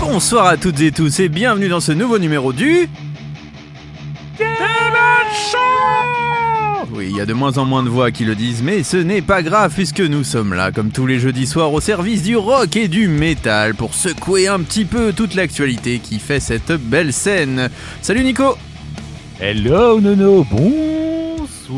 Bonsoir 0.00 0.46
à 0.46 0.56
toutes 0.56 0.80
et 0.80 0.92
tous 0.92 1.20
et 1.20 1.28
bienvenue 1.28 1.68
dans 1.68 1.80
ce 1.80 1.92
nouveau 1.92 2.18
numéro 2.18 2.52
du... 2.52 2.88
Oui, 7.02 7.08
il 7.10 7.16
y 7.16 7.20
a 7.20 7.26
de 7.26 7.32
moins 7.32 7.58
en 7.58 7.64
moins 7.64 7.82
de 7.82 7.88
voix 7.88 8.12
qui 8.12 8.24
le 8.24 8.36
disent, 8.36 8.62
mais 8.62 8.84
ce 8.84 8.96
n'est 8.96 9.22
pas 9.22 9.42
grave 9.42 9.74
puisque 9.74 9.98
nous 9.98 10.22
sommes 10.22 10.54
là, 10.54 10.70
comme 10.70 10.92
tous 10.92 11.04
les 11.04 11.18
jeudis 11.18 11.48
soirs, 11.48 11.72
au 11.72 11.80
service 11.80 12.22
du 12.22 12.36
rock 12.36 12.76
et 12.76 12.86
du 12.86 13.08
métal 13.08 13.74
pour 13.74 13.94
secouer 13.94 14.46
un 14.46 14.60
petit 14.60 14.84
peu 14.84 15.12
toute 15.12 15.34
l'actualité 15.34 15.98
qui 15.98 16.20
fait 16.20 16.38
cette 16.38 16.70
belle 16.70 17.12
scène. 17.12 17.70
Salut 18.02 18.22
Nico 18.22 18.56
Hello 19.40 20.00
Nono, 20.00 20.46
bonsoir 20.48 21.74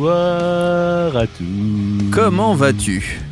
à 1.17 1.27
tous. 1.27 2.11
Comment 2.13 2.55
vas-tu? 2.55 3.23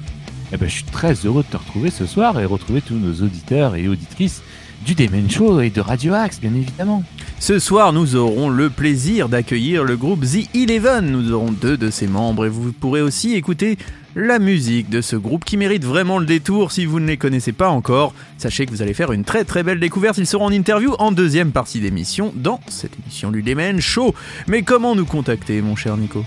Eh 0.51 0.57
ben, 0.57 0.71
je 0.71 0.77
suis 0.77 0.85
très 0.85 1.13
heureux 1.27 1.43
de 1.43 1.49
te 1.49 1.59
retrouver 1.59 1.91
ce 1.91 2.07
soir 2.07 2.41
et 2.41 2.47
retrouver 2.47 2.81
tous 2.81 2.95
nos 2.95 3.23
auditeurs 3.23 3.77
et 3.77 3.87
auditrices 3.87 4.41
du 4.87 4.95
Demen 4.95 5.31
Show 5.31 5.61
et 5.61 5.69
de 5.69 5.83
Radio 5.83 6.15
Axe, 6.15 6.41
bien 6.41 6.55
évidemment. 6.55 7.05
Ce 7.43 7.59
soir, 7.59 7.93
nous 7.93 8.15
aurons 8.15 8.49
le 8.49 8.71
plaisir 8.71 9.29
d'accueillir 9.29 9.83
le 9.83 9.97
groupe 9.97 10.21
The 10.21 10.49
Eleven. 10.55 11.11
Nous 11.11 11.33
aurons 11.33 11.51
deux 11.51 11.77
de 11.77 11.91
ses 11.91 12.07
membres 12.07 12.47
et 12.47 12.49
vous 12.49 12.71
pourrez 12.71 13.03
aussi 13.03 13.35
écouter 13.35 13.79
la 14.15 14.39
musique 14.39 14.89
de 14.89 15.01
ce 15.01 15.17
groupe 15.17 15.45
qui 15.45 15.57
mérite 15.57 15.85
vraiment 15.85 16.21
le 16.21 16.25
détour 16.25 16.71
si 16.71 16.85
vous 16.85 17.01
ne 17.01 17.07
les 17.09 17.17
connaissez 17.17 17.51
pas 17.51 17.69
encore. 17.69 18.15
Sachez 18.39 18.65
que 18.65 18.71
vous 18.71 18.81
allez 18.81 18.95
faire 18.95 19.11
une 19.11 19.25
très 19.25 19.43
très 19.43 19.65
belle 19.65 19.81
découverte. 19.81 20.19
Ils 20.19 20.27
seront 20.29 20.45
en 20.45 20.53
interview 20.53 20.95
en 21.01 21.11
deuxième 21.11 21.51
partie 21.51 21.81
d'émission 21.81 22.33
dans 22.37 22.61
cette 22.69 22.97
émission 23.01 23.33
du 23.33 23.43
Demen 23.43 23.81
Show. 23.81 24.15
Mais 24.47 24.63
comment 24.63 24.95
nous 24.95 25.05
contacter, 25.05 25.63
mon 25.63 25.75
cher 25.75 25.97
Nico? 25.97 26.25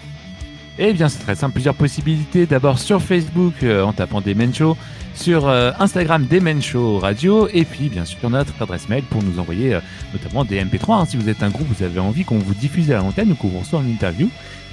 Eh 0.78 0.92
bien, 0.94 1.08
c'est 1.08 1.20
très 1.20 1.36
simple, 1.36 1.54
plusieurs 1.54 1.76
possibilités. 1.76 2.45
D'abord 2.45 2.80
sur 2.80 3.02
Facebook 3.02 3.54
euh, 3.64 3.81
en 3.84 3.94
tapant 3.94 4.20
Demen 4.20 4.54
Show, 4.54 4.76
sur 5.14 5.48
euh, 5.48 5.72
Instagram 5.80 6.28
Demen 6.30 6.62
Show 6.62 7.00
Radio, 7.00 7.48
et 7.54 7.64
puis 7.64 7.88
bien 7.88 8.04
sûr 8.04 8.30
notre 8.30 8.52
adresse 8.62 8.90
mail 8.90 9.03
pour 9.03 9.23
nous 9.23 9.40
envoyer 9.40 9.76
euh, 9.76 9.80
notamment 10.12 10.44
des 10.44 10.62
MP3. 10.62 11.02
hein. 11.02 11.06
si 11.06 11.16
vous 11.16 11.30
êtes 11.30 11.42
un 11.44 11.50
groupe, 11.50 11.68
vous 11.73 11.84
avez 11.86 12.02
envie 12.02 12.26
qu'on 12.26 12.40
vous 12.40 12.53
diffuse 12.53 12.92
à 12.92 12.98
l'antenne 12.98 13.31
ou 13.31 13.36
qu'on 13.36 13.48
vous 13.48 13.59
reçoit 13.59 13.80
en 13.80 13.86
interview, 13.86 14.28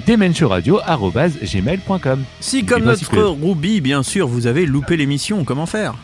demenshowradio.gmail.com. 0.08 2.24
Si, 2.40 2.64
comme 2.64 2.82
notre 2.84 3.08
que- 3.08 3.16
Ruby, 3.46 3.80
bien 3.80 4.02
sûr, 4.02 4.26
vous 4.26 4.48
avez 4.48 4.66
loupé 4.66 4.96
l'émission, 4.96 5.44
comment 5.44 5.66
faire? 5.66 5.94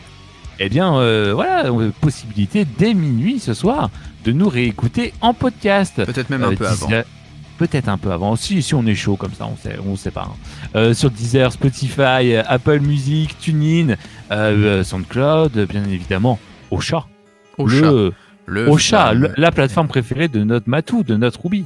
Eh 0.59 0.69
bien, 0.69 0.95
euh, 0.95 1.31
voilà, 1.33 1.69
possibilité 2.01 2.65
dès 2.77 2.93
minuit 2.93 3.39
ce 3.39 3.53
soir 3.53 3.89
de 4.25 4.31
nous 4.31 4.49
réécouter 4.49 5.13
en 5.21 5.33
podcast. 5.33 6.03
Peut-être 6.05 6.29
même 6.29 6.43
un 6.43 6.51
Euh, 6.51 6.55
peu 6.55 6.67
avant. 6.67 6.87
Peut-être 7.59 7.89
un 7.89 7.97
peu 7.99 8.11
avant. 8.11 8.35
Si, 8.35 8.63
si 8.63 8.73
on 8.73 8.85
est 8.87 8.95
chaud 8.95 9.15
comme 9.17 9.33
ça, 9.33 9.45
on 9.45 9.55
sait, 9.57 9.75
on 9.85 9.95
sait 9.95 10.09
pas. 10.11 10.29
hein. 10.31 10.35
Euh, 10.75 10.93
sur 10.95 11.11
Deezer, 11.11 11.51
Spotify, 11.51 12.33
euh, 12.33 12.43
Apple 12.47 12.79
Music, 12.79 13.37
TuneIn, 13.37 13.95
euh, 14.31 14.83
SoundCloud, 14.83 15.65
bien 15.67 15.83
évidemment, 15.83 16.39
Ocha. 16.71 17.05
Au 17.57 17.67
le, 17.67 17.77
chat. 18.77 19.13
Le 19.13 19.27
le- 19.27 19.33
la 19.37 19.51
plateforme 19.51 19.87
préférée 19.89 20.27
de 20.29 20.43
notre 20.43 20.67
Matou, 20.69 21.03
de 21.03 21.15
notre 21.17 21.41
Ruby. 21.43 21.65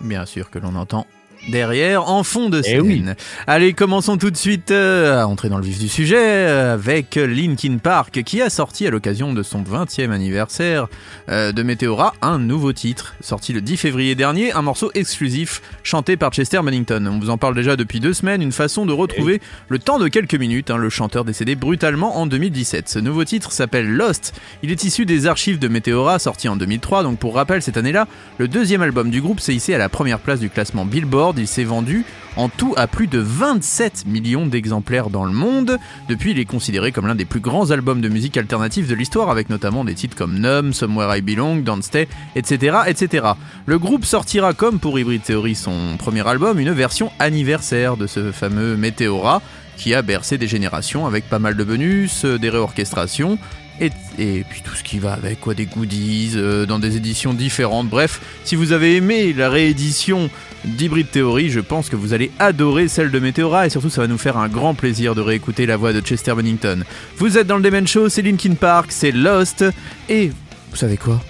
Bien 0.00 0.24
sûr 0.26 0.48
que 0.50 0.58
l'on 0.58 0.74
entend 0.76 1.06
derrière 1.48 2.08
en 2.08 2.22
fond 2.24 2.48
de 2.48 2.58
Eh 2.60 2.62
scène. 2.62 2.80
oui. 2.82 3.04
Allez, 3.46 3.72
commençons 3.72 4.16
tout 4.16 4.30
de 4.30 4.36
suite 4.36 4.70
euh, 4.70 5.20
à 5.20 5.26
entrer 5.26 5.48
dans 5.48 5.58
le 5.58 5.64
vif 5.64 5.78
du 5.78 5.88
sujet 5.88 6.16
euh, 6.18 6.74
avec 6.74 7.14
Linkin 7.16 7.78
Park 7.78 8.22
qui 8.24 8.42
a 8.42 8.50
sorti 8.50 8.86
à 8.86 8.90
l'occasion 8.90 9.32
de 9.32 9.42
son 9.42 9.62
20e 9.62 10.10
anniversaire 10.10 10.88
euh, 11.28 11.52
de 11.52 11.62
Meteora 11.62 12.14
un 12.22 12.38
nouveau 12.38 12.72
titre 12.72 13.14
sorti 13.20 13.52
le 13.52 13.60
10 13.60 13.76
février 13.76 14.14
dernier, 14.14 14.52
un 14.52 14.62
morceau 14.62 14.90
exclusif 14.94 15.62
chanté 15.82 16.16
par 16.16 16.30
Chester 16.32 16.60
Bennington. 16.64 17.04
On 17.10 17.18
vous 17.18 17.30
en 17.30 17.38
parle 17.38 17.54
déjà 17.54 17.76
depuis 17.76 18.00
deux 18.00 18.12
semaines, 18.12 18.42
une 18.42 18.52
façon 18.52 18.86
de 18.86 18.92
retrouver 18.92 19.40
le 19.68 19.78
temps 19.78 19.98
de 19.98 20.08
quelques 20.08 20.34
minutes, 20.34 20.70
hein, 20.70 20.76
le 20.76 20.90
chanteur 20.90 21.24
décédé 21.24 21.54
brutalement 21.54 22.16
en 22.18 22.26
2017. 22.26 22.88
Ce 22.88 22.98
nouveau 22.98 23.24
titre 23.24 23.52
s'appelle 23.52 23.88
Lost. 23.88 24.34
Il 24.62 24.70
est 24.70 24.84
issu 24.84 25.06
des 25.06 25.26
archives 25.26 25.58
de 25.58 25.68
Meteora 25.68 26.18
sorti 26.18 26.48
en 26.48 26.56
2003, 26.56 27.02
donc 27.02 27.18
pour 27.18 27.34
rappel 27.34 27.62
cette 27.62 27.76
année-là, 27.76 28.06
le 28.38 28.48
deuxième 28.48 28.82
album 28.82 29.10
du 29.10 29.20
groupe 29.20 29.40
s'est 29.40 29.54
hissé 29.54 29.74
à 29.74 29.78
la 29.78 29.88
première 29.88 30.18
place 30.18 30.40
du 30.40 30.50
classement 30.50 30.84
Billboard. 30.84 31.25
Il 31.36 31.48
s'est 31.48 31.64
vendu 31.64 32.04
en 32.36 32.48
tout 32.48 32.74
à 32.76 32.86
plus 32.86 33.06
de 33.06 33.18
27 33.18 34.04
millions 34.06 34.46
d'exemplaires 34.46 35.10
dans 35.10 35.24
le 35.24 35.32
monde. 35.32 35.78
Depuis, 36.08 36.32
il 36.32 36.38
est 36.38 36.44
considéré 36.44 36.92
comme 36.92 37.06
l'un 37.06 37.14
des 37.14 37.24
plus 37.24 37.40
grands 37.40 37.70
albums 37.70 38.00
de 38.00 38.08
musique 38.08 38.36
alternative 38.36 38.88
de 38.88 38.94
l'histoire, 38.94 39.30
avec 39.30 39.50
notamment 39.50 39.84
des 39.84 39.94
titres 39.94 40.16
comme 40.16 40.38
Numb, 40.38 40.72
Somewhere 40.72 41.16
I 41.16 41.22
Belong, 41.22 41.62
Don't 41.62 41.82
Stay, 41.82 42.08
etc., 42.36 42.78
etc. 42.86 43.26
Le 43.64 43.78
groupe 43.78 44.04
sortira, 44.04 44.52
comme 44.52 44.78
pour 44.78 44.98
Hybrid 44.98 45.22
Theory, 45.22 45.54
son 45.54 45.96
premier 45.98 46.26
album, 46.28 46.60
une 46.60 46.72
version 46.72 47.10
anniversaire 47.18 47.96
de 47.96 48.06
ce 48.06 48.32
fameux 48.32 48.76
Meteora, 48.76 49.40
qui 49.76 49.94
a 49.94 50.02
bercé 50.02 50.38
des 50.38 50.48
générations 50.48 51.06
avec 51.06 51.28
pas 51.28 51.38
mal 51.38 51.56
de 51.56 51.64
bonus, 51.64 52.24
euh, 52.24 52.38
des 52.38 52.48
réorchestrations, 52.48 53.38
et, 53.80 54.44
puis 54.48 54.62
tout 54.62 54.74
ce 54.74 54.82
qui 54.82 54.98
va 54.98 55.12
avec, 55.12 55.40
quoi, 55.40 55.54
des 55.54 55.66
goodies, 55.66 56.32
euh, 56.36 56.66
dans 56.66 56.78
des 56.78 56.96
éditions 56.96 57.34
différentes. 57.34 57.88
Bref, 57.88 58.20
si 58.44 58.56
vous 58.56 58.72
avez 58.72 58.96
aimé 58.96 59.32
la 59.32 59.50
réédition 59.50 60.30
d'Hybrid 60.64 61.10
Theory, 61.10 61.50
je 61.50 61.60
pense 61.60 61.88
que 61.88 61.96
vous 61.96 62.12
allez 62.12 62.30
adorer 62.38 62.88
celle 62.88 63.10
de 63.10 63.18
Meteora, 63.18 63.66
et 63.66 63.70
surtout 63.70 63.90
ça 63.90 64.00
va 64.00 64.06
nous 64.06 64.18
faire 64.18 64.36
un 64.36 64.48
grand 64.48 64.74
plaisir 64.74 65.14
de 65.14 65.20
réécouter 65.20 65.66
la 65.66 65.76
voix 65.76 65.92
de 65.92 66.00
Chester 66.00 66.34
Bennington. 66.34 66.82
Vous 67.18 67.38
êtes 67.38 67.46
dans 67.46 67.56
le 67.56 67.62
Demen 67.62 67.86
Show, 67.86 68.08
c'est 68.08 68.22
Linkin 68.22 68.54
Park, 68.54 68.86
c'est 68.90 69.12
Lost, 69.12 69.64
et 70.08 70.30
vous 70.70 70.76
savez 70.76 70.96
quoi? 70.96 71.20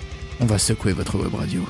On 0.40 0.46
va 0.46 0.58
secouer 0.58 0.92
votre 0.92 1.16
web 1.16 1.34
radio. 1.34 1.62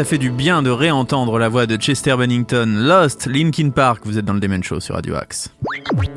Ça 0.00 0.04
fait 0.04 0.16
du 0.16 0.30
bien 0.30 0.62
de 0.62 0.70
réentendre 0.70 1.38
la 1.38 1.50
voix 1.50 1.66
de 1.66 1.76
Chester 1.76 2.16
Bennington, 2.16 2.66
Lost, 2.74 3.26
Linkin 3.26 3.68
Park. 3.68 4.00
Vous 4.06 4.16
êtes 4.16 4.24
dans 4.24 4.32
le 4.32 4.40
Demen 4.40 4.64
Show 4.64 4.80
sur 4.80 4.94
Radio 4.94 5.14
Axe. 5.14 5.50
Toutes 5.66 6.08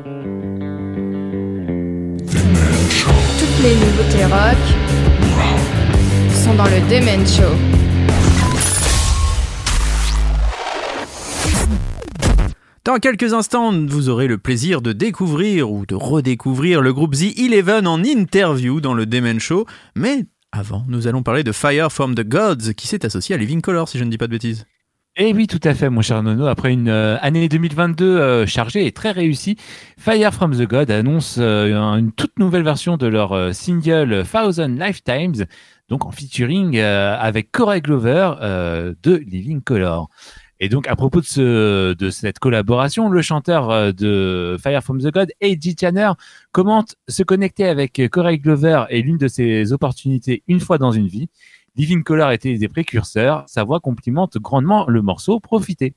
les 3.62 3.74
nouveautés 3.74 4.24
rock 4.24 4.56
sont 6.32 6.54
dans 6.54 6.64
le 6.64 6.80
Demen 6.88 7.26
Show. 7.26 7.42
Dans 12.86 12.96
quelques 12.96 13.34
instants, 13.34 13.70
vous 13.86 14.08
aurez 14.08 14.28
le 14.28 14.38
plaisir 14.38 14.80
de 14.80 14.92
découvrir 14.92 15.70
ou 15.70 15.84
de 15.84 15.94
redécouvrir 15.94 16.80
le 16.80 16.94
groupe 16.94 17.14
The 17.14 17.38
Eleven 17.38 17.86
en 17.86 18.02
interview 18.02 18.80
dans 18.80 18.94
le 18.94 19.04
Demen 19.04 19.40
Show. 19.40 19.66
Mais 19.94 20.24
avant, 20.54 20.84
nous 20.88 21.06
allons 21.08 21.22
parler 21.22 21.42
de 21.42 21.52
Fire 21.52 21.90
from 21.90 22.14
the 22.14 22.26
Gods 22.26 22.74
qui 22.76 22.86
s'est 22.86 23.04
associé 23.04 23.34
à 23.34 23.38
Living 23.38 23.60
Color, 23.60 23.88
si 23.88 23.98
je 23.98 24.04
ne 24.04 24.10
dis 24.10 24.18
pas 24.18 24.26
de 24.26 24.32
bêtises. 24.32 24.66
Et 25.16 25.32
oui, 25.32 25.46
tout 25.46 25.60
à 25.62 25.74
fait, 25.74 25.90
mon 25.90 26.00
cher 26.00 26.22
Nono. 26.22 26.46
Après 26.46 26.72
une 26.72 26.88
euh, 26.88 27.16
année 27.20 27.48
2022 27.48 28.04
euh, 28.04 28.46
chargée 28.46 28.86
et 28.86 28.92
très 28.92 29.12
réussie, 29.12 29.56
Fire 29.98 30.32
from 30.32 30.56
the 30.56 30.62
God 30.62 30.90
annonce 30.90 31.36
euh, 31.38 31.72
une 31.96 32.12
toute 32.12 32.38
nouvelle 32.38 32.64
version 32.64 32.96
de 32.96 33.06
leur 33.06 33.54
single 33.54 34.24
Thousand 34.30 34.68
Lifetimes, 34.68 35.46
donc 35.88 36.04
en 36.04 36.10
featuring 36.10 36.78
avec 36.78 37.52
Corey 37.52 37.80
Glover 37.80 38.32
de 38.40 39.16
Living 39.16 39.60
Color. 39.60 40.08
Et 40.60 40.68
donc, 40.68 40.86
à 40.86 40.94
propos 40.96 41.20
de, 41.20 41.26
ce, 41.26 41.94
cette 42.10 42.38
collaboration, 42.38 43.08
le 43.08 43.22
chanteur 43.22 43.70
euh, 43.70 43.92
de 43.92 44.56
Fire 44.62 44.82
from 44.82 45.00
the 45.00 45.12
God, 45.12 45.30
A.J. 45.42 45.74
Tanner, 45.74 46.12
commente 46.52 46.94
se 47.08 47.22
connecter 47.22 47.64
avec 47.64 48.00
Corey 48.10 48.38
Glover 48.38 48.84
est 48.88 49.00
l'une 49.00 49.18
de 49.18 49.28
ses 49.28 49.72
opportunités 49.72 50.42
une 50.46 50.60
fois 50.60 50.78
dans 50.78 50.92
une 50.92 51.08
vie. 51.08 51.28
Living 51.76 52.04
Color 52.04 52.30
était 52.30 52.56
des 52.56 52.68
précurseurs, 52.68 53.44
sa 53.48 53.64
voix 53.64 53.80
complimente 53.80 54.38
grandement 54.38 54.86
le 54.88 55.02
morceau, 55.02 55.40
profitez. 55.40 55.94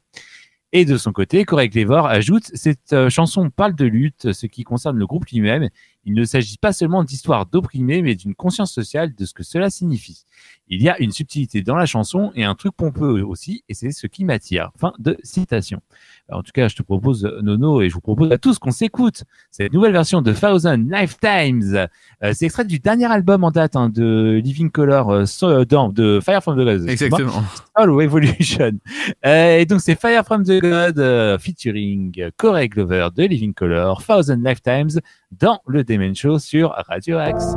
Et 0.73 0.85
de 0.85 0.97
son 0.97 1.13
côté, 1.13 1.45
Corey 1.45 1.69
Glover 1.69 2.03
ajoute 2.07 2.51
cette 2.53 2.91
euh, 2.91 3.09
chanson 3.09 3.49
parle 3.49 3.75
de 3.75 3.85
lutte, 3.85 4.33
ce 4.33 4.47
qui 4.47 4.63
concerne 4.63 4.97
le 4.97 5.05
groupe 5.05 5.25
lui-même. 5.27 5.69
Il 6.09 6.13
ne 6.13 6.23
s'agit 6.23 6.57
pas 6.57 6.71
seulement 6.71 7.03
d'histoire 7.03 7.45
d'opprimés, 7.45 8.01
mais 8.01 8.15
d'une 8.15 8.33
conscience 8.33 8.71
sociale 8.71 9.13
de 9.13 9.25
ce 9.25 9.33
que 9.33 9.43
cela 9.43 9.69
signifie. 9.69 10.23
Il 10.69 10.81
y 10.81 10.87
a 10.89 10.97
une 10.99 11.11
subtilité 11.11 11.61
dans 11.61 11.75
la 11.75 11.85
chanson 11.85 12.31
et 12.33 12.45
un 12.45 12.55
truc 12.55 12.73
pompeux 12.77 13.21
aussi, 13.23 13.63
et 13.67 13.73
c'est 13.73 13.91
ce 13.91 14.07
qui 14.07 14.23
m'attire. 14.23 14.71
Fin 14.77 14.93
de 14.99 15.17
citation. 15.23 15.81
Alors, 16.29 16.39
en 16.39 16.43
tout 16.43 16.51
cas, 16.53 16.69
je 16.69 16.75
te 16.77 16.83
propose, 16.83 17.23
Nono, 17.41 17.81
et 17.81 17.89
je 17.89 17.93
vous 17.93 17.99
propose 18.01 18.31
à 18.31 18.37
tous 18.37 18.57
qu'on 18.57 18.71
s'écoute 18.71 19.23
cette 19.51 19.73
nouvelle 19.73 19.91
version 19.91 20.21
de 20.21 20.31
Thousand 20.33 20.77
Lifetimes. 20.77 21.73
Euh, 22.23 22.33
c'est 22.33 22.45
extrait 22.45 22.65
du 22.65 22.79
dernier 22.79 23.05
album 23.05 23.43
en 23.43 23.51
date 23.51 23.75
hein, 23.75 23.89
de 23.89 24.39
Living 24.43 24.69
Color 24.71 25.09
euh, 25.09 25.25
so- 25.25 25.65
dans- 25.65 25.89
de 25.89 26.19
Fire 26.23 26.41
from 26.41 26.55
the 26.55 26.63
Gods. 26.65 26.87
Exactement. 26.87 27.43
Soul 27.77 28.01
Evolution. 28.01 28.71
Euh, 29.25 29.57
et 29.59 29.65
donc 29.65 29.81
c'est 29.81 29.99
Fire 29.99 30.23
from 30.25 30.43
the 30.43 30.59
God 30.61 30.99
euh, 30.99 31.37
featuring 31.37 32.31
Corey 32.37 32.67
Glover 32.69 33.09
de 33.15 33.23
Living 33.23 33.53
Color, 33.53 34.03
Thousand 34.05 34.39
Lifetimes 34.43 34.99
dans 35.31 35.59
le 35.67 35.83
Demen 35.83 36.15
Show 36.15 36.39
sur 36.39 36.71
Radio 36.87 37.17
Axe. 37.17 37.55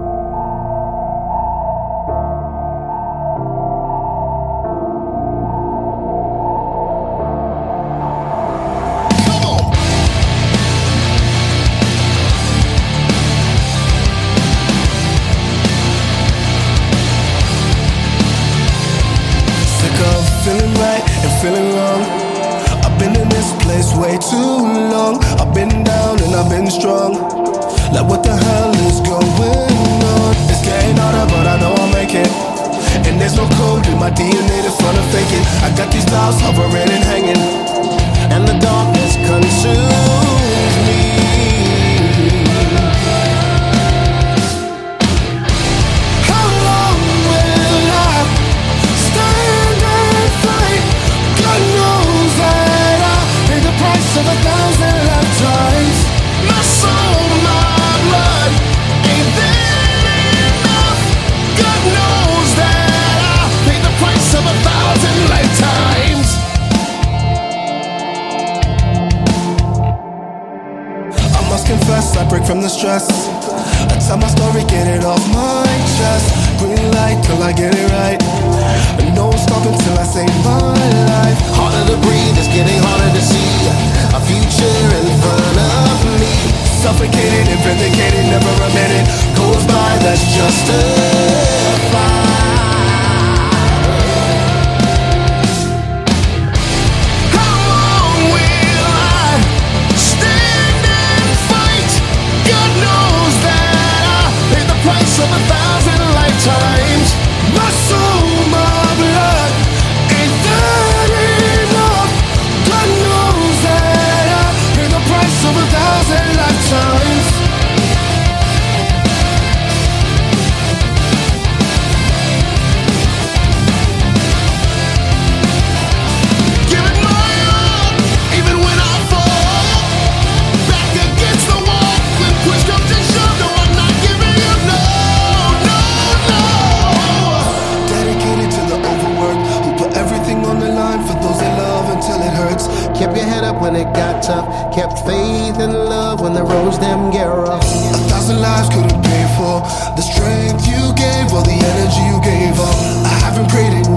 For 149.41 149.61
the 149.97 150.05
strength 150.05 150.69
you 150.69 150.83
gave 151.01 151.33
or 151.33 151.41
the 151.41 151.57
energy 151.57 152.03
you 152.13 152.21
gave 152.21 152.61
up. 152.61 152.77
I 153.09 153.15
haven't 153.25 153.49
prayed 153.49 153.73
in 153.73 153.90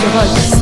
puissance 0.00 0.50
du 0.50 0.59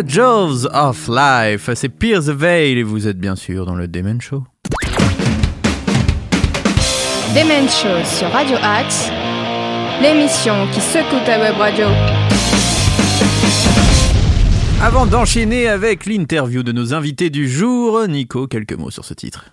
The 0.00 0.08
Jaws 0.08 0.66
of 0.72 1.08
Life, 1.08 1.68
c'est 1.74 1.90
Pierce 1.90 2.24
the 2.24 2.30
Veil 2.30 2.78
et 2.78 2.82
vous 2.82 3.06
êtes 3.06 3.18
bien 3.18 3.36
sûr 3.36 3.66
dans 3.66 3.74
le 3.74 3.86
Demon 3.86 4.18
Show. 4.18 4.44
Demen 7.34 7.68
Show 7.68 8.02
sur 8.04 8.30
Radio 8.30 8.56
Axe, 8.62 9.10
l'émission 10.00 10.54
qui 10.72 10.80
secoue 10.80 11.22
ta 11.26 11.38
web 11.38 11.54
radio. 11.58 11.84
Avant 14.80 15.04
d'enchaîner 15.04 15.68
avec 15.68 16.06
l'interview 16.06 16.62
de 16.62 16.72
nos 16.72 16.94
invités 16.94 17.28
du 17.28 17.46
jour, 17.46 18.06
Nico, 18.08 18.46
quelques 18.46 18.72
mots 18.72 18.90
sur 18.90 19.04
ce 19.04 19.12
titre. 19.12 19.44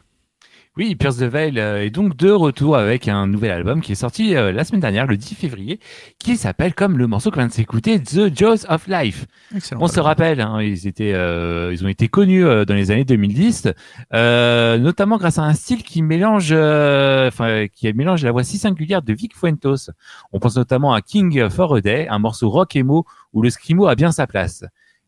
Oui, 0.78 0.94
Pierce 0.94 1.18
the 1.18 1.24
Veil 1.24 1.60
euh, 1.60 1.84
est 1.84 1.90
donc 1.90 2.16
de 2.16 2.30
retour 2.30 2.78
avec 2.78 3.08
un 3.08 3.26
nouvel 3.26 3.50
album 3.50 3.82
qui 3.82 3.94
est 3.94 3.96
sorti 3.96 4.36
euh, 4.36 4.52
la 4.52 4.64
semaine 4.64 4.80
dernière, 4.80 5.08
le 5.08 5.18
10 5.18 5.34
février, 5.34 5.80
qui 6.20 6.38
s'appelle 6.38 6.76
comme 6.76 7.00
le 7.00 7.08
morceau 7.08 7.32
qu'on 7.32 7.40
vient 7.40 7.48
de 7.48 7.52
s'écouter, 7.52 8.00
The 8.00 8.32
Jaws 8.32 8.68
of 8.70 8.86
Life. 8.88 9.26
Excellent. 9.56 9.82
On 9.82 9.88
se 9.88 10.00
rappelle, 10.00 10.40
hein, 10.40 10.62
ils 10.62 10.86
étaient, 10.86 11.14
euh, 11.16 11.72
ils 11.74 11.84
ont 11.84 11.88
été 11.88 12.10
connus 12.10 12.46
euh, 12.46 12.64
dans 12.64 12.76
les 12.76 12.92
années 12.92 13.06
2010, 13.06 13.70
euh, 14.14 14.78
notamment 14.78 15.18
grâce 15.18 15.40
à 15.40 15.44
un 15.46 15.54
style 15.54 15.82
qui 15.82 16.04
mélange, 16.04 16.50
euh, 16.52 17.28
enfin, 17.28 17.66
qui 17.74 17.92
mélange 17.94 18.24
la 18.24 18.32
voix 18.32 18.44
si 18.44 18.60
singulière 18.60 19.02
de 19.02 19.14
Vic 19.14 19.36
Fuentos. 19.36 19.90
On 20.32 20.40
pense 20.40 20.58
notamment 20.58 20.94
à 20.94 21.02
King 21.02 21.50
for 21.50 21.78
a 21.78 21.82
Day, 21.82 22.08
un 22.08 22.20
morceau 22.20 22.52
rock 22.52 22.76
emo 22.76 23.04
où 23.34 23.42
le 23.42 23.50
screamo 23.50 23.88
a 23.88 23.96
bien 23.96 24.12
sa 24.12 24.28
place. 24.28 24.64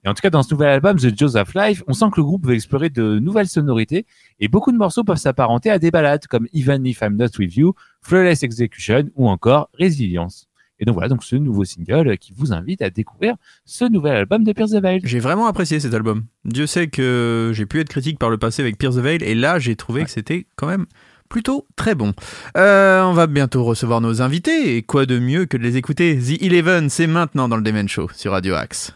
Et 0.06 0.10
en 0.10 0.14
tout 0.14 0.22
cas, 0.22 0.30
dans 0.30 0.44
ce 0.44 0.54
nouvel 0.54 0.70
album, 0.70 0.98
The 0.98 1.18
Jaws 1.18 1.36
of 1.36 1.54
Life, 1.56 1.84
on 1.88 1.94
sent 1.94 2.06
que 2.12 2.22
le 2.22 2.24
groupe 2.24 2.46
veut 2.46 2.54
explorer 2.54 2.90
de 2.90 3.20
nouvelles 3.20 3.48
sonorités 3.48 4.06
et 4.40 4.48
beaucoup 4.48 4.72
de 4.72 4.78
morceaux 4.78 5.04
peuvent 5.04 5.18
s'apparenter 5.18 5.70
à 5.70 5.80
des 5.80 5.92
ballades 5.92 6.26
comme 6.28 6.48
Even 6.54 6.86
If 6.86 7.02
I'm 7.02 7.18
Not 7.18 7.38
With 7.38 7.56
You, 7.56 7.74
Flawless 8.02 8.44
Execution 8.44 9.10
ou 9.16 9.28
encore 9.28 9.70
Resilience. 9.78 10.50
Et 10.80 10.86
donc 10.86 10.94
voilà, 10.94 11.10
donc 11.10 11.24
ce 11.24 11.36
nouveau 11.36 11.66
single 11.66 12.18
qui 12.18 12.34
vous 12.34 12.54
invite 12.54 12.82
à 12.82 12.90
découvrir 12.90 13.36
ce 13.66 13.84
nouvel 13.84 14.16
album 14.16 14.46
de 14.46 14.54
Pierce 14.54 14.72
the 14.72 14.82
Veil. 14.82 15.02
J'ai 15.04 15.20
vraiment 15.20 15.48
apprécié 15.48 15.80
cet 15.82 15.94
album. 15.94 16.24
Dieu 16.46 16.68
sait 16.68 16.88
que 16.88 17.52
j'ai 17.54 17.66
pu 17.66 17.82
être 17.82 17.90
critique 17.90 18.18
par 18.18 18.30
le 18.30 18.38
passé 18.38 18.62
avec 18.62 18.78
Pierce 18.78 18.96
the 18.96 19.00
Veil 19.00 19.22
et 19.22 19.36
là 19.36 19.60
j'ai 19.60 19.76
trouvé 19.76 20.06
que 20.06 20.10
c'était 20.10 20.48
quand 20.56 20.68
même 20.68 20.86
plutôt 21.28 21.68
très 21.76 21.96
bon. 21.96 22.14
Euh, 22.58 23.04
on 23.04 23.14
va 23.14 23.28
bientôt 23.28 23.64
recevoir 23.66 24.00
nos 24.00 24.22
invités 24.22 24.78
et 24.78 24.82
quoi 24.82 25.06
de 25.06 25.20
mieux 25.20 25.46
que 25.46 25.58
de 25.58 25.64
les 25.64 25.76
écouter? 25.76 26.18
The 26.18 26.42
Eleven, 26.42 26.90
c'est 26.90 27.08
maintenant 27.08 27.50
dans 27.50 27.58
le 27.58 27.62
Demen 27.62 27.88
Show 27.88 28.10
sur 28.14 28.32
Radio 28.32 28.56
Axe. 28.56 28.94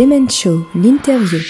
Demen 0.00 0.30
Show, 0.30 0.66
l'interview. 0.74 1.40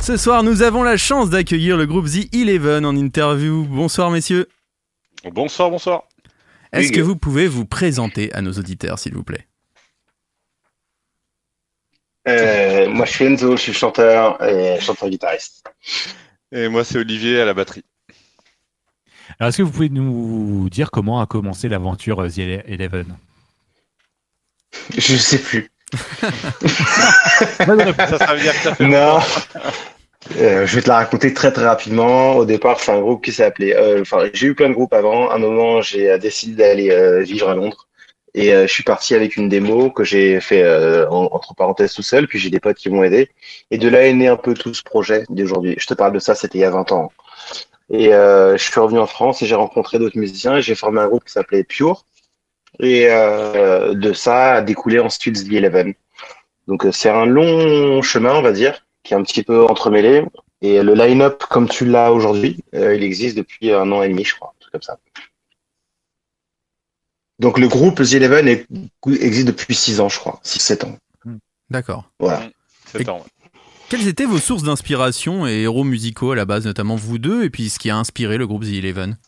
Ce 0.00 0.16
soir, 0.16 0.42
nous 0.42 0.62
avons 0.62 0.82
la 0.82 0.96
chance 0.96 1.28
d'accueillir 1.28 1.76
le 1.76 1.84
groupe 1.84 2.06
The 2.06 2.34
Eleven 2.34 2.86
en 2.86 2.96
interview. 2.96 3.64
Bonsoir 3.64 4.10
messieurs. 4.10 4.48
Bonsoir, 5.30 5.68
bonsoir. 5.68 6.04
Est-ce 6.72 6.88
Oui, 6.88 6.94
que 6.94 7.00
vous 7.02 7.16
pouvez 7.16 7.48
vous 7.48 7.66
présenter 7.66 8.32
à 8.32 8.40
nos 8.40 8.52
auditeurs, 8.52 8.98
s'il 8.98 9.12
vous 9.12 9.24
plaît 9.24 9.46
Euh, 12.28 12.88
moi, 12.88 13.04
je 13.04 13.12
suis 13.12 13.26
Enzo, 13.26 13.58
je 13.58 13.60
suis 13.60 13.74
chanteur 13.74 14.42
et 14.42 14.80
chanteur-guitariste. 14.80 15.70
Et 16.50 16.68
moi, 16.68 16.82
c'est 16.82 16.96
Olivier 16.96 17.42
à 17.42 17.44
la 17.44 17.52
batterie. 17.52 17.84
Alors, 19.38 19.50
est-ce 19.50 19.58
que 19.58 19.62
vous 19.64 19.70
pouvez 19.70 19.90
nous 19.90 20.70
dire 20.70 20.90
comment 20.90 21.20
a 21.20 21.26
commencé 21.26 21.68
l'aventure 21.68 22.22
euh, 22.22 22.30
The 22.30 22.38
Eleven? 22.66 23.18
Je 24.96 25.16
sais 25.18 25.38
plus. 25.38 25.70
Ça, 28.08 28.18
ça 28.18 28.34
veut 28.34 28.40
dire 28.40 28.52
que 28.52 28.58
ça 28.62 28.74
fait 28.74 28.84
Non. 28.86 29.18
Euh, 30.38 30.66
je 30.66 30.76
vais 30.76 30.82
te 30.82 30.88
la 30.88 30.96
raconter 30.96 31.34
très 31.34 31.52
très 31.52 31.66
rapidement. 31.66 32.36
Au 32.36 32.44
départ, 32.44 32.80
c'est 32.80 32.92
un 32.92 33.00
groupe 33.00 33.22
qui 33.24 33.42
appelé. 33.42 33.74
euh, 33.74 34.00
Enfin, 34.00 34.24
j'ai 34.32 34.46
eu 34.46 34.54
plein 34.54 34.68
de 34.68 34.74
groupes 34.74 34.94
avant. 34.94 35.28
À 35.30 35.34
un 35.34 35.38
moment, 35.38 35.82
j'ai 35.82 36.10
euh, 36.10 36.18
décidé 36.18 36.54
d'aller 36.56 36.90
euh, 36.90 37.20
vivre 37.20 37.48
à 37.50 37.54
Londres. 37.54 37.86
Et 38.36 38.50
je 38.50 38.66
suis 38.66 38.82
parti 38.82 39.14
avec 39.14 39.36
une 39.36 39.48
démo 39.48 39.90
que 39.92 40.02
j'ai 40.02 40.40
fait 40.40 40.66
en- 41.08 41.28
entre 41.30 41.54
parenthèses 41.54 41.92
tout 41.94 42.02
seul. 42.02 42.26
Puis 42.26 42.40
j'ai 42.40 42.50
des 42.50 42.58
potes 42.58 42.78
qui 42.78 42.90
m'ont 42.90 43.04
aidé. 43.04 43.30
Et 43.70 43.78
de 43.78 43.88
là 43.88 44.04
est 44.08 44.12
né 44.12 44.26
un 44.26 44.36
peu 44.36 44.54
tout 44.54 44.74
ce 44.74 44.82
projet 44.82 45.22
d'aujourd'hui. 45.28 45.76
Je 45.78 45.86
te 45.86 45.94
parle 45.94 46.12
de 46.14 46.18
ça, 46.18 46.34
c'était 46.34 46.58
il 46.58 46.62
y 46.62 46.64
a 46.64 46.70
20 46.70 46.90
ans. 46.90 47.12
Et 47.90 48.06
je 48.10 48.56
suis 48.58 48.80
revenu 48.80 48.98
en 48.98 49.06
France 49.06 49.40
et 49.42 49.46
j'ai 49.46 49.54
rencontré 49.54 50.00
d'autres 50.00 50.18
musiciens 50.18 50.56
et 50.56 50.62
j'ai 50.62 50.74
formé 50.74 51.00
un 51.00 51.06
groupe 51.06 51.22
qui 51.24 51.30
s'appelait 51.32 51.62
Pure. 51.62 52.04
Et 52.80 53.06
euh, 53.08 53.94
de 53.94 54.12
ça 54.12 54.54
a 54.54 54.62
découlé 54.62 54.98
ensuite 54.98 55.48
The 55.48 55.52
Eleven. 55.52 55.94
Donc 56.66 56.84
euh, 56.86 56.92
c'est 56.92 57.10
un 57.10 57.26
long 57.26 58.02
chemin, 58.02 58.34
on 58.34 58.42
va 58.42 58.52
dire, 58.52 58.84
qui 59.02 59.14
est 59.14 59.16
un 59.16 59.22
petit 59.22 59.42
peu 59.42 59.64
entremêlé. 59.64 60.24
Et 60.62 60.82
le 60.82 60.94
line-up, 60.94 61.44
comme 61.50 61.68
tu 61.68 61.84
l'as 61.84 62.10
aujourd'hui, 62.12 62.58
euh, 62.74 62.94
il 62.94 63.02
existe 63.02 63.36
depuis 63.36 63.70
un 63.72 63.90
an 63.92 64.02
et 64.02 64.08
demi, 64.08 64.24
je 64.24 64.34
crois, 64.34 64.54
un 64.56 64.60
truc 64.60 64.72
comme 64.72 64.82
ça. 64.82 64.98
Donc 67.38 67.58
le 67.58 67.68
groupe 67.68 68.02
The 68.02 68.12
Eleven 68.14 68.48
est- 68.48 68.66
existe 69.20 69.46
depuis 69.48 69.74
6 69.74 70.00
ans, 70.00 70.08
je 70.08 70.18
crois, 70.18 70.40
6-7 70.42 70.84
ans. 70.84 70.96
D'accord. 71.70 72.10
Voilà. 72.20 72.48
sept 72.86 73.08
ans. 73.08 73.18
ouais. 73.18 73.24
Quelles 73.90 74.08
étaient 74.08 74.24
vos 74.24 74.38
sources 74.38 74.62
d'inspiration 74.62 75.46
et 75.46 75.62
héros 75.62 75.84
musicaux 75.84 76.32
à 76.32 76.36
la 76.36 76.44
base, 76.44 76.64
notamment 76.64 76.96
vous 76.96 77.18
deux, 77.18 77.44
et 77.44 77.50
puis 77.50 77.68
ce 77.68 77.78
qui 77.78 77.90
a 77.90 77.96
inspiré 77.96 78.38
le 78.38 78.46
groupe 78.46 78.64
The 78.64 78.68
Eleven? 78.74 79.18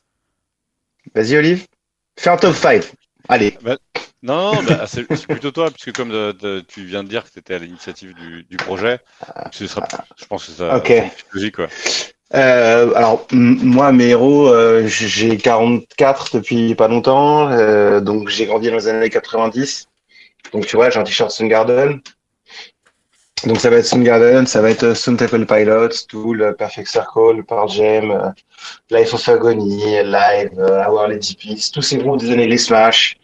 Vas-y, 1.15 1.37
Olive. 1.37 1.67
Fais 2.19 2.31
un 2.31 2.37
top 2.37 2.55
5. 2.55 2.93
Allez. 3.29 3.57
Non, 4.23 4.55
non, 4.55 4.62
bah, 4.62 4.87
c'est 4.87 5.05
plutôt 5.27 5.51
toi, 5.51 5.71
puisque 5.71 5.93
comme 5.97 6.11
de- 6.11 6.65
tu 6.67 6.85
viens 6.85 7.05
de 7.05 7.09
dire 7.09 7.25
que 7.25 7.31
tu 7.31 7.39
étais 7.39 7.55
à 7.55 7.59
l'initiative 7.59 8.15
du, 8.15 8.45
du 8.45 8.57
projet, 8.57 8.99
ce 9.53 9.67
sera, 9.67 9.87
je 10.17 10.25
pense 10.27 10.47
que 10.47 10.53
ça 10.53 10.77
Ok. 10.77 10.87
c'est 10.89 11.12
logique. 11.33 11.57
Quoi. 11.57 11.69
Euh, 12.35 12.93
alors 12.95 13.27
moi 13.31 13.93
mes 13.93 14.09
héros 14.09 14.49
euh, 14.49 14.85
j'ai 14.89 15.37
44 15.37 16.35
depuis 16.39 16.75
pas 16.75 16.89
longtemps 16.89 17.49
euh, 17.53 18.01
donc 18.01 18.31
j'ai 18.31 18.47
grandi 18.47 18.69
dans 18.69 18.75
les 18.75 18.89
années 18.89 19.11
90 19.11 19.87
donc 20.53 20.67
tu 20.67 20.75
vois 20.75 20.91
j'ai 20.91 20.99
un 20.99 21.05
t-shirt 21.05 21.31
Soundgarden 21.31 22.01
donc 23.44 23.61
ça 23.61 23.70
va 23.70 23.77
être 23.77 23.87
Soundgarden 23.87 24.46
ça 24.46 24.62
va 24.62 24.70
être 24.70 24.85
euh, 24.85 24.94
Stone 24.94 25.16
Temple 25.16 25.44
Pilots 25.44 26.07
Tool 26.09 26.42
euh, 26.42 26.53
Perfect 26.53 26.88
Circle 26.88 27.44
Pearl 27.46 27.68
Jam 27.68 28.11
euh, 28.11 28.31
Life 28.90 29.12
of 29.12 29.29
Agony 29.29 29.83
Live 30.05 30.59
Our 30.59 31.09
Lady 31.09 31.37
Peace 31.37 31.70
tous 31.70 31.83
ces 31.83 31.99
groupes 31.99 32.20
des 32.20 32.33
années 32.33 32.46
les 32.46 32.59
Smash 32.59 33.18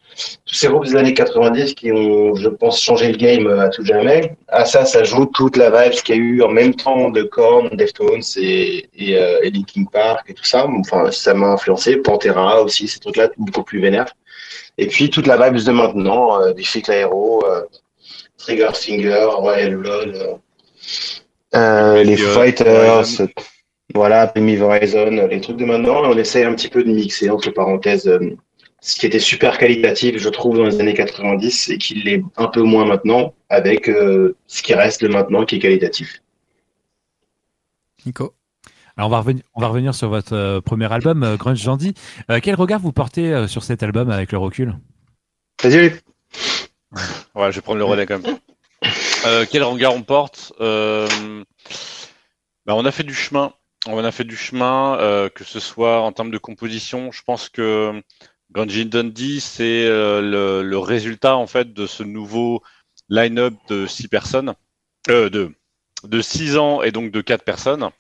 tous 0.47 0.55
ces 0.55 0.69
groupes 0.69 0.85
des 0.85 0.97
années 0.97 1.15
90 1.15 1.75
qui 1.75 1.93
ont, 1.93 2.35
je 2.35 2.49
pense, 2.49 2.81
changé 2.81 3.11
le 3.11 3.17
game 3.17 3.47
à 3.49 3.69
tout 3.69 3.85
jamais. 3.85 4.37
À 4.49 4.65
ça, 4.65 4.85
ça 4.85 5.05
joue 5.05 5.27
toute 5.27 5.57
la 5.57 5.71
vibe 5.71 6.01
qu'il 6.03 6.15
y 6.15 6.19
a 6.19 6.21
eu 6.21 6.43
en 6.43 6.49
même 6.49 6.75
temps 6.75 7.11
de 7.11 7.23
Korn, 7.23 7.69
Deftones 7.71 8.23
et, 8.37 8.89
et, 8.95 9.17
euh, 9.17 9.41
et 9.43 9.51
Linkin 9.51 9.85
Park 9.85 10.27
et 10.29 10.35
tout 10.35 10.45
ça. 10.45 10.67
Enfin, 10.67 11.11
ça 11.11 11.35
m'a 11.35 11.49
influencé. 11.49 11.97
Pantera 11.97 12.63
aussi, 12.63 12.89
ces 12.89 13.01
trucs-là, 13.01 13.31
beaucoup 13.39 13.63
plus 13.63 13.81
vénères. 13.81 14.13
Et 14.79 14.87
puis, 14.87 15.11
toute 15.11 15.27
la 15.27 15.37
vibe 15.37 15.63
de 15.63 15.73
maintenant, 15.73 16.41
euh, 16.41 16.53
Biffy 16.53 16.83
Clyro, 16.83 17.45
euh, 17.47 17.63
Trigger 18.43 18.71
Finger, 18.75 19.27
Royal 19.37 19.77
Blood, 19.77 20.17
euh, 20.17 20.37
euh, 21.55 22.03
les. 22.03 22.17
Fighters, 22.17 23.21
euh, 23.21 23.27
voilà, 23.95 24.27
Primi 24.27 24.59
Horizon, 24.59 25.29
les 25.29 25.41
trucs 25.41 25.59
de 25.59 25.65
maintenant. 25.65 26.03
On 26.05 26.19
essaie 26.19 26.45
un 26.45 26.55
petit 26.55 26.69
peu 26.69 26.83
de 26.83 26.91
mixer, 26.91 27.31
entre 27.31 27.51
parenthèses, 27.51 28.09
euh, 28.09 28.37
ce 28.81 28.97
qui 28.97 29.07
était 29.07 29.21
super 29.21 29.59
qualitatif, 29.59 30.19
je 30.19 30.29
trouve, 30.29 30.57
dans 30.57 30.65
les 30.65 30.81
années 30.81 30.95
90 30.95 31.69
et 31.71 31.79
qui 31.79 31.95
l'est 31.95 32.23
un 32.37 32.49
peu 32.49 32.63
moins 32.63 32.85
maintenant, 32.85 33.33
avec 33.49 33.89
euh, 33.89 34.35
ce 34.49 34.63
qui 34.63 34.75
reste 34.75 35.03
de 35.03 35.09
maintenant 35.09 35.45
qui 35.45 35.57
est 35.57 35.61
qualitatif. 35.61 36.21
Nico 38.05 38.35
Alors 38.97 39.09
on 39.09 39.13
va 39.13 39.19
revenir, 39.21 39.45
on 39.55 39.61
va 39.61 39.69
revenir 39.69 39.95
sur 39.95 40.09
votre 40.09 40.35
euh, 40.35 40.61
premier 40.61 40.93
album, 40.93 41.23
euh, 41.23 41.37
Grunge 41.37 41.63
Jandy. 41.63 41.95
Euh, 42.29 42.41
quel 42.43 42.57
regard 42.57 42.81
vous 42.81 42.93
portez 42.93 43.33
euh, 43.33 43.47
sur 43.47 43.63
cet 43.63 43.85
album 43.85 44.11
avec 44.11 44.33
le 44.33 44.39
recul? 44.39 44.75
Vas-y, 45.63 45.79
Olivier. 45.79 46.01
Ouais, 47.35 47.51
je 47.51 47.57
vais 47.57 47.63
prendre 47.63 47.79
le 47.79 47.85
relais 47.85 48.07
quand 48.07 48.19
même. 48.21 48.39
Euh, 49.25 49.47
quel 49.49 49.63
regard 49.63 49.95
on 49.95 50.03
porte 50.03 50.53
Euh, 50.61 51.07
bah, 52.67 52.75
On 52.75 52.85
a 52.85 52.91
fait 52.91 53.05
du 53.05 53.15
chemin. 53.15 53.53
On 53.87 54.03
a 54.03 54.11
fait 54.11 54.25
du 54.25 54.37
chemin, 54.37 54.99
euh, 54.99 55.29
que 55.29 55.45
ce 55.45 55.61
soit 55.61 56.01
en 56.01 56.11
termes 56.11 56.33
de 56.33 56.39
composition. 56.39 57.13
Je 57.13 57.23
pense 57.23 57.49
que 57.49 58.03
Grungy 58.51 58.85
Dundee, 58.85 59.41
c'est 59.41 59.87
euh, 59.87 60.21
le, 60.21 60.69
le 60.69 60.79
résultat 60.79 61.37
en 61.37 61.47
fait 61.47 61.73
de 61.73 61.87
ce 61.87 62.03
nouveau 62.03 62.65
line-up 63.09 63.55
de 63.69 63.87
six 63.87 64.09
personnes, 64.09 64.55
euh, 65.09 65.31
de 65.31 65.53
de 66.03 66.21
six 66.21 66.57
ans 66.57 66.83
et 66.83 66.91
donc 66.91 67.13
de 67.13 67.21
quatre 67.21 67.45
personnes. 67.45 67.91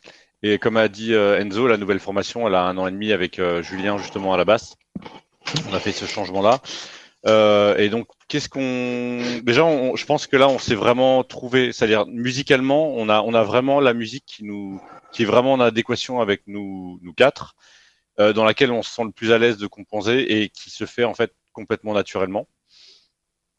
Et 0.43 0.59
comme 0.59 0.77
a 0.77 0.89
dit 0.89 1.15
euh, 1.15 1.39
Enzo, 1.39 1.69
la 1.69 1.77
nouvelle 1.77 2.01
formation, 2.01 2.49
elle 2.49 2.57
a 2.57 2.65
un 2.65 2.77
an 2.79 2.89
et 2.89 2.91
demi 2.91 3.13
avec 3.13 3.41
Julien 3.61 3.97
justement 3.97 4.35
à 4.35 4.37
la 4.37 4.45
basse. 4.45 4.75
On 5.69 5.75
a 5.75 5.79
fait 5.79 5.93
ce 5.93 6.07
changement-là. 6.07 6.61
Euh, 7.27 7.77
et 7.79 7.89
donc, 7.89 8.09
qu'est-ce 8.29 8.49
qu'on 8.49 9.41
déjà, 9.45 9.65
on- 9.65 9.95
je 9.97 10.07
pense 10.07 10.27
que 10.27 10.37
là, 10.37 10.49
on 10.49 10.59
s'est 10.59 10.75
vraiment 10.75 11.23
trouvé, 11.25 11.73
c'est-à-dire 11.73 12.07
musicalement, 12.07 12.93
on 12.95 13.09
a, 13.09 13.21
on 13.23 13.35
a 13.35 13.45
vraiment 13.45 13.81
la 13.81 13.95
musique 13.95 14.25
qui 14.27 14.45
nous, 14.45 14.81
qui 15.13 15.23
est 15.23 15.27
vraiment 15.27 15.53
en 15.53 15.61
adéquation 15.61 16.21
avec 16.21 16.43
nous, 16.49 16.99
nous 17.03 17.13
quatre, 17.15 17.55
euh, 18.21 18.33
dans 18.33 18.45
laquelle 18.45 18.73
on 18.73 18.83
se 18.83 18.91
sent 18.93 19.05
le 19.05 19.13
plus 19.13 19.33
à 19.33 19.39
l'aise 19.39 19.59
de 19.59 19.67
composer 19.69 20.43
et 20.43 20.51
qui 20.51 20.71
se 20.71 20.87
fait 20.87 21.05
en 21.05 21.15
fait 21.15 21.33
complètement 21.53 21.95
naturellement. 21.95 22.49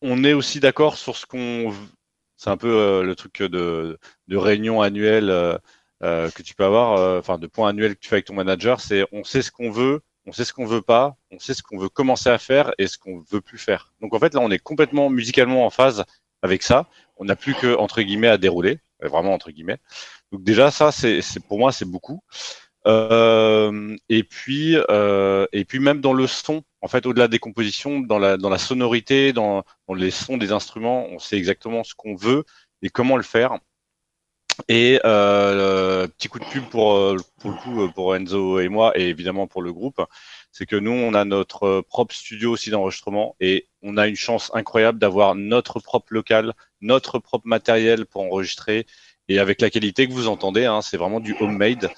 On 0.01 0.23
est 0.23 0.33
aussi 0.33 0.59
d'accord 0.59 0.97
sur 0.97 1.15
ce 1.17 1.25
qu'on, 1.25 1.73
c'est 2.37 2.49
un 2.49 2.57
peu 2.57 2.67
euh, 2.69 3.03
le 3.03 3.15
truc 3.15 3.41
de, 3.41 3.97
de 4.27 4.37
réunion 4.37 4.81
annuelle 4.81 5.29
euh, 5.29 5.57
euh, 6.03 6.29
que 6.31 6.41
tu 6.43 6.55
peux 6.55 6.65
avoir, 6.65 6.97
euh, 6.99 7.19
enfin 7.19 7.37
de 7.37 7.47
points 7.47 7.69
annuels 7.69 7.95
que 7.95 7.99
tu 8.01 8.09
fais 8.09 8.15
avec 8.15 8.25
ton 8.25 8.33
manager, 8.35 8.81
c'est 8.81 9.05
on 9.13 9.23
sait 9.23 9.41
ce 9.41 9.51
qu'on 9.51 9.71
veut, 9.71 10.01
on 10.25 10.31
sait 10.31 10.45
ce 10.45 10.53
qu'on 10.53 10.65
veut 10.65 10.81
pas, 10.81 11.15
on 11.31 11.39
sait 11.39 11.53
ce 11.53 11.63
qu'on 11.63 11.77
veut 11.77 11.89
commencer 11.89 12.29
à 12.29 12.37
faire 12.37 12.73
et 12.77 12.87
ce 12.87 12.97
qu'on 12.97 13.23
veut 13.29 13.41
plus 13.41 13.57
faire. 13.57 13.93
Donc 14.01 14.13
en 14.13 14.19
fait 14.19 14.33
là 14.33 14.39
on 14.41 14.51
est 14.51 14.59
complètement 14.59 15.09
musicalement 15.09 15.65
en 15.65 15.69
phase 15.69 16.03
avec 16.41 16.63
ça. 16.63 16.87
On 17.17 17.25
n'a 17.25 17.35
plus 17.35 17.55
que 17.55 17.75
entre 17.77 18.01
guillemets 18.01 18.27
à 18.27 18.37
dérouler, 18.37 18.79
euh, 19.03 19.07
vraiment 19.07 19.33
entre 19.33 19.51
guillemets. 19.51 19.79
Donc 20.31 20.43
déjà 20.43 20.71
ça 20.71 20.91
c'est 20.91 21.21
pour 21.47 21.59
moi 21.59 21.71
c'est 21.71 21.85
beaucoup. 21.85 22.21
Euh, 22.85 23.95
et 24.09 24.23
puis 24.23 24.75
euh, 24.89 25.45
et 25.53 25.63
puis 25.63 25.79
même 25.79 26.01
dans 26.01 26.13
le 26.13 26.27
son, 26.27 26.63
en 26.81 26.87
fait 26.87 27.05
au-delà 27.05 27.27
des 27.27 27.39
compositions, 27.39 28.01
dans 28.01 28.19
la 28.19 28.37
dans 28.37 28.49
la 28.49 28.57
sonorité, 28.57 29.31
dans, 29.31 29.63
dans 29.87 29.93
les 29.93 30.11
sons 30.11 30.37
des 30.37 30.51
instruments, 30.51 31.07
on 31.07 31.19
sait 31.19 31.37
exactement 31.37 31.83
ce 31.83 31.95
qu'on 31.95 32.15
veut 32.15 32.43
et 32.81 32.89
comment 32.89 33.17
le 33.17 33.23
faire. 33.23 33.57
Et 34.69 34.99
euh, 35.05 36.07
petit 36.07 36.27
coup 36.27 36.39
de 36.39 36.45
pub 36.45 36.63
pour, 36.65 36.93
euh, 36.93 37.17
pour 37.39 37.51
le 37.51 37.57
coup 37.57 37.83
euh, 37.83 37.87
pour 37.87 38.15
Enzo 38.15 38.59
et 38.59 38.69
moi 38.69 38.97
et 38.97 39.09
évidemment 39.09 39.47
pour 39.47 39.61
le 39.61 39.73
groupe, 39.73 40.01
c'est 40.51 40.65
que 40.65 40.75
nous 40.75 40.91
on 40.91 41.13
a 41.13 41.25
notre 41.25 41.63
euh, 41.63 41.81
propre 41.81 42.13
studio 42.13 42.51
aussi 42.51 42.69
d'enregistrement 42.69 43.35
et 43.39 43.67
on 43.81 43.97
a 43.97 44.07
une 44.07 44.15
chance 44.15 44.51
incroyable 44.53 44.99
d'avoir 44.99 45.35
notre 45.35 45.79
propre 45.79 46.13
local, 46.13 46.53
notre 46.81 47.19
propre 47.19 47.47
matériel 47.47 48.05
pour 48.05 48.23
enregistrer 48.23 48.85
et 49.27 49.39
avec 49.39 49.61
la 49.61 49.69
qualité 49.69 50.07
que 50.07 50.13
vous 50.13 50.27
entendez, 50.27 50.65
hein, 50.65 50.81
c'est 50.81 50.97
vraiment 50.97 51.19
du 51.19 51.35
homemade. 51.39 51.89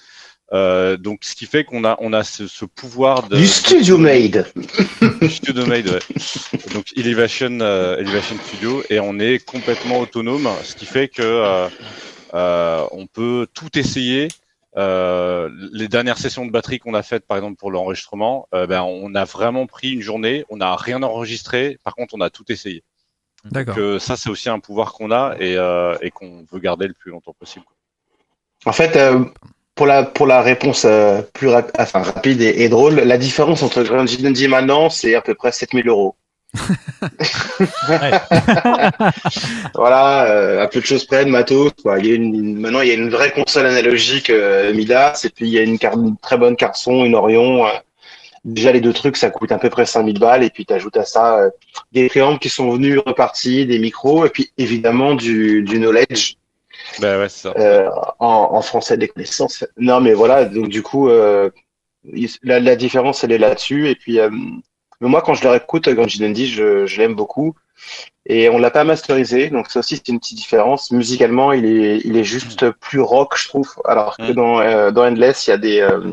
Euh, 0.53 0.95
donc 0.95 1.23
ce 1.23 1.33
qui 1.33 1.47
fait 1.47 1.63
qu'on 1.63 1.83
a 1.83 1.97
on 1.99 2.13
a 2.13 2.23
ce, 2.23 2.45
ce 2.45 2.65
pouvoir 2.65 3.27
de 3.27 3.35
Du 3.35 3.47
studio 3.47 3.97
made. 3.97 4.45
Studio 5.27 5.65
Made, 5.65 5.89
ouais. 5.89 5.99
Donc 6.73 6.85
Elevation, 6.95 7.59
euh, 7.61 7.97
Elevation 7.97 8.35
Studio, 8.45 8.83
et 8.89 8.99
on 8.99 9.19
est 9.19 9.43
complètement 9.43 9.99
autonome, 9.99 10.47
ce 10.63 10.75
qui 10.75 10.85
fait 10.85 11.07
que 11.07 11.23
euh, 11.23 11.67
on 12.35 13.07
peut 13.07 13.47
tout 13.53 13.77
essayer. 13.77 14.27
Euh, 14.77 15.49
les 15.71 15.87
dernières 15.87 16.17
sessions 16.17 16.45
de 16.45 16.51
batterie 16.51 16.79
qu'on 16.79 16.95
a 16.95 17.01
faites, 17.01 17.25
par 17.25 17.37
exemple 17.37 17.55
pour 17.55 17.71
l'enregistrement, 17.71 18.49
euh, 18.53 18.67
ben 18.67 18.81
on 18.81 19.15
a 19.15 19.23
vraiment 19.23 19.67
pris 19.67 19.91
une 19.91 20.01
journée, 20.01 20.43
on 20.49 20.57
n'a 20.57 20.75
rien 20.75 21.01
enregistré, 21.01 21.77
par 21.85 21.95
contre 21.95 22.13
on 22.13 22.19
a 22.19 22.29
tout 22.29 22.43
essayé. 22.51 22.83
D'accord. 23.45 23.75
Donc 23.75 23.81
euh, 23.81 23.99
ça 23.99 24.17
c'est 24.17 24.29
aussi 24.29 24.49
un 24.49 24.59
pouvoir 24.59 24.91
qu'on 24.91 25.11
a 25.11 25.35
et, 25.39 25.55
euh, 25.55 25.95
et 26.01 26.11
qu'on 26.11 26.45
veut 26.51 26.59
garder 26.59 26.87
le 26.87 26.93
plus 26.93 27.11
longtemps 27.11 27.35
possible. 27.39 27.63
En 28.65 28.73
fait, 28.73 28.97
euh, 28.97 29.23
pour 29.75 29.85
la 29.85 30.03
pour 30.03 30.27
la 30.27 30.41
réponse 30.41 30.83
euh, 30.83 31.21
plus 31.21 31.47
rap- 31.47 31.71
enfin, 31.79 32.01
rapide 32.01 32.41
et, 32.41 32.63
et 32.63 32.67
drôle, 32.67 32.95
la 32.95 33.17
différence 33.17 33.63
entre 33.63 33.81
Grungy 33.81 34.17
Dundee 34.17 34.49
maintenant, 34.49 34.89
c'est 34.89 35.15
à 35.15 35.21
peu 35.21 35.35
près 35.35 35.53
7000 35.53 35.87
euros. 35.87 36.15
voilà, 39.73 40.25
euh, 40.29 40.63
à 40.63 40.67
peu 40.67 40.79
de 40.79 40.85
choses 40.85 41.05
près 41.05 41.25
de 41.25 41.29
matos. 41.29 41.71
Quoi. 41.81 41.99
Il 41.99 42.05
y 42.07 42.11
a 42.11 42.15
une, 42.15 42.59
maintenant, 42.59 42.81
il 42.81 42.87
y 42.87 42.91
a 42.91 42.95
une 42.95 43.09
vraie 43.09 43.31
console 43.31 43.65
analogique 43.67 44.29
euh, 44.29 44.73
Midas, 44.73 45.21
et 45.25 45.29
puis 45.29 45.47
il 45.47 45.53
y 45.53 45.59
a 45.59 45.63
une, 45.63 45.79
carte, 45.79 45.95
une 45.95 46.17
très 46.17 46.37
bonne 46.37 46.55
carte 46.55 46.75
son, 46.75 47.05
une 47.05 47.15
Orion. 47.15 47.65
euh. 47.65 47.69
déjà, 48.45 48.71
les 48.71 48.81
deux 48.81 48.93
trucs, 48.93 49.17
ça 49.17 49.29
coûte 49.29 49.51
à 49.51 49.57
peu 49.59 49.69
près 49.69 49.85
5000 49.85 50.19
balles, 50.19 50.43
et 50.43 50.49
puis 50.49 50.65
tu 50.65 50.73
ajoutes 50.73 50.97
à 50.97 51.05
ça 51.05 51.37
euh, 51.39 51.49
des 51.91 52.07
préampes 52.09 52.39
qui 52.39 52.49
sont 52.49 52.69
venus 52.71 52.99
repartis, 53.05 53.65
des 53.65 53.79
micros, 53.79 54.25
et 54.25 54.29
puis 54.29 54.51
évidemment 54.57 55.15
du, 55.15 55.63
du 55.63 55.77
knowledge 55.79 56.35
Ben 56.99 57.19
ouais, 57.19 57.29
c'est 57.29 57.49
ça. 57.49 57.53
euh, 57.57 57.89
en, 58.19 58.49
en 58.53 58.61
français 58.61 58.97
des 58.97 59.07
connaissances. 59.07 59.65
Non, 59.77 60.01
mais 60.01 60.13
voilà, 60.13 60.45
donc 60.45 60.69
du 60.69 60.81
coup, 60.83 61.09
euh, 61.09 61.49
la, 62.43 62.59
la 62.59 62.75
différence, 62.75 63.23
elle 63.23 63.31
est 63.31 63.37
là-dessus. 63.37 63.89
Et 63.89 63.95
puis, 63.95 64.19
euh, 64.19 64.29
mais 65.01 65.09
moi, 65.09 65.21
quand 65.21 65.33
je 65.33 65.43
le 65.43 65.49
réécoute, 65.49 65.89
Grungy 65.89 66.19
Dundee, 66.19 66.47
je, 66.47 66.85
je 66.85 67.01
l'aime 67.01 67.15
beaucoup. 67.15 67.55
Et 68.25 68.49
on 68.49 68.57
l'a 68.57 68.71
pas 68.71 68.83
masterisé, 68.83 69.49
donc 69.49 69.69
ça 69.69 69.79
aussi, 69.79 69.97
c'est 69.97 70.07
une 70.07 70.19
petite 70.19 70.37
différence. 70.37 70.91
Musicalement, 70.91 71.51
il 71.51 71.65
est, 71.65 72.01
il 72.05 72.17
est 72.17 72.23
juste 72.23 72.71
plus 72.71 73.01
rock, 73.01 73.37
je 73.37 73.47
trouve. 73.47 73.71
Alors 73.85 74.17
que 74.17 74.31
dans, 74.31 74.59
euh, 74.59 74.91
dans 74.91 75.05
Endless, 75.05 75.47
il 75.47 75.49
y 75.51 75.53
a 75.53 75.57
des, 75.57 75.81
euh, 75.81 76.11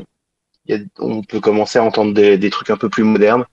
il 0.66 0.76
y 0.76 0.78
a, 0.78 0.82
on 0.98 1.22
peut 1.22 1.40
commencer 1.40 1.78
à 1.78 1.84
entendre 1.84 2.12
des, 2.12 2.36
des 2.36 2.50
trucs 2.50 2.70
un 2.70 2.76
peu 2.76 2.88
plus 2.88 3.04
modernes. 3.04 3.46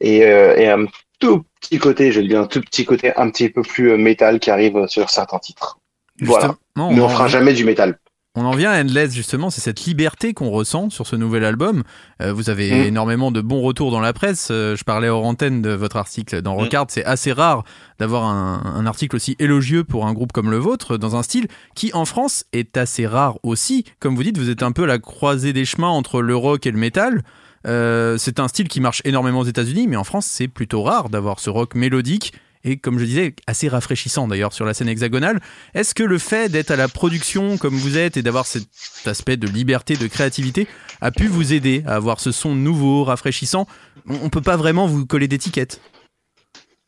Et, 0.00 0.24
euh, 0.24 0.56
et 0.56 0.68
un 0.68 0.86
tout 1.18 1.44
petit 1.60 1.78
côté, 1.78 2.12
je 2.12 2.20
dis 2.20 2.36
un 2.36 2.46
tout 2.46 2.60
petit 2.60 2.84
côté 2.84 3.16
un 3.16 3.30
petit 3.30 3.48
peu 3.48 3.62
plus 3.62 3.92
euh, 3.92 3.96
métal 3.96 4.38
qui 4.40 4.50
arrive 4.50 4.86
sur 4.88 5.08
certains 5.08 5.38
titres. 5.38 5.78
Voilà. 6.20 6.56
Mais 6.76 7.00
on 7.00 7.08
fera 7.08 7.28
jamais 7.28 7.54
du 7.54 7.64
métal. 7.64 7.98
On 8.36 8.44
en 8.44 8.50
vient 8.56 8.72
à 8.72 8.80
Endless 8.82 9.12
justement, 9.14 9.48
c'est 9.48 9.60
cette 9.60 9.84
liberté 9.84 10.34
qu'on 10.34 10.50
ressent 10.50 10.90
sur 10.90 11.06
ce 11.06 11.14
nouvel 11.14 11.44
album. 11.44 11.84
Euh, 12.20 12.32
vous 12.32 12.50
avez 12.50 12.70
Mm. 12.72 12.86
énormément 12.88 13.30
de 13.30 13.40
bons 13.40 13.60
retours 13.62 13.92
dans 13.92 14.00
la 14.00 14.12
presse. 14.12 14.48
Euh, 14.50 14.74
je 14.74 14.82
parlais 14.82 15.08
hors 15.08 15.24
antenne 15.24 15.62
de 15.62 15.70
votre 15.70 15.96
article 15.96 16.42
dans 16.42 16.56
Mm. 16.56 16.58
Recard. 16.58 16.86
C'est 16.88 17.04
assez 17.04 17.32
rare 17.32 17.62
d'avoir 18.00 18.24
un, 18.24 18.60
un 18.74 18.86
article 18.86 19.14
aussi 19.14 19.36
élogieux 19.38 19.84
pour 19.84 20.04
un 20.06 20.12
groupe 20.12 20.32
comme 20.32 20.50
le 20.50 20.56
vôtre, 20.58 20.96
dans 20.96 21.14
un 21.14 21.22
style 21.22 21.46
qui 21.76 21.92
en 21.94 22.04
France 22.06 22.44
est 22.52 22.76
assez 22.76 23.06
rare 23.06 23.38
aussi. 23.44 23.84
Comme 24.00 24.16
vous 24.16 24.24
dites, 24.24 24.36
vous 24.36 24.50
êtes 24.50 24.64
un 24.64 24.72
peu 24.72 24.82
à 24.82 24.86
la 24.86 24.98
croisée 24.98 25.52
des 25.52 25.64
chemins 25.64 25.88
entre 25.88 26.20
le 26.20 26.34
rock 26.34 26.66
et 26.66 26.72
le 26.72 26.78
métal. 26.78 27.22
Euh, 27.68 28.18
c'est 28.18 28.40
un 28.40 28.48
style 28.48 28.66
qui 28.66 28.80
marche 28.80 29.00
énormément 29.04 29.40
aux 29.40 29.44
États-Unis, 29.44 29.86
mais 29.86 29.96
en 29.96 30.04
France, 30.04 30.26
c'est 30.26 30.48
plutôt 30.48 30.82
rare 30.82 31.08
d'avoir 31.08 31.38
ce 31.38 31.50
rock 31.50 31.76
mélodique 31.76 32.32
et, 32.64 32.78
comme 32.78 32.98
je 32.98 33.04
disais, 33.04 33.34
assez 33.46 33.68
rafraîchissant 33.68 34.26
d'ailleurs 34.26 34.52
sur 34.52 34.64
la 34.64 34.74
scène 34.74 34.88
hexagonale. 34.88 35.40
Est-ce 35.74 35.94
que 35.94 36.02
le 36.02 36.18
fait 36.18 36.50
d'être 36.50 36.70
à 36.70 36.76
la 36.76 36.88
production 36.88 37.58
comme 37.58 37.74
vous 37.74 37.98
êtes 37.98 38.16
et 38.16 38.22
d'avoir 38.22 38.46
cet 38.46 38.66
aspect 39.06 39.36
de 39.36 39.46
liberté, 39.46 39.96
de 39.96 40.06
créativité, 40.06 40.66
a 41.00 41.10
pu 41.10 41.26
vous 41.26 41.52
aider 41.52 41.84
à 41.86 41.96
avoir 41.96 42.20
ce 42.20 42.32
son 42.32 42.54
nouveau, 42.54 43.04
rafraîchissant? 43.04 43.66
On 44.08 44.14
on 44.24 44.30
peut 44.30 44.40
pas 44.40 44.56
vraiment 44.56 44.86
vous 44.86 45.06
coller 45.06 45.28
d'étiquette. 45.28 45.80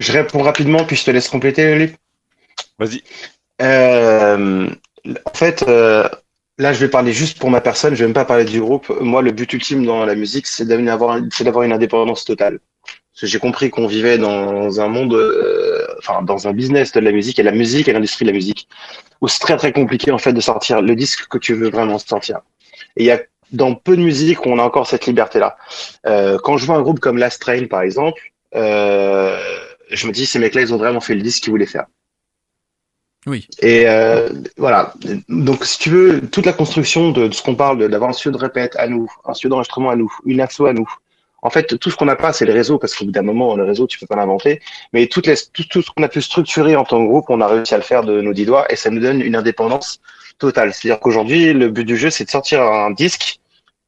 Je 0.00 0.12
réponds 0.12 0.42
rapidement, 0.42 0.84
puis 0.84 0.96
je 0.96 1.04
te 1.04 1.10
laisse 1.10 1.28
compléter, 1.28 1.74
Lulu. 1.74 1.94
Vas-y. 2.78 3.02
Euh, 3.62 4.68
en 5.24 5.34
fait, 5.34 5.64
euh, 5.68 6.08
là, 6.58 6.72
je 6.72 6.80
vais 6.80 6.88
parler 6.88 7.12
juste 7.12 7.38
pour 7.38 7.50
ma 7.50 7.60
personne. 7.60 7.94
Je 7.94 8.00
vais 8.00 8.06
même 8.06 8.14
pas 8.14 8.24
parler 8.24 8.44
du 8.44 8.60
groupe. 8.60 8.92
Moi, 9.00 9.22
le 9.22 9.32
but 9.32 9.52
ultime 9.52 9.84
dans 9.84 10.04
la 10.04 10.14
musique, 10.14 10.46
c'est 10.46 10.66
d'avoir 10.66 11.16
une 11.16 11.72
indépendance 11.72 12.24
totale. 12.24 12.58
Parce 13.16 13.22
que 13.22 13.26
j'ai 13.28 13.38
compris 13.38 13.70
qu'on 13.70 13.86
vivait 13.86 14.18
dans 14.18 14.78
un 14.78 14.88
monde, 14.88 15.14
euh, 15.14 15.86
enfin, 15.98 16.20
dans 16.20 16.48
un 16.48 16.52
business 16.52 16.92
de 16.92 17.00
la 17.00 17.12
musique 17.12 17.38
et 17.38 17.42
la 17.42 17.52
musique 17.52 17.88
et 17.88 17.94
l'industrie 17.94 18.26
de 18.26 18.30
la 18.30 18.36
musique, 18.36 18.68
où 19.22 19.28
c'est 19.28 19.38
très 19.38 19.56
très 19.56 19.72
compliqué 19.72 20.10
en 20.10 20.18
fait 20.18 20.34
de 20.34 20.40
sortir 20.42 20.82
le 20.82 20.94
disque 20.94 21.26
que 21.26 21.38
tu 21.38 21.54
veux 21.54 21.70
vraiment 21.70 21.98
sortir. 21.98 22.40
Et 22.94 23.04
il 23.04 23.06
y 23.06 23.10
a 23.10 23.22
dans 23.52 23.74
peu 23.74 23.96
de 23.96 24.02
musique 24.02 24.44
où 24.44 24.50
on 24.50 24.58
a 24.58 24.62
encore 24.62 24.86
cette 24.86 25.06
liberté-là. 25.06 25.56
Euh, 26.04 26.36
quand 26.44 26.58
je 26.58 26.66
vois 26.66 26.76
un 26.76 26.82
groupe 26.82 27.00
comme 27.00 27.16
Last 27.16 27.40
Train, 27.40 27.64
par 27.68 27.80
exemple, 27.80 28.20
euh, 28.54 29.40
je 29.88 30.06
me 30.06 30.12
dis 30.12 30.26
ces 30.26 30.38
mecs-là, 30.38 30.60
ils 30.60 30.74
ont 30.74 30.76
vraiment 30.76 31.00
fait 31.00 31.14
le 31.14 31.22
disque 31.22 31.44
qu'ils 31.44 31.52
voulaient 31.52 31.64
faire. 31.64 31.86
Oui. 33.24 33.48
Et 33.62 33.88
euh, 33.88 34.28
voilà. 34.58 34.92
Donc, 35.30 35.64
si 35.64 35.78
tu 35.78 35.88
veux, 35.88 36.20
toute 36.20 36.44
la 36.44 36.52
construction 36.52 37.12
de, 37.12 37.28
de 37.28 37.32
ce 37.32 37.42
qu'on 37.42 37.54
parle, 37.54 37.88
d'avoir 37.88 38.10
un 38.10 38.12
studio 38.12 38.38
de 38.38 38.44
répète 38.44 38.76
à 38.76 38.88
nous, 38.88 39.10
un 39.24 39.32
studio 39.32 39.48
d'enregistrement 39.48 39.88
à 39.88 39.96
nous, 39.96 40.12
une 40.26 40.42
asso 40.42 40.66
à 40.66 40.74
nous. 40.74 40.86
En 41.46 41.50
fait, 41.50 41.78
tout 41.78 41.90
ce 41.90 41.96
qu'on 41.96 42.06
n'a 42.06 42.16
pas, 42.16 42.32
c'est 42.32 42.44
les 42.44 42.52
réseaux, 42.52 42.78
parce 42.78 42.92
qu'au 42.94 43.04
bout 43.04 43.12
d'un 43.12 43.22
moment, 43.22 43.54
le 43.56 43.62
réseau, 43.62 43.86
tu 43.86 43.98
peux 44.00 44.06
pas 44.12 44.16
l'inventer. 44.16 44.60
Mais 44.92 45.06
toutes 45.06 45.26
les, 45.28 45.36
tout, 45.54 45.64
tout 45.70 45.80
ce 45.80 45.90
qu'on 45.92 46.02
a 46.02 46.08
pu 46.08 46.20
structurer 46.20 46.74
en 46.74 46.84
tant 46.84 46.98
que 47.02 47.08
groupe, 47.08 47.26
on 47.28 47.40
a 47.40 47.46
réussi 47.46 47.72
à 47.72 47.76
le 47.76 47.84
faire 47.84 48.02
de 48.02 48.20
nos 48.20 48.32
dix 48.32 48.46
doigts, 48.46 48.66
et 48.68 48.76
ça 48.76 48.90
nous 48.90 49.00
donne 49.00 49.20
une 49.20 49.36
indépendance 49.36 50.00
totale. 50.38 50.74
C'est-à-dire 50.74 50.98
qu'aujourd'hui, 51.00 51.52
le 51.52 51.68
but 51.68 51.84
du 51.84 51.96
jeu, 51.96 52.10
c'est 52.10 52.24
de 52.24 52.30
sortir 52.30 52.62
un 52.62 52.90
disque, 52.90 53.38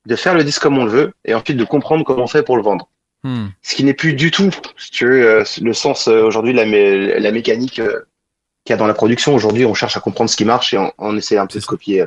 de 0.06 0.16
faire 0.16 0.34
le 0.34 0.44
disque 0.44 0.62
comme 0.62 0.78
on 0.78 0.84
le 0.84 0.90
veut, 0.98 1.12
et 1.24 1.34
ensuite 1.34 1.56
de 1.56 1.64
comprendre 1.64 2.04
comment 2.04 2.24
on 2.24 2.28
fait 2.28 2.44
pour 2.44 2.56
le 2.56 2.62
vendre. 2.62 2.88
Hmm. 3.24 3.48
Ce 3.62 3.74
qui 3.74 3.82
n'est 3.82 3.98
plus 4.02 4.14
du 4.14 4.30
tout, 4.30 4.50
si 4.76 4.90
tu 4.92 5.04
veux, 5.06 5.26
euh, 5.28 5.44
le 5.60 5.74
sens 5.74 6.06
euh, 6.06 6.22
aujourd'hui 6.22 6.52
de 6.52 6.58
la, 6.58 6.64
mé- 6.64 7.18
la 7.18 7.32
mécanique 7.32 7.80
euh, 7.80 8.06
qu'il 8.64 8.72
y 8.72 8.74
a 8.74 8.76
dans 8.76 8.86
la 8.86 8.94
production. 8.94 9.34
Aujourd'hui, 9.34 9.64
on 9.64 9.74
cherche 9.74 9.96
à 9.96 10.00
comprendre 10.00 10.30
ce 10.30 10.36
qui 10.36 10.44
marche 10.44 10.72
et 10.74 10.78
on, 10.78 10.92
on 10.98 11.16
essaie 11.16 11.38
un 11.38 11.48
peu 11.48 11.58
de 11.58 11.64
copier 11.64 12.04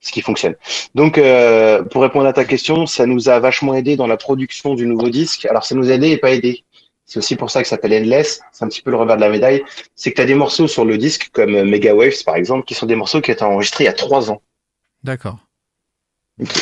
ce 0.00 0.12
qui 0.12 0.20
fonctionne. 0.22 0.54
Donc, 0.94 1.18
euh, 1.18 1.82
pour 1.82 2.02
répondre 2.02 2.26
à 2.26 2.32
ta 2.32 2.44
question, 2.44 2.86
ça 2.86 3.06
nous 3.06 3.28
a 3.28 3.40
vachement 3.40 3.74
aidé 3.74 3.96
dans 3.96 4.06
la 4.06 4.16
production 4.16 4.74
du 4.74 4.86
nouveau 4.86 5.08
disque. 5.08 5.46
Alors, 5.46 5.64
ça 5.64 5.74
nous 5.74 5.90
a 5.90 5.94
aidé 5.94 6.08
et 6.10 6.18
pas 6.18 6.30
aidé. 6.32 6.64
C'est 7.04 7.18
aussi 7.18 7.36
pour 7.36 7.50
ça 7.50 7.62
que 7.62 7.68
ça 7.68 7.76
s'appelle 7.76 7.94
Endless. 7.94 8.40
C'est 8.52 8.64
un 8.64 8.68
petit 8.68 8.82
peu 8.82 8.90
le 8.90 8.96
revers 8.96 9.16
de 9.16 9.22
la 9.22 9.30
médaille. 9.30 9.62
C'est 9.96 10.10
que 10.10 10.16
tu 10.16 10.22
as 10.22 10.26
des 10.26 10.34
morceaux 10.34 10.68
sur 10.68 10.84
le 10.84 10.98
disque, 10.98 11.30
comme 11.32 11.54
euh, 11.54 11.64
Mega 11.64 11.94
Waves, 11.94 12.22
par 12.24 12.36
exemple, 12.36 12.64
qui 12.66 12.74
sont 12.74 12.86
des 12.86 12.96
morceaux 12.96 13.20
qui 13.20 13.30
ont 13.30 13.34
été 13.34 13.44
enregistrés 13.44 13.84
il 13.84 13.86
y 13.86 13.90
a 13.90 13.94
trois 13.94 14.30
ans. 14.30 14.42
D'accord. 15.02 15.38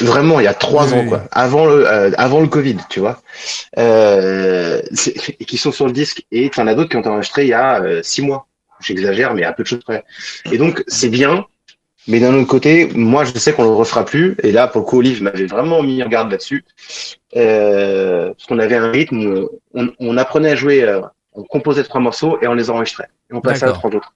Vraiment, 0.00 0.40
il 0.40 0.44
y 0.44 0.46
a 0.46 0.54
trois 0.54 0.86
Oui, 0.86 0.92
ans, 0.94 1.02
oui. 1.02 1.08
quoi. 1.08 1.24
Avant 1.32 1.66
le, 1.66 1.86
euh, 1.86 2.10
avant 2.16 2.40
le 2.40 2.46
Covid, 2.46 2.76
tu 2.88 3.00
vois. 3.00 3.20
Euh, 3.78 4.80
qui 5.46 5.58
sont 5.58 5.72
sur 5.72 5.86
le 5.86 5.92
disque. 5.92 6.24
Et 6.30 6.48
tu 6.48 6.60
en 6.60 6.66
as 6.66 6.74
d'autres 6.74 6.88
qui 6.90 6.96
ont 6.96 7.00
été 7.00 7.08
enregistrés 7.10 7.42
il 7.44 7.48
y 7.48 7.52
a 7.52 7.82
euh, 7.82 8.00
six 8.02 8.22
mois. 8.22 8.46
J'exagère, 8.80 9.34
mais 9.34 9.42
à 9.44 9.52
peu 9.52 9.62
de 9.64 9.68
choses 9.68 9.84
près. 9.84 10.04
Et 10.50 10.58
donc, 10.58 10.82
c'est 10.86 11.08
bien. 11.10 11.44
Mais 12.08 12.20
d'un 12.20 12.34
autre 12.34 12.46
côté, 12.46 12.88
moi, 12.94 13.24
je 13.24 13.36
sais 13.36 13.52
qu'on 13.52 13.64
le 13.64 13.70
refera 13.70 14.04
plus. 14.04 14.36
Et 14.42 14.52
là, 14.52 14.68
pour 14.68 14.82
le 14.82 14.86
coup, 14.86 14.98
Olive 14.98 15.22
m'avait 15.22 15.46
vraiment 15.46 15.82
mis 15.82 16.02
en 16.02 16.08
garde 16.08 16.30
là-dessus. 16.30 16.64
Euh, 17.36 18.28
parce 18.28 18.46
qu'on 18.46 18.58
avait 18.58 18.76
un 18.76 18.90
rythme, 18.90 19.48
on, 19.74 19.90
on 19.98 20.16
apprenait 20.16 20.52
à 20.52 20.56
jouer, 20.56 20.82
euh, 20.82 21.00
on 21.32 21.42
composait 21.42 21.82
trois 21.82 22.00
morceaux 22.00 22.38
et 22.40 22.46
on 22.46 22.54
les 22.54 22.70
enregistrait. 22.70 23.08
Et 23.30 23.34
on 23.34 23.40
passait 23.40 23.66
à 23.66 23.72
trois 23.72 23.90
autres. 23.90 24.14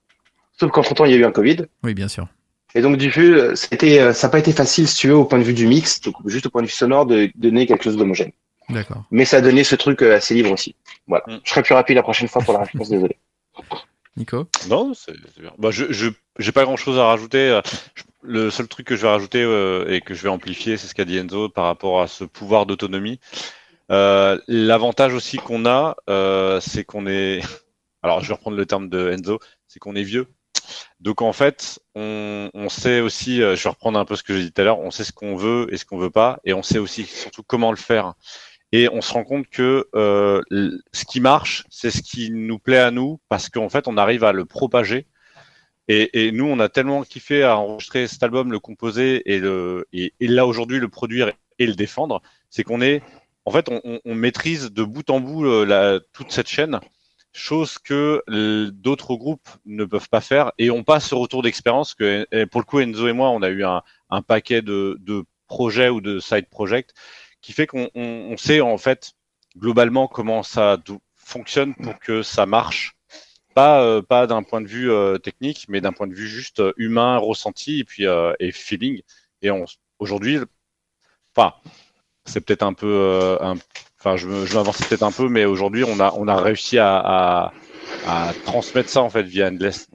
Sauf 0.58 0.70
qu'entre 0.70 0.94
temps, 0.94 1.04
il 1.04 1.12
y 1.12 1.14
a 1.14 1.18
eu 1.18 1.24
un 1.24 1.32
Covid. 1.32 1.66
Oui, 1.82 1.94
bien 1.94 2.08
sûr. 2.08 2.26
Et 2.74 2.82
donc, 2.82 2.96
du 2.96 3.10
coup, 3.10 3.20
euh, 3.20 3.54
c'était, 3.54 3.98
euh, 3.98 4.12
ça 4.12 4.26
n'a 4.26 4.30
pas 4.30 4.38
été 4.38 4.52
facile, 4.52 4.86
si 4.86 4.96
tu 4.96 5.08
veux, 5.08 5.16
au 5.16 5.24
point 5.24 5.38
de 5.38 5.44
vue 5.44 5.54
du 5.54 5.66
mix, 5.66 6.00
donc 6.00 6.14
juste 6.26 6.46
au 6.46 6.50
point 6.50 6.62
de 6.62 6.66
vue 6.66 6.72
sonore, 6.72 7.06
de 7.06 7.30
donner 7.34 7.66
quelque 7.66 7.84
chose 7.84 7.96
d'homogène. 7.96 8.30
D'accord. 8.68 9.04
Mais 9.10 9.24
ça 9.24 9.38
a 9.38 9.40
donné 9.40 9.64
ce 9.64 9.74
truc 9.74 10.02
euh, 10.02 10.16
assez 10.16 10.34
libre 10.34 10.52
aussi. 10.52 10.76
Voilà. 11.08 11.24
Je 11.42 11.50
serai 11.50 11.62
plus 11.62 11.74
rapide 11.74 11.96
la 11.96 12.02
prochaine 12.02 12.28
fois 12.28 12.42
pour 12.42 12.52
la 12.52 12.60
réponse, 12.60 12.88
désolé. 12.90 13.16
Nico 14.20 14.46
Non, 14.68 14.92
c'est 14.92 15.14
bien. 15.40 15.50
Bah, 15.58 15.70
je 15.70 16.10
j'ai 16.38 16.52
pas 16.52 16.64
grand 16.64 16.76
chose 16.76 16.98
à 16.98 17.06
rajouter. 17.06 17.48
Euh, 17.48 17.62
Le 18.22 18.50
seul 18.50 18.68
truc 18.68 18.86
que 18.86 18.94
je 18.94 19.02
vais 19.02 19.08
rajouter 19.08 19.42
euh, 19.42 19.86
et 19.88 20.02
que 20.02 20.12
je 20.12 20.22
vais 20.22 20.28
amplifier, 20.28 20.76
c'est 20.76 20.86
ce 20.86 20.94
qu'a 20.94 21.06
dit 21.06 21.16
Enzo 21.16 21.48
par 21.48 21.64
rapport 21.64 22.02
à 22.02 22.06
ce 22.06 22.24
pouvoir 22.24 22.66
d'autonomie. 22.66 23.18
Euh, 23.90 24.38
L'avantage 24.46 25.14
aussi 25.14 25.38
qu'on 25.38 25.64
a, 25.64 25.96
c'est 26.60 26.84
qu'on 26.84 27.06
est. 27.06 27.40
Alors, 28.02 28.20
je 28.22 28.28
vais 28.28 28.34
reprendre 28.34 28.58
le 28.58 28.66
terme 28.66 28.90
de 28.90 29.10
Enzo, 29.10 29.38
c'est 29.66 29.78
qu'on 29.78 29.96
est 29.96 30.02
vieux. 30.02 30.26
Donc 31.00 31.22
en 31.22 31.32
fait, 31.32 31.80
on, 31.94 32.50
on 32.52 32.68
sait 32.68 33.00
aussi, 33.00 33.38
je 33.38 33.62
vais 33.62 33.70
reprendre 33.70 33.98
un 33.98 34.04
peu 34.04 34.16
ce 34.16 34.22
que 34.22 34.34
j'ai 34.34 34.44
dit 34.44 34.52
tout 34.52 34.60
à 34.60 34.64
l'heure, 34.64 34.78
on 34.78 34.90
sait 34.90 35.04
ce 35.04 35.12
qu'on 35.12 35.34
veut 35.34 35.66
et 35.72 35.78
ce 35.78 35.84
qu'on 35.86 35.98
veut 35.98 36.10
pas, 36.10 36.40
et 36.44 36.52
on 36.52 36.62
sait 36.62 36.78
aussi 36.78 37.04
surtout 37.04 37.42
comment 37.42 37.70
le 37.70 37.76
faire. 37.78 38.14
Et 38.72 38.88
on 38.88 39.00
se 39.00 39.12
rend 39.12 39.24
compte 39.24 39.48
que 39.48 39.88
euh, 39.94 40.40
ce 40.92 41.04
qui 41.04 41.20
marche, 41.20 41.64
c'est 41.70 41.90
ce 41.90 42.02
qui 42.02 42.30
nous 42.30 42.58
plaît 42.58 42.78
à 42.78 42.90
nous, 42.90 43.20
parce 43.28 43.48
qu'en 43.48 43.68
fait, 43.68 43.88
on 43.88 43.96
arrive 43.96 44.24
à 44.24 44.32
le 44.32 44.44
propager. 44.44 45.06
Et, 45.88 46.26
et 46.26 46.32
nous, 46.32 46.44
on 46.44 46.60
a 46.60 46.68
tellement 46.68 47.02
kiffé 47.02 47.42
à 47.42 47.56
enregistrer 47.58 48.06
cet 48.06 48.22
album, 48.22 48.52
le 48.52 48.60
composer 48.60 49.22
et, 49.32 49.40
le, 49.40 49.86
et, 49.92 50.12
là 50.20 50.46
aujourd'hui 50.46 50.78
le 50.78 50.88
produire 50.88 51.32
et 51.58 51.66
le 51.66 51.74
défendre, 51.74 52.22
c'est 52.48 52.62
qu'on 52.62 52.80
est, 52.80 53.02
en 53.44 53.50
fait, 53.50 53.68
on, 53.68 54.00
on- 54.04 54.14
maîtrise 54.14 54.70
de 54.72 54.84
bout 54.84 55.10
en 55.10 55.20
bout 55.20 55.46
euh, 55.46 55.64
la, 55.66 55.98
toute 56.12 56.30
cette 56.30 56.48
chaîne, 56.48 56.78
chose 57.32 57.78
que 57.78 58.22
d'autres 58.70 59.14
groupes 59.16 59.48
ne 59.66 59.84
peuvent 59.84 60.08
pas 60.08 60.20
faire. 60.20 60.52
Et 60.58 60.70
on 60.70 60.84
passe 60.84 61.08
ce 61.08 61.14
retour 61.14 61.42
d'expérience 61.42 61.94
que, 61.94 62.26
pour 62.46 62.60
le 62.60 62.66
coup, 62.66 62.80
Enzo 62.80 63.08
et 63.08 63.12
moi, 63.12 63.30
on 63.30 63.42
a 63.42 63.48
eu 63.48 63.64
un, 63.64 63.82
un 64.10 64.22
paquet 64.22 64.62
de, 64.62 64.96
de 65.00 65.24
projets 65.46 65.88
ou 65.88 66.00
de 66.00 66.20
side 66.20 66.48
projects 66.48 66.90
qui 67.42 67.52
fait 67.52 67.66
qu'on 67.66 67.90
on, 67.94 68.28
on 68.32 68.36
sait 68.36 68.60
en 68.60 68.78
fait 68.78 69.12
globalement 69.56 70.08
comment 70.08 70.42
ça 70.42 70.78
fonctionne 71.14 71.74
pour 71.74 71.98
que 71.98 72.22
ça 72.22 72.46
marche. 72.46 72.96
Pas, 73.54 73.82
euh, 73.82 74.00
pas 74.00 74.28
d'un 74.28 74.44
point 74.44 74.60
de 74.60 74.68
vue 74.68 74.92
euh, 74.92 75.18
technique, 75.18 75.66
mais 75.68 75.80
d'un 75.80 75.92
point 75.92 76.06
de 76.06 76.14
vue 76.14 76.28
juste 76.28 76.60
euh, 76.60 76.72
humain, 76.76 77.18
ressenti 77.18 77.80
et 77.80 77.84
puis 77.84 78.06
euh, 78.06 78.32
et 78.38 78.52
feeling. 78.52 79.02
Et 79.42 79.50
aujourd'hui, 79.98 80.38
enfin, 81.34 81.54
c'est 82.24 82.40
peut-être 82.40 82.62
un 82.62 82.74
peu, 82.74 82.86
euh, 82.86 83.54
enfin, 83.98 84.16
je, 84.16 84.46
je 84.46 84.54
m'avance 84.54 84.78
peut-être 84.78 85.02
un 85.02 85.10
peu, 85.10 85.28
mais 85.28 85.46
aujourd'hui, 85.46 85.82
on 85.82 85.98
a, 85.98 86.12
on 86.14 86.28
a 86.28 86.40
réussi 86.40 86.78
à, 86.78 86.96
à, 86.98 87.52
à 88.06 88.32
transmettre 88.44 88.88
ça 88.88 89.02
en 89.02 89.10
fait 89.10 89.24
via 89.24 89.48
Endless. 89.48 89.88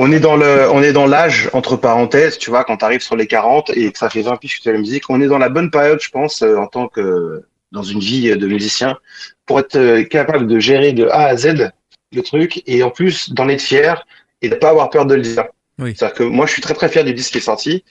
On 0.00 0.12
est 0.12 0.20
dans 0.20 0.36
le, 0.36 0.70
on 0.70 0.82
est 0.82 0.92
dans 0.92 1.06
l'âge, 1.06 1.50
entre 1.52 1.76
parenthèses, 1.76 2.38
tu 2.38 2.50
vois, 2.50 2.64
quand 2.64 2.76
tu 2.76 2.84
arrives 2.84 3.02
sur 3.02 3.16
les 3.16 3.26
40 3.26 3.70
et 3.70 3.90
que 3.90 3.98
ça 3.98 4.08
fait 4.08 4.22
20 4.22 4.36
piges 4.36 4.60
que 4.60 4.70
la 4.70 4.78
musique, 4.78 5.10
on 5.10 5.20
est 5.20 5.26
dans 5.26 5.38
la 5.38 5.48
bonne 5.48 5.70
période, 5.70 5.98
je 6.00 6.10
pense, 6.10 6.42
euh, 6.42 6.56
en 6.56 6.68
tant 6.68 6.86
que, 6.86 7.42
dans 7.72 7.82
une 7.82 7.98
vie 7.98 8.36
de 8.36 8.46
musicien, 8.46 8.96
pour 9.44 9.58
être 9.58 9.76
euh, 9.76 10.04
capable 10.04 10.46
de 10.46 10.60
gérer 10.60 10.92
de 10.92 11.06
A 11.08 11.26
à 11.26 11.36
Z 11.36 11.70
le 12.14 12.22
truc 12.22 12.62
et 12.66 12.82
en 12.82 12.90
plus 12.90 13.30
d'en 13.32 13.48
être 13.48 13.60
fier 13.60 14.06
et 14.40 14.48
de 14.48 14.54
pas 14.54 14.70
avoir 14.70 14.90
peur 14.90 15.04
de 15.04 15.14
le 15.14 15.22
dire. 15.22 15.44
Oui. 15.78 15.94
C'est-à-dire 15.96 16.16
que 16.16 16.24
moi, 16.24 16.46
je 16.46 16.52
suis 16.52 16.62
très 16.62 16.74
très 16.74 16.88
fier 16.88 17.04
du 17.04 17.14
disque 17.14 17.32
qui 17.32 17.38
est 17.38 17.42
sorti 17.42 17.84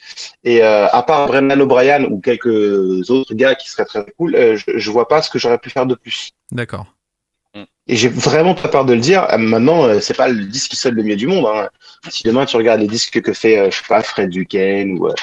et 0.43 0.63
euh, 0.63 0.87
à 0.87 1.03
part 1.03 1.27
Brennan 1.27 1.59
O'Brien 1.61 2.03
ou 2.05 2.19
quelques 2.19 3.09
autres 3.09 3.33
gars 3.33 3.55
qui 3.55 3.69
seraient 3.69 3.85
très 3.85 4.05
cool, 4.17 4.35
euh, 4.35 4.57
je, 4.57 4.77
je 4.77 4.91
vois 4.91 5.07
pas 5.07 5.21
ce 5.21 5.29
que 5.29 5.39
j'aurais 5.39 5.57
pu 5.57 5.69
faire 5.69 5.85
de 5.85 5.95
plus. 5.95 6.31
D'accord. 6.51 6.85
Et 7.87 7.95
j'ai 7.95 8.09
vraiment 8.09 8.53
pas 8.53 8.67
peur 8.67 8.85
de 8.85 8.93
le 8.93 8.99
dire. 8.99 9.27
Euh, 9.31 9.37
Maintenant, 9.37 9.85
euh, 9.85 9.99
c'est 9.99 10.15
pas 10.15 10.27
le 10.27 10.45
disque 10.45 10.71
qui 10.71 10.75
sonne 10.75 10.95
le 10.95 11.03
mieux 11.03 11.15
du 11.15 11.27
monde. 11.27 11.45
Hein. 11.45 11.69
Si 12.09 12.23
demain 12.23 12.45
tu 12.45 12.57
regardes 12.57 12.81
les 12.81 12.87
disques 12.87 13.21
que 13.21 13.33
fait, 13.33 13.57
euh, 13.57 13.71
je 13.71 13.77
sais 13.77 13.83
pas, 13.87 14.01
Fred 14.03 14.29
Duquesne 14.29 14.97
ou, 14.97 15.07
euh, 15.07 15.13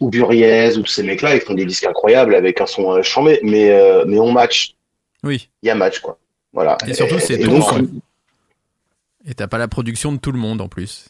ou 0.00 0.10
Buriez 0.10 0.76
ou 0.76 0.82
tous 0.82 0.92
ces 0.92 1.02
mecs-là, 1.02 1.34
ils 1.36 1.40
font 1.40 1.54
des 1.54 1.64
disques 1.64 1.86
incroyables 1.86 2.34
avec 2.34 2.60
un 2.60 2.66
son 2.66 3.02
chambé, 3.02 3.38
mais, 3.42 3.70
euh, 3.70 4.04
mais 4.06 4.18
on 4.18 4.32
match. 4.32 4.74
Oui. 5.22 5.48
Il 5.62 5.68
y 5.68 5.70
a 5.70 5.74
match, 5.74 6.00
quoi. 6.00 6.18
Voilà. 6.52 6.76
Et 6.86 6.94
surtout, 6.94 7.18
c'est 7.20 7.38
ton 7.38 7.62
son. 7.62 7.88
Et 9.24 9.34
t'as 9.34 9.46
pas 9.46 9.58
la 9.58 9.68
production 9.68 10.12
de 10.12 10.18
tout 10.18 10.32
le 10.32 10.38
monde 10.38 10.60
en 10.60 10.68
plus. 10.68 11.06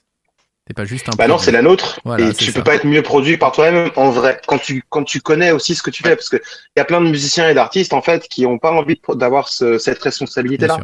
Pas 0.74 0.84
juste 0.84 1.08
un. 1.08 1.12
Bah 1.16 1.28
non, 1.28 1.38
c'est 1.38 1.52
la 1.52 1.62
nôtre. 1.62 2.00
Voilà, 2.04 2.28
et 2.28 2.34
tu 2.34 2.46
ça. 2.46 2.52
peux 2.52 2.64
pas 2.64 2.74
être 2.74 2.86
mieux 2.86 3.02
produit 3.02 3.36
par 3.36 3.52
toi-même 3.52 3.90
en 3.96 4.10
vrai. 4.10 4.40
Quand 4.46 4.58
tu, 4.58 4.82
quand 4.88 5.04
tu 5.04 5.20
connais 5.20 5.50
aussi 5.52 5.74
ce 5.74 5.82
que 5.82 5.90
tu 5.90 6.02
fais, 6.02 6.16
parce 6.16 6.28
que 6.28 6.36
il 6.36 6.78
y 6.78 6.80
a 6.80 6.84
plein 6.84 7.00
de 7.00 7.06
musiciens 7.08 7.48
et 7.48 7.54
d'artistes, 7.54 7.92
en 7.92 8.02
fait, 8.02 8.26
qui 8.28 8.46
ont 8.46 8.58
pas 8.58 8.72
envie 8.72 9.00
d'avoir 9.14 9.48
ce- 9.48 9.78
cette 9.78 10.02
responsabilité-là. 10.02 10.78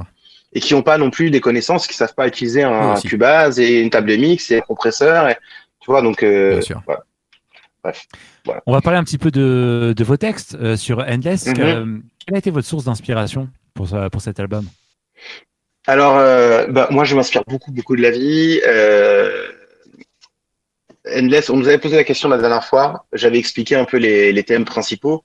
Et 0.55 0.61
qui 0.61 0.75
ont 0.75 0.83
pas 0.83 0.97
non 0.97 1.11
plus 1.11 1.31
des 1.31 1.41
connaissances, 1.41 1.87
qui 1.87 1.95
savent 1.95 2.15
pas 2.15 2.27
utiliser 2.27 2.63
un. 2.63 2.95
Cubase 3.01 3.61
et 3.61 3.81
une 3.81 3.91
table 3.91 4.09
de 4.09 4.17
mix 4.17 4.51
et 4.51 4.59
un 4.59 4.61
compresseur. 4.63 5.29
Et, 5.29 5.37
tu 5.81 5.91
vois, 5.91 6.01
donc, 6.01 6.23
euh, 6.23 6.53
Bien 6.53 6.61
sûr. 6.63 6.83
voilà. 6.87 7.03
Bref. 7.85 8.07
Voilà. 8.47 8.63
On 8.67 8.73
va 8.73 8.81
parler 8.81 8.99
un 8.99 9.05
petit 9.05 9.19
peu 9.19 9.31
de, 9.31 9.93
de 9.97 10.05
vos 10.05 10.17
textes 10.17 10.57
euh, 10.61 10.77
sur 10.77 11.01
Endless. 11.01 11.47
Mhm. 11.47 11.55
Euh, 11.61 11.99
quelle 12.27 12.35
a 12.37 12.39
été 12.39 12.51
votre 12.51 12.67
source 12.67 12.85
d'inspiration 12.85 13.49
pour, 13.75 13.89
ça- 13.89 14.09
pour 14.11 14.23
cet 14.23 14.41
album? 14.41 14.65
Alors, 15.87 16.17
euh, 16.17 16.67
bah, 16.69 16.89
moi, 16.91 17.05
je 17.05 17.15
m'inspire 17.15 17.45
beaucoup, 17.47 17.71
beaucoup 17.71 17.95
de 17.97 18.03
la 18.03 18.11
vie. 18.11 18.61
Endless, 21.17 21.51
on 21.51 21.57
nous 21.57 21.69
avait 21.69 21.79
posé 21.79 21.97
la 21.97 22.05
question 22.05 22.29
la 22.29 22.39
dernière 22.39 22.65
fois. 22.65 23.07
J'avais 23.13 23.39
expliqué 23.39 23.75
un 23.77 23.85
peu 23.85 23.97
les, 23.97 24.33
les 24.33 24.43
thèmes 24.45 24.65
principaux. 24.65 25.23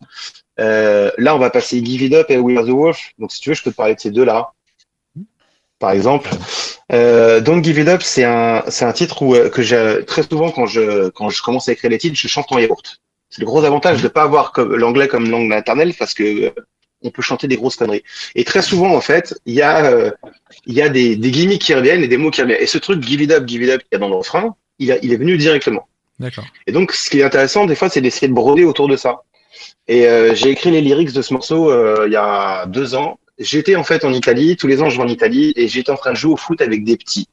Euh, 0.60 1.12
là, 1.18 1.36
on 1.36 1.40
va 1.40 1.50
passer 1.50 1.84
Give 1.84 2.04
It 2.04 2.14
Up 2.14 2.30
et 2.30 2.38
We 2.38 2.58
Are 2.58 2.66
the 2.66 2.70
Wolf. 2.70 3.00
Donc, 3.18 3.32
si 3.32 3.40
tu 3.40 3.50
veux, 3.50 3.56
je 3.56 3.64
peux 3.64 3.72
te 3.72 3.76
parler 3.76 3.96
de 3.96 4.00
ces 4.00 4.12
deux-là. 4.12 4.52
Par 5.80 5.92
exemple, 5.92 6.30
euh, 6.92 7.42
Don't 7.42 7.64
Give 7.64 7.80
It 7.80 7.88
Up, 7.88 8.02
c'est 8.04 8.24
un, 8.24 8.64
c'est 8.70 8.86
un 8.86 8.94
titre 8.94 9.22
où, 9.22 9.36
euh, 9.36 9.50
que 9.50 9.62
j'ai 9.62 10.06
très 10.06 10.24
souvent 10.24 10.50
quand 10.52 10.66
je, 10.66 11.10
quand 11.10 11.30
je 11.30 11.42
commence 11.42 11.68
à 11.68 11.74
écrire 11.74 11.90
les 11.90 11.98
titres, 11.98 12.18
je 12.18 12.28
chante 12.28 12.52
en 12.52 12.60
yaourt. 12.60 13.02
C'est 13.30 13.42
le 13.42 13.46
gros 13.46 13.64
avantage 13.64 14.02
de 14.02 14.08
pas 14.08 14.24
avoir 14.24 14.52
comme, 14.52 14.76
l'anglais 14.76 15.08
comme 15.08 15.30
langue 15.30 15.48
maternelle 15.48 15.94
parce 15.98 16.14
que 16.14 16.46
euh, 16.46 16.52
on 17.02 17.10
peut 17.10 17.22
chanter 17.22 17.48
des 17.48 17.58
grosses 17.58 17.76
conneries. 17.76 18.04
Et 18.36 18.46
très 18.46 18.62
souvent, 18.62 18.96
en 18.96 19.02
fait, 19.02 19.34
il 19.46 19.56
y 19.56 19.62
a, 19.62 19.86
euh, 19.88 20.12
il 20.66 20.74
y 20.74 20.82
a 20.82 20.88
des, 20.88 21.16
des 21.18 21.32
gimmicks 21.32 21.62
qui 21.62 21.74
reviennent 21.74 22.04
et 22.04 22.08
des 22.08 22.18
mots 22.18 22.32
qui 22.32 22.42
reviennent. 22.42 22.62
Et 22.62 22.68
ce 22.68 22.78
truc 22.78 23.04
Give 23.04 23.22
It 23.22 23.32
Up, 23.32 23.46
Give 23.46 23.64
It 23.64 23.72
Up 23.72 23.82
qu'il 23.82 23.90
y 23.92 23.96
a 23.96 24.00
dans 24.00 24.10
le 24.10 24.16
refrain, 24.16 24.56
il, 24.80 24.92
a, 24.92 24.98
il 25.02 25.14
est 25.14 25.18
venu 25.18 25.38
directement. 25.38 25.88
D'accord. 26.20 26.46
Et 26.68 26.72
donc, 26.72 26.92
ce 26.92 27.10
qui 27.10 27.20
est 27.20 27.24
intéressant, 27.24 27.66
des 27.66 27.76
fois, 27.76 27.90
c'est 27.90 28.02
d'essayer 28.02 28.28
de 28.28 28.34
broder 28.34 28.64
autour 28.64 28.88
de 28.88 28.96
ça. 28.96 29.24
Et 29.88 30.08
euh, 30.08 30.34
j'ai 30.36 30.50
écrit 30.50 30.72
les 30.72 30.82
lyrics 30.82 31.12
de 31.12 31.22
ce 31.22 31.34
morceau 31.34 31.72
euh, 31.72 32.06
il 32.08 32.14
y 32.14 32.18
a 32.18 32.66
deux 32.66 32.96
ans. 32.96 33.20
J'étais 33.40 33.76
en 33.76 33.84
fait 33.84 34.06
en 34.06 34.14
Italie, 34.14 34.56
tous 34.56 34.68
les 34.68 34.82
ans 34.82 34.90
je 34.90 34.98
vais 34.98 35.04
en 35.04 35.08
Italie, 35.08 35.54
et 35.56 35.68
j'étais 35.68 35.92
en 35.92 35.98
train 35.98 36.12
de 36.12 36.18
jouer 36.18 36.34
au 36.34 36.38
foot 36.38 36.62
avec 36.62 36.84
des 36.84 36.98
petits. 36.98 37.28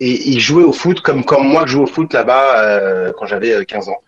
Et 0.00 0.30
ils 0.30 0.40
jouaient 0.40 0.64
au 0.64 0.72
foot 0.72 1.00
comme, 1.00 1.24
comme 1.24 1.46
moi 1.46 1.64
je 1.66 1.72
joue 1.72 1.82
au 1.82 1.86
foot 1.86 2.12
là-bas 2.12 2.62
euh, 2.64 3.12
quand 3.16 3.26
j'avais 3.26 3.52
euh, 3.52 3.64
15 3.64 3.88
ans, 3.88 4.02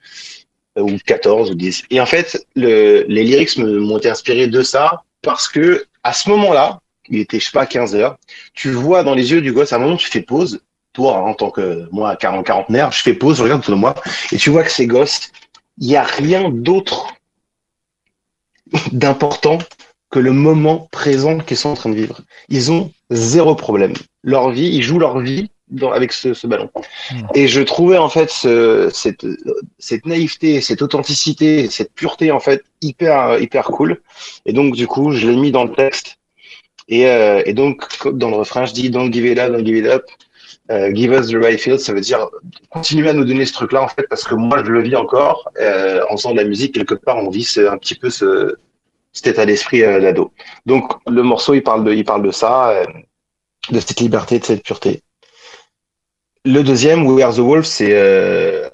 ou 0.78 0.96
14 1.04 1.50
ou 1.50 1.54
10. 1.54 1.84
Et 1.90 2.00
en 2.00 2.06
fait, 2.06 2.46
le, 2.56 3.04
les 3.08 3.24
lyrics 3.24 3.56
m'ont 3.58 3.98
été 3.98 4.08
inspirés 4.08 4.46
de 4.46 4.62
ça, 4.62 5.02
parce 5.22 5.48
que 5.48 5.84
à 6.02 6.12
ce 6.12 6.28
moment-là, 6.30 6.80
il 7.08 7.18
était, 7.18 7.38
je 7.38 7.46
sais 7.46 7.52
pas, 7.52 7.66
15 7.66 7.94
heures, 7.96 8.16
tu 8.54 8.70
vois 8.70 9.02
dans 9.02 9.14
les 9.14 9.32
yeux 9.32 9.42
du 9.42 9.52
gosse, 9.52 9.72
à 9.72 9.76
un 9.76 9.80
moment 9.80 9.96
tu 9.96 10.08
fais 10.08 10.22
pause, 10.22 10.62
toi 10.94 11.18
en 11.18 11.34
tant 11.34 11.50
que 11.50 11.86
moi, 11.92 12.16
40 12.16 12.46
quarantenaire, 12.46 12.90
je 12.92 13.02
fais 13.02 13.12
pause, 13.12 13.36
je 13.36 13.42
regarde 13.42 13.60
autour 13.60 13.74
de 13.74 13.80
moi, 13.80 13.94
et 14.32 14.36
tu 14.38 14.48
vois 14.48 14.62
que 14.62 14.70
ces 14.70 14.86
gosses, 14.86 15.30
il 15.78 15.88
n'y 15.88 15.96
a 15.96 16.04
rien 16.04 16.48
d'autre 16.48 17.14
d'important 18.92 19.58
que 20.10 20.18
le 20.20 20.32
moment 20.32 20.88
présent 20.92 21.38
qu'ils 21.38 21.56
sont 21.56 21.70
en 21.70 21.74
train 21.74 21.90
de 21.90 21.96
vivre. 21.96 22.20
Ils 22.48 22.70
ont 22.70 22.92
zéro 23.10 23.54
problème. 23.56 23.94
Leur 24.22 24.50
vie, 24.50 24.68
ils 24.68 24.82
jouent 24.82 25.00
leur 25.00 25.18
vie 25.18 25.50
dans, 25.68 25.90
avec 25.90 26.12
ce, 26.12 26.34
ce 26.34 26.46
ballon. 26.46 26.70
Hmm. 27.10 27.26
Et 27.34 27.48
je 27.48 27.60
trouvais 27.60 27.98
en 27.98 28.08
fait 28.08 28.30
ce, 28.30 28.90
cette, 28.92 29.26
cette 29.78 30.06
naïveté, 30.06 30.60
cette 30.60 30.82
authenticité, 30.82 31.68
cette 31.68 31.92
pureté 31.92 32.30
en 32.30 32.40
fait 32.40 32.62
hyper 32.80 33.40
hyper 33.40 33.64
cool. 33.64 34.00
Et 34.46 34.52
donc 34.52 34.76
du 34.76 34.86
coup, 34.86 35.10
je 35.10 35.28
l'ai 35.28 35.36
mis 35.36 35.50
dans 35.50 35.64
le 35.64 35.72
texte. 35.72 36.18
Et, 36.86 37.06
euh, 37.06 37.42
et 37.46 37.54
donc 37.54 37.82
dans 38.12 38.30
le 38.30 38.36
refrain, 38.36 38.66
je 38.66 38.72
dis 38.72 38.90
don't 38.90 39.12
give 39.12 39.26
it 39.26 39.38
up, 39.38 39.52
don't 39.52 39.66
give 39.66 39.76
it 39.76 39.86
up. 39.86 40.04
Euh, 40.70 40.90
give 40.94 41.12
us 41.12 41.28
the 41.28 41.36
right 41.36 41.60
field, 41.60 41.78
ça 41.78 41.92
veut 41.92 42.00
dire 42.00 42.30
continuer 42.70 43.10
à 43.10 43.12
nous 43.12 43.26
donner 43.26 43.44
ce 43.44 43.52
truc-là 43.52 43.82
en 43.82 43.88
fait, 43.88 44.06
parce 44.08 44.24
que 44.24 44.34
moi 44.34 44.64
je 44.64 44.70
le 44.70 44.80
vis 44.80 44.96
encore 44.96 45.50
euh, 45.60 46.02
en 46.08 46.16
faisant 46.16 46.32
de 46.32 46.38
la 46.38 46.44
musique 46.44 46.74
quelque 46.74 46.94
part, 46.94 47.18
on 47.18 47.28
vit 47.28 47.46
un 47.58 47.76
petit 47.76 47.94
peu 47.94 48.08
ce, 48.08 48.56
cet 49.12 49.26
état 49.26 49.44
d'esprit 49.44 49.82
euh, 49.82 50.00
d'ado. 50.00 50.32
Donc 50.64 50.90
le 51.06 51.22
morceau 51.22 51.52
il 51.52 51.62
parle 51.62 51.84
de, 51.84 51.92
il 51.92 52.06
parle 52.06 52.22
de 52.22 52.30
ça, 52.30 52.70
euh, 52.70 52.86
de 53.70 53.78
cette 53.78 54.00
liberté, 54.00 54.38
de 54.38 54.44
cette 54.44 54.62
pureté. 54.62 55.02
Le 56.46 56.62
deuxième, 56.62 57.06
We 57.06 57.22
Are 57.22 57.34
the 57.34 57.40
Wolf, 57.40 57.66
c'est 57.66 57.92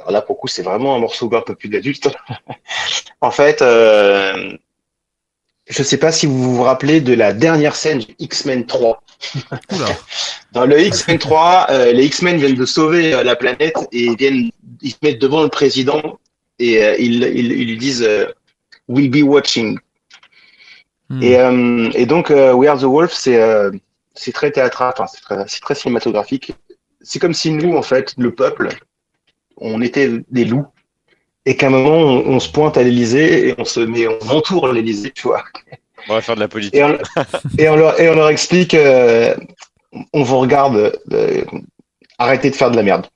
là 0.09 0.23
pour 0.23 0.39
coup 0.39 0.47
c'est 0.47 0.63
vraiment 0.63 0.95
un 0.95 1.01
morceau 1.01 1.29
un 1.35 1.43
peu 1.43 1.57
plus 1.57 1.69
d'adulte. 1.69 2.09
en 3.21 3.33
fait, 3.33 3.65
je 5.69 5.83
sais 5.83 5.99
pas 5.99 6.13
si 6.13 6.27
vous 6.27 6.55
vous 6.55 6.63
rappelez 6.63 7.01
de 7.01 7.15
la 7.15 7.33
dernière 7.33 7.75
scène 7.75 7.99
du 7.99 8.15
X-Men 8.21 8.67
3. 8.67 9.03
Dans 10.53 10.67
le 10.67 10.81
X-Men 10.81 11.19
3, 11.19 11.67
euh, 11.71 11.93
les 11.93 12.07
X-Men 12.07 12.39
viennent 12.39 12.55
de 12.55 12.67
sauver 12.67 13.15
euh, 13.15 13.23
la 13.23 13.37
planète 13.37 13.77
et 13.93 14.15
viennent, 14.17 14.51
ils 14.83 14.91
se 14.91 14.97
mettent 15.03 15.21
devant 15.21 15.43
le 15.43 15.49
président 15.49 16.19
et 16.59 16.83
euh, 16.83 16.97
ils, 16.99 17.23
ils, 17.23 17.53
ils 17.53 17.69
lui 17.69 17.79
disent 17.79 18.07
We'll 18.89 19.11
be 19.11 19.23
watching. 19.23 19.79
Hmm. 21.09 21.23
Et, 21.23 22.01
et 22.01 22.07
donc, 22.07 22.31
We 22.31 22.69
Are 22.69 22.79
the 22.79 22.85
Wolf, 22.85 23.13
c'est 23.13 23.41
c'est 24.15 24.33
très 24.33 24.51
théâtral, 24.51 24.93
enfin, 24.97 25.07
c'est 25.47 25.61
très, 25.61 25.75
cinématographique. 25.75 26.53
C'est 27.01 27.19
comme 27.19 27.33
si 27.33 27.53
nous, 27.53 27.77
en 27.77 27.83
fait, 27.83 28.15
le 28.19 28.35
peuple, 28.35 28.69
on 29.57 29.81
était 29.81 30.11
des 30.31 30.45
loups 30.45 30.67
et 31.47 31.57
qu'à 31.57 31.69
un 31.69 31.71
moment, 31.71 31.97
on, 31.97 32.27
on 32.27 32.41
se 32.41 32.51
pointe 32.51 32.77
à 32.77 32.83
l'Élysée 32.83 33.49
et 33.49 33.55
on 33.57 33.65
se 33.65 33.81
met, 33.81 34.07
on 34.09 34.29
entoure 34.29 34.73
l'Élysée, 34.73 35.11
tu 35.13 35.29
vois. 35.29 35.45
On 36.09 36.15
va 36.15 36.21
faire 36.21 36.35
de 36.35 36.41
la 36.41 36.49
politique. 36.49 36.75
Et 36.75 36.85
on, 36.85 36.99
et 37.59 37.69
on, 37.69 37.77
leur, 37.77 38.01
et 38.01 38.09
on 38.09 38.15
leur 38.15 38.29
explique, 38.29 38.75
euh, 38.75 39.35
on 40.13 40.23
vous 40.23 40.39
regarde, 40.39 40.99
euh, 41.13 41.45
arrêtez 42.19 42.51
de 42.51 42.57
faire 42.57 42.71
de 42.71 42.77
la 42.77 42.83
merde. 42.83 43.07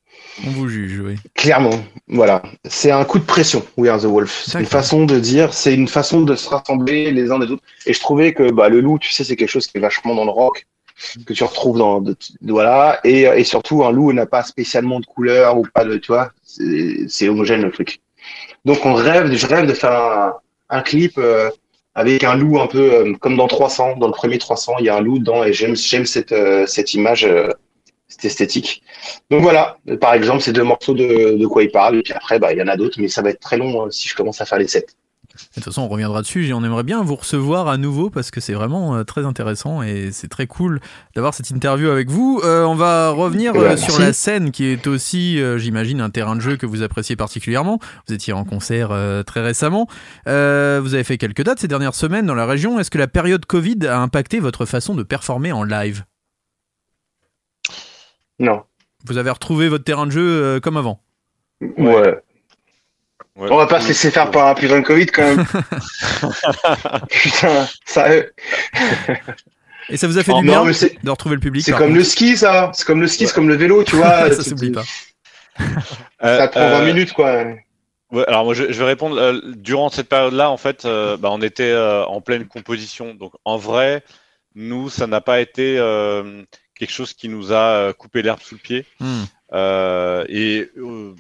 On 0.47 0.51
vous 0.51 0.69
juge, 0.69 1.01
oui. 1.01 1.15
Clairement, 1.35 1.85
voilà. 2.09 2.43
C'est 2.65 2.91
un 2.91 3.05
coup 3.05 3.21
de 3.21 3.25
pression, 3.25 3.65
We 3.77 3.89
Are 3.91 4.01
the 4.01 4.07
Wolf. 4.07 4.45
C'est 4.49 4.59
une 4.59 4.67
façon 4.67 5.05
de 5.05 5.21
dire, 5.21 5.55
c'est 5.55 5.73
une 5.73 5.87
façon 5.87 6.23
de 6.23 6.35
se 6.35 6.49
rassembler 6.49 7.13
les 7.13 7.31
uns 7.31 7.39
des 7.39 7.51
autres. 7.53 7.63
Et 7.87 7.93
je 7.93 8.01
trouvais 8.01 8.33
que 8.33 8.51
bah, 8.51 8.69
le 8.69 8.81
loup, 8.81 8.99
tu 8.99 9.13
sais, 9.13 9.23
c'est 9.23 9.37
quelque 9.37 9.49
chose 9.51 9.69
qui 9.69 9.79
est 9.79 9.81
vachement 9.81 10.15
dans 10.17 10.25
le 10.25 10.33
rock, 10.33 10.67
que 11.25 11.33
tu 11.33 11.45
retrouves 11.45 11.79
dans, 11.79 12.01
de- 12.01 12.17
voilà. 12.43 12.99
Et, 13.05 13.23
et 13.23 13.45
surtout, 13.45 13.85
un 13.85 13.93
loup 13.93 14.13
n'a 14.13 14.27
pas 14.27 14.43
spécialement 14.43 14.99
de 14.99 15.07
couleur 15.07 15.57
ou 15.57 15.67
pas 15.73 15.85
de, 15.85 15.99
tu 15.99 16.09
vois, 16.11 16.33
c'est 16.45 17.07
c'est 17.09 17.29
homogène 17.29 17.63
le 17.63 17.71
truc. 17.71 18.01
Donc 18.65 18.85
on 18.87 18.95
rêve, 18.95 19.33
je 19.33 19.47
rêve 19.47 19.67
de 19.67 19.75
faire 19.75 19.93
un, 19.93 20.35
un 20.71 20.83
clip 20.83 21.13
euh, 21.19 21.49
avec 21.95 22.25
un 22.25 22.35
loup 22.35 22.61
un 22.61 22.67
peu 22.67 22.93
euh, 22.93 23.15
comme 23.15 23.37
dans 23.37 23.47
300, 23.47 23.97
dans 23.97 24.07
le 24.07 24.13
premier 24.13 24.39
300, 24.39 24.77
il 24.81 24.87
y 24.87 24.89
a 24.89 24.97
un 24.97 25.01
loup 25.01 25.19
dedans 25.19 25.45
et 25.45 25.53
j'aime 25.53 25.77
cette 25.77 26.33
euh, 26.33 26.67
cette 26.67 26.95
image, 26.95 27.25
euh, 27.25 27.49
cette 28.09 28.25
esthétique. 28.25 28.83
Donc 29.31 29.43
voilà, 29.43 29.79
par 30.01 30.15
exemple, 30.15 30.43
ces 30.43 30.53
deux 30.53 30.65
morceaux 30.65 30.95
de, 30.95 31.47
quoi 31.47 31.63
ils 31.63 31.71
parlent. 31.71 31.99
Et 31.99 32.03
puis 32.03 32.13
après, 32.13 32.39
bah, 32.39 32.53
il 32.53 32.59
y 32.59 32.63
en 32.63 32.69
a 32.69 32.77
d'autres, 32.77 33.01
mais 33.01 33.09
ça 33.09 33.23
va 33.23 33.31
être 33.31 33.41
très 33.41 33.57
long 33.57 33.85
hein, 33.85 33.91
si 33.91 34.09
je 34.09 34.15
commence 34.15 34.41
à 34.41 34.47
faire 34.47 34.59
les 34.59 34.69
sept. 34.69 34.97
De 35.35 35.55
toute 35.55 35.65
façon, 35.65 35.83
on 35.83 35.89
reviendra 35.89 36.23
dessus 36.23 36.47
et 36.47 36.53
on 36.53 36.63
aimerait 36.63 36.85
bien 36.85 37.03
vous 37.03 37.17
recevoir 37.17 37.67
à 37.67 37.77
nouveau 37.77 38.09
parce 38.09 38.31
que 38.31 38.41
c'est 38.41 38.53
vraiment 38.53 38.95
euh, 38.95 39.05
très 39.05 39.25
intéressant 39.25 39.83
et 39.83 40.11
c'est 40.13 40.29
très 40.29 40.47
cool 40.47 40.81
d'avoir 41.17 41.35
cette 41.35 41.51
interview 41.51 41.89
avec 41.89 42.09
vous. 42.09 42.41
Euh, 42.45 42.65
on 42.65 42.77
va 42.77 43.11
revenir 43.11 43.55
euh, 43.57 43.77
sur 43.77 43.99
la 43.99 44.13
scène 44.13 44.53
qui 44.53 44.65
est 44.65 44.87
aussi, 44.87 45.41
euh, 45.41 45.59
j'imagine, 45.59 46.01
un 46.01 46.11
terrain 46.11 46.37
de 46.37 46.41
jeu 46.41 46.57
que 46.57 46.67
vous 46.67 46.83
appréciez 46.83 47.17
particulièrement. 47.17 47.81
Vous 48.07 48.15
étiez 48.15 48.33
en 48.33 48.45
concert 48.45 48.91
très 49.27 49.43
récemment. 49.43 49.89
Vous 50.27 50.31
avez 50.95 51.05
fait 51.05 51.19
quelques 51.19 51.43
dates 51.43 51.59
ces 51.59 51.69
dernières 51.69 51.95
semaines 51.95 52.27
dans 52.27 52.35
la 52.35 52.47
région. 52.47 52.79
Est-ce 52.79 52.91
que 52.91 52.99
la 52.99 53.09
période 53.09 53.45
Covid 53.45 53.87
a 53.89 54.01
impacté 54.01 54.39
votre 54.39 54.67
façon 54.67 54.95
de 54.95 55.03
performer 55.03 55.51
en 55.53 55.65
live? 55.65 56.05
Non. 58.39 58.63
Vous 59.05 59.19
avez 59.19 59.31
retrouvé 59.31 59.69
votre 59.69 59.85
terrain 59.85 60.07
de 60.07 60.13
jeu 60.13 60.61
comme 60.61 60.77
avant? 60.77 61.01
Ouais. 61.61 61.71
Ouais. 61.79 62.21
On 63.37 63.57
va 63.57 63.67
pas 63.67 63.81
se 63.81 63.89
laisser 63.89 64.11
faire 64.11 64.31
par 64.31 64.47
un 64.49 64.55
putain 64.55 64.81
de 64.81 64.85
Covid 64.87 65.07
quand 65.07 65.23
même. 65.23 65.45
Putain, 67.11 67.67
sérieux. 67.85 68.33
Et 69.91 69.97
ça 69.97 70.07
vous 70.07 70.19
a 70.19 70.23
fait 70.23 70.33
Oh, 70.33 70.41
du 70.41 70.47
non, 70.47 70.65
bien 70.65 70.89
de 71.03 71.11
retrouver 71.11 71.35
le 71.35 71.41
public 71.41 71.65
C'est 71.65 71.73
comme 71.73 71.81
contre 71.89 71.95
le 71.97 72.05
ski, 72.05 72.37
ça. 72.37 72.71
C'est 72.75 72.87
comme 72.87 73.01
le 73.01 73.09
ski, 73.09 73.27
c'est 73.27 73.35
comme 73.35 73.49
le 73.49 73.57
vélo, 73.57 73.83
tu 73.85 73.97
vois. 73.97 74.31
Ça 74.33 74.43
s'oublie 74.43 74.71
pas. 74.71 74.85
Ça 76.21 76.49
te 76.49 76.53
prend 76.53 76.69
20 76.71 76.81
Euh, 76.81 76.87
minutes, 76.87 77.13
quoi. 77.13 77.45
Ouais, 78.13 78.25
alors 78.29 78.45
moi 78.45 78.55
je, 78.55 78.71
je 78.73 78.79
vais 78.79 78.85
répondre. 78.85 79.17
euh, 79.19 79.41
durant 79.57 79.89
cette 79.91 80.09
période-là, 80.09 80.51
en 80.51 80.57
fait, 80.57 80.85
euh, 80.85 81.17
bah, 81.17 81.31
on 81.33 81.43
était 81.43 81.71
euh, 81.71 82.05
en 82.07 82.21
pleine 82.21 82.47
composition. 82.47 83.15
Donc 83.15 83.33
en 83.45 83.57
vrai, 83.57 84.03
nous, 84.55 84.89
ça 84.89 85.07
n'a 85.07 85.21
pas 85.21 85.41
été 85.41 85.77
euh, 85.79 86.43
quelque 86.79 86.93
chose 86.93 87.13
qui 87.13 87.29
nous 87.29 87.53
a 87.53 87.57
euh, 87.57 87.93
coupé 87.93 88.23
l'herbe 88.23 88.41
sous 88.41 88.55
le 88.55 88.61
pied. 88.61 88.87
Hmm. 89.01 89.25
Euh, 89.53 90.25
et 90.29 90.71
euh, 90.79 91.15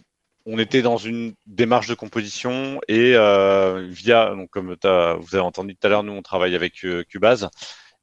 on 0.46 0.58
était 0.58 0.82
dans 0.82 0.96
une 0.98 1.34
démarche 1.46 1.86
de 1.88 1.94
composition 1.94 2.80
et 2.88 3.14
euh, 3.16 3.86
via, 3.90 4.34
donc 4.34 4.50
comme 4.50 4.76
t'as- 4.76 5.14
vous 5.14 5.34
avez 5.34 5.44
entendu 5.44 5.74
tout 5.76 5.86
à 5.86 5.90
l'heure, 5.90 6.02
nous 6.02 6.12
on 6.12 6.22
travaille 6.22 6.54
avec 6.54 6.84
euh, 6.84 7.02
Cubase 7.04 7.48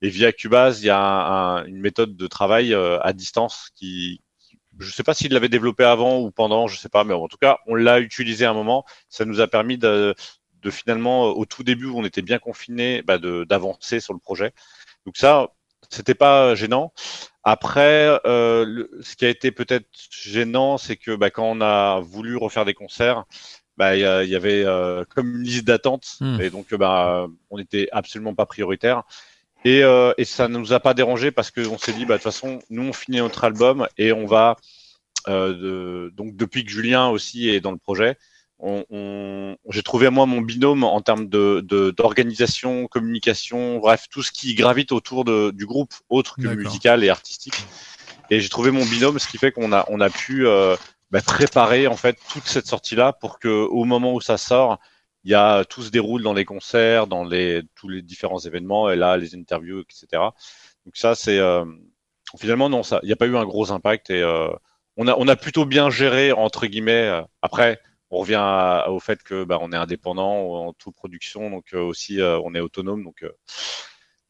et 0.02 0.10
via 0.10 0.32
Cubase, 0.34 0.82
il 0.84 0.88
y 0.88 0.90
a 0.90 1.00
un- 1.00 1.58
un- 1.60 1.66
une 1.66 1.80
méthode 1.80 2.16
de 2.18 2.28
travail 2.28 2.74
euh, 2.74 3.00
à 3.02 3.14
distance 3.14 3.70
qui, 3.76 4.22
je 4.80 4.92
sais 4.92 5.04
pas 5.04 5.14
s'il 5.14 5.34
l'avait 5.34 5.50
développé 5.50 5.84
avant 5.84 6.20
ou 6.22 6.32
pendant, 6.32 6.68
je 6.68 6.78
sais 6.78 6.90
pas, 6.90 7.04
mais 7.04 7.14
en 7.14 7.28
tout 7.28 7.38
cas, 7.38 7.60
on 7.68 7.76
l'a 7.76 8.00
utilisé 8.00 8.46
à 8.46 8.52
un 8.52 8.54
moment. 8.54 8.86
Ça 9.10 9.26
nous 9.26 9.42
a 9.42 9.48
permis 9.48 9.78
de, 9.78 10.16
finalement, 10.70 11.28
euh, 11.30 11.34
au 11.34 11.46
tout 11.46 11.64
début 11.64 11.86
où 11.88 11.98
on 12.00 12.06
était 12.06 12.22
bien 12.22 12.40
confiné, 12.40 13.02
bah 13.04 13.18
d'avancer 13.20 14.00
sur 14.00 14.14
le 14.14 14.20
projet. 14.20 14.54
Donc 15.06 15.18
ça, 15.18 15.50
c'était 15.92 16.16
pas 16.16 16.56
gênant. 16.56 16.94
Après, 17.44 18.20
euh, 18.26 18.66
le- 18.66 18.90
ce 19.02 19.16
qui 19.16 19.26
a 19.26 19.30
été 19.30 19.52
peut-être 19.52 19.88
gênant, 20.12 20.78
c'est 20.78 20.96
que 20.96 21.16
bah, 21.16 21.30
quand 21.30 21.46
on 21.46 21.62
a 21.62 22.00
voulu 22.00 22.38
refaire 22.38 22.66
des 22.66 22.74
concerts, 22.74 23.26
bah, 23.78 23.96
il 23.96 24.02
y, 24.30 24.36
avait 24.36 24.64
euh, 24.64 25.04
comme 25.10 25.38
une 25.38 25.44
liste 25.44 25.66
d'attente, 25.66 26.06
Hmm. 26.20 26.40
et 26.40 26.50
donc 26.50 26.74
bah, 26.76 27.28
on 27.50 27.58
n'était 27.58 27.88
absolument 27.92 28.36
pas 28.36 28.46
prioritaire. 28.46 29.04
Et, 29.66 29.84
euh, 29.84 30.14
et 30.18 30.26
ça 30.26 30.48
ne 30.48 30.58
nous 30.58 30.74
a 30.74 30.80
pas 30.80 30.94
dérangé 30.94 31.32
parce 31.32 31.52
qu'on 31.52 31.78
s'est 31.78 31.94
dit, 31.94 32.06
bah, 32.06 32.16
de 32.16 32.24
toute 32.24 32.32
façon, 32.32 32.60
nous 32.70 32.84
on 32.84 32.94
finit 32.94 33.18
notre 33.20 33.44
album 33.44 33.88
et 33.98 34.12
on 34.12 34.26
va, 34.26 34.56
euh, 35.28 35.54
de- 35.54 36.14
donc 36.16 36.36
depuis 36.36 36.64
que 36.66 36.72
Julien 36.72 37.10
aussi 37.10 37.50
est 37.50 37.60
dans 37.60 37.72
le 37.72 37.78
projet, 37.78 38.18
on, 38.62 38.86
on- 38.90 39.56
j'ai 39.70 39.84
trouvé 39.84 40.10
moi 40.10 40.26
mon 40.26 40.42
binôme 40.42 40.84
en 40.84 41.02
termes 41.02 41.28
de 41.28 41.62
de- 41.68 41.92
d'organisation, 41.92 42.88
communication, 42.88 43.80
bref, 43.80 44.06
tout 44.10 44.24
ce 44.24 44.32
qui 44.32 44.56
gravite 44.56 44.92
autour 44.92 45.26
de, 45.26 45.52
du 45.52 45.66
groupe, 45.66 45.94
autre 46.10 46.36
que 46.38 46.48
musical 46.64 47.04
et 47.04 47.10
artistique. 47.10 47.56
Et 48.30 48.40
j'ai 48.40 48.50
trouvé 48.50 48.72
mon 48.72 48.86
binôme, 48.86 49.20
ce 49.20 49.28
qui 49.28 49.38
fait 49.38 49.52
qu'on 49.52 49.74
a, 49.74 49.86
on 49.90 50.00
a 50.00 50.10
pu 50.10 50.48
euh, 50.48 50.76
bah, 51.12 51.22
préparer 51.22 51.88
en 51.88 51.98
fait 51.98 52.18
toute 52.32 52.46
cette 52.46 52.68
sortie-là 52.68 53.14
pour 53.14 53.40
que 53.40 53.50
au 53.50 53.84
moment 53.84 54.14
où 54.14 54.22
ça 54.22 54.38
sort, 54.38 54.80
il 55.24 55.32
y 55.32 55.36
a 55.36 55.66
tout 55.66 55.82
se 55.84 55.90
déroule 55.92 56.24
dans 56.24 56.34
les 56.34 56.46
concerts, 56.46 57.08
dans 57.08 57.24
les 57.26 57.64
tous 57.76 57.90
les 57.90 58.02
différents 58.02 58.40
événements, 58.40 58.90
et 58.90 58.96
là 58.96 59.18
les 59.18 59.36
interviews, 59.36 59.82
etc. 59.82 60.24
Donc 60.86 60.96
ça 60.96 61.14
c'est 61.16 61.38
euh, 61.40 61.66
finalement 62.38 62.70
non, 62.70 62.84
ça, 62.84 63.00
il 63.04 63.08
n'y 63.08 63.14
a 63.14 63.18
pas 63.18 63.28
eu 63.28 63.36
un 63.38 63.46
gros 63.46 63.72
impact 63.72 64.10
et 64.10 64.22
euh, 64.22 64.48
on 64.98 65.08
a 65.08 65.16
on 65.18 65.28
a 65.28 65.36
plutôt 65.36 65.66
bien 65.66 65.90
géré 65.90 66.32
entre 66.32 66.66
guillemets. 66.68 67.08
euh, 67.10 67.22
Après, 67.42 67.80
on 68.12 68.18
revient 68.20 68.36
à- 68.40 68.86
au 68.92 69.00
fait 69.00 69.24
que 69.24 69.44
bah, 69.46 69.58
on 69.62 69.72
est 69.72 69.78
indépendant 69.78 70.68
en 70.68 70.74
toute 70.74 70.96
production, 70.96 71.50
donc 71.50 71.66
euh, 71.74 71.80
aussi 71.82 72.22
euh, 72.22 72.40
on 72.44 72.54
est 72.54 72.60
autonome, 72.60 73.04
donc 73.04 73.24
euh, 73.24 73.32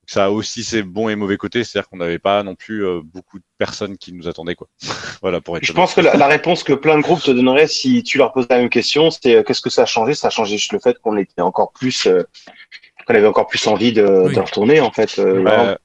ça 0.08 0.26
a 0.26 0.30
aussi 0.30 0.64
ses 0.64 0.84
bons 0.84 1.08
et 1.10 1.16
mauvais 1.16 1.38
côtés, 1.38 1.64
c'est-à-dire 1.64 1.88
qu'on 1.90 1.98
n'avait 1.98 2.20
pas 2.20 2.44
non 2.44 2.56
plus 2.56 2.86
euh, 2.86 3.00
beaucoup 3.04 3.40
de 3.40 3.44
personnes 3.58 3.98
qui 3.98 4.12
nous 4.14 4.28
attendaient 4.28 4.56
quoi. 4.56 4.68
voilà 5.22 5.40
pour 5.42 5.58
être. 5.58 5.64
Je 5.64 5.72
pense 5.74 5.94
que 5.94 6.02
la, 6.02 6.16
la 6.16 6.28
réponse 6.28 6.64
que 6.64 6.74
plein 6.74 6.98
de 6.98 7.02
groupes 7.04 7.22
te 7.22 7.32
donneraient 7.32 7.68
si 7.68 8.04
tu 8.04 8.18
leur 8.18 8.34
posais 8.34 8.48
la 8.50 8.58
même 8.60 8.70
question, 8.70 9.10
c'était 9.10 9.36
euh, 9.36 9.44
qu'est-ce 9.44 9.62
que 9.62 9.70
ça 9.70 9.84
a 9.84 9.86
changé? 9.86 10.14
Ça 10.14 10.28
a 10.28 10.32
changé 10.32 10.58
juste 10.58 10.74
le 10.74 10.80
fait 10.80 10.98
qu'on 11.00 11.18
était 11.18 11.42
encore 11.42 11.72
plus, 11.72 12.08
euh, 12.08 12.24
qu'on 13.08 13.16
avait 13.16 13.28
encore 13.28 13.48
plus 13.48 13.66
envie 13.68 13.94
de, 13.94 14.04
Oui. 14.28 14.36
de 14.36 14.40
retourner 14.40 14.82
en 14.82 14.92
fait. 14.92 15.18
euh, 15.20 15.44
Bah. 15.44 15.78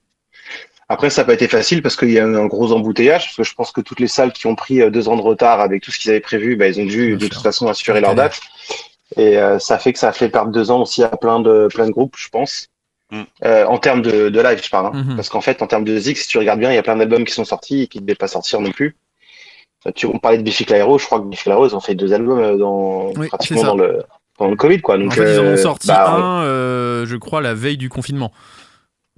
Après, 0.89 1.09
ça 1.09 1.21
n'a 1.21 1.25
pas 1.25 1.33
été 1.33 1.47
facile 1.47 1.81
parce 1.81 1.95
qu'il 1.97 2.11
y 2.11 2.17
a 2.19 2.23
eu 2.23 2.35
un 2.37 2.45
gros 2.45 2.71
embouteillage, 2.71 3.25
parce 3.25 3.35
que 3.35 3.43
je 3.43 3.53
pense 3.53 3.71
que 3.71 3.81
toutes 3.81 3.99
les 3.99 4.07
salles 4.07 4.31
qui 4.31 4.47
ont 4.47 4.55
pris 4.55 4.81
euh, 4.81 4.89
deux 4.89 5.09
ans 5.09 5.17
de 5.17 5.21
retard 5.21 5.59
avec 5.59 5.83
tout 5.83 5.91
ce 5.91 5.99
qu'ils 5.99 6.11
avaient 6.11 6.19
prévu, 6.21 6.55
bah, 6.55 6.67
ils 6.67 6.79
ont 6.79 6.85
dû 6.85 7.07
Bien 7.09 7.15
de 7.17 7.21
sûr. 7.25 7.29
toute 7.33 7.43
façon 7.43 7.67
assurer 7.67 7.99
leur 7.99 8.15
date. 8.15 8.39
Et 9.17 9.37
euh, 9.37 9.59
ça 9.59 9.77
fait 9.79 9.91
que 9.93 9.99
ça 9.99 10.09
a 10.09 10.11
fait 10.13 10.29
perdre 10.29 10.51
deux 10.51 10.71
ans 10.71 10.81
aussi 10.81 11.03
à 11.03 11.09
plein 11.09 11.39
de 11.39 11.67
plein 11.73 11.85
de 11.87 11.91
groupes, 11.91 12.15
je 12.17 12.29
pense. 12.29 12.67
Mm. 13.11 13.21
Euh, 13.45 13.65
en 13.65 13.77
termes 13.77 14.01
de, 14.01 14.29
de 14.29 14.41
live, 14.41 14.61
je 14.63 14.69
parle. 14.69 14.87
hein. 14.87 14.91
Mhm. 14.93 15.15
Parce 15.15 15.29
qu'en 15.29 15.39
fait, 15.41 15.61
en 15.61 15.67
termes 15.67 15.85
de 15.85 15.97
Zix, 15.97 16.21
si 16.21 16.27
tu 16.27 16.37
regardes 16.37 16.59
bien, 16.59 16.71
il 16.71 16.75
y 16.75 16.77
a 16.77 16.83
plein 16.83 16.95
d'albums 16.97 17.23
qui 17.25 17.33
sont 17.33 17.45
sortis 17.45 17.83
et 17.83 17.87
qui 17.87 17.99
ne 17.99 18.03
devaient 18.05 18.15
pas 18.15 18.27
sortir 18.27 18.59
non 18.61 18.71
plus. 18.71 18.95
Tu, 19.95 20.05
on 20.07 20.19
parlait 20.19 20.37
de 20.37 20.43
Biffy 20.43 20.65
Clyro, 20.65 20.97
je 20.97 21.05
crois 21.05 21.19
que 21.21 21.25
Biffy 21.25 21.43
Clyro, 21.43 21.65
ils 21.67 21.75
ont 21.75 21.79
fait 21.79 21.95
deux 21.95 22.11
albums 22.11 22.39
euh, 22.39 22.57
dans, 22.57 23.11
Oui, 23.15 23.27
pratiquement 23.29 23.63
dans 23.63 23.75
le, 23.77 24.03
dans 24.39 24.47
le 24.49 24.55
Covid, 24.57 24.81
quoi. 24.81 24.97
Donc, 24.97 25.07
En 25.07 25.11
fait, 25.11 25.33
ils 25.35 25.39
en 25.39 25.43
ont 25.43 25.45
euh, 25.45 25.55
sorti 25.57 25.87
bah, 25.87 26.09
un, 26.17 26.43
euh, 26.43 27.05
je 27.05 27.15
crois, 27.15 27.39
la 27.41 27.53
veille 27.53 27.77
du 27.77 27.87
confinement. 27.87 28.33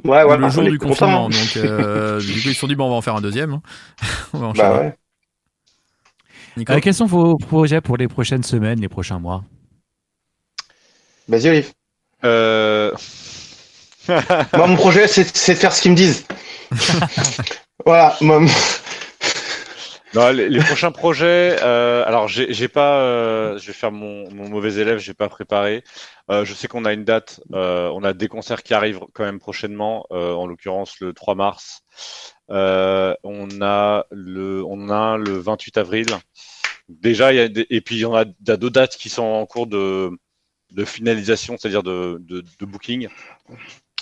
Ouais, 0.05 0.23
ouais, 0.23 0.37
le 0.37 0.41
bah, 0.43 0.49
jour 0.49 0.63
du 0.63 0.77
content, 0.79 0.89
confinement. 0.89 1.25
hein. 1.25 1.29
Donc, 1.29 1.57
euh, 1.57 2.19
du 2.33 2.41
coup, 2.41 2.49
ils 2.49 2.53
se 2.53 2.59
sont 2.59 2.67
dit, 2.67 2.75
bon, 2.75 2.85
on 2.85 2.89
va 2.89 2.95
en 2.95 3.01
faire 3.01 3.15
un 3.15 3.21
deuxième. 3.21 3.59
on 4.33 4.39
va 4.39 4.47
Bah 4.53 4.71
enchaîner. 4.71 4.79
ouais. 4.79 4.95
Nico 6.57 6.73
Euh, 6.73 6.79
quels 6.79 6.93
sont 6.93 7.05
vos 7.05 7.37
projets 7.37 7.81
pour 7.81 7.97
les 7.97 8.07
prochaines 8.07 8.43
semaines, 8.43 8.79
les 8.79 8.89
prochains 8.89 9.19
mois? 9.19 9.43
Vas-y, 11.27 11.49
Olive. 11.49 11.71
Euh... 12.23 12.91
Moi, 14.07 14.67
mon 14.67 14.75
projet, 14.75 15.07
c'est 15.07 15.35
c'est 15.35 15.53
de 15.53 15.59
faire 15.59 15.73
ce 15.73 15.81
qu'ils 15.81 15.91
me 15.91 15.95
disent. 15.95 16.25
voilà. 17.85 18.15
Moi, 18.21 18.41
Non, 20.15 20.31
les, 20.31 20.49
les 20.49 20.59
prochains 20.59 20.91
projets, 20.91 21.57
euh, 21.61 22.03
alors 22.05 22.27
j'ai 22.27 22.67
pas, 22.67 23.01
euh, 23.01 23.59
je 23.59 23.67
vais 23.67 23.73
faire 23.73 23.91
mon, 23.91 24.27
mon 24.33 24.49
mauvais 24.49 24.73
élève, 24.81 24.97
j'ai 24.97 25.13
pas 25.13 25.29
préparé. 25.29 25.83
Euh, 26.31 26.45
je 26.45 26.53
sais 26.55 26.67
qu'on 26.67 26.85
a 26.85 26.93
une 26.93 27.03
date, 27.03 27.41
euh, 27.53 27.89
on 27.93 28.03
a 28.03 28.13
des 28.13 28.27
concerts 28.27 28.63
qui 28.63 28.73
arrivent 28.73 28.99
quand 29.13 29.23
même 29.23 29.39
prochainement, 29.39 30.07
euh, 30.11 30.33
en 30.33 30.47
l'occurrence 30.47 30.99
le 30.99 31.13
3 31.13 31.35
mars. 31.35 31.81
Euh, 32.49 33.13
on 33.23 33.47
a 33.61 34.05
le, 34.09 34.63
on 34.65 34.89
a 34.89 35.17
le 35.17 35.37
28 35.37 35.77
avril. 35.77 36.07
Déjà, 36.87 37.31
y 37.33 37.39
a 37.39 37.47
des, 37.47 37.67
et 37.69 37.81
puis 37.81 38.03
en 38.05 38.15
a, 38.15 38.21
a 38.21 38.23
d'autres 38.57 38.69
dates 38.69 38.97
qui 38.97 39.09
sont 39.09 39.21
en 39.23 39.45
cours 39.45 39.67
de, 39.67 40.09
de 40.71 40.85
finalisation, 40.85 41.57
c'est-à-dire 41.59 41.83
de, 41.83 42.17
de, 42.21 42.41
de 42.59 42.65
booking. 42.65 43.09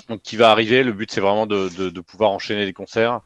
Donc 0.09 0.21
qui 0.21 0.37
va 0.37 0.51
arriver. 0.51 0.83
Le 0.83 0.93
but 0.93 1.11
c'est 1.11 1.21
vraiment 1.21 1.47
de, 1.47 1.69
de 1.89 2.01
pouvoir 2.01 2.31
enchaîner 2.31 2.65
les 2.65 2.73
concerts. 2.73 3.21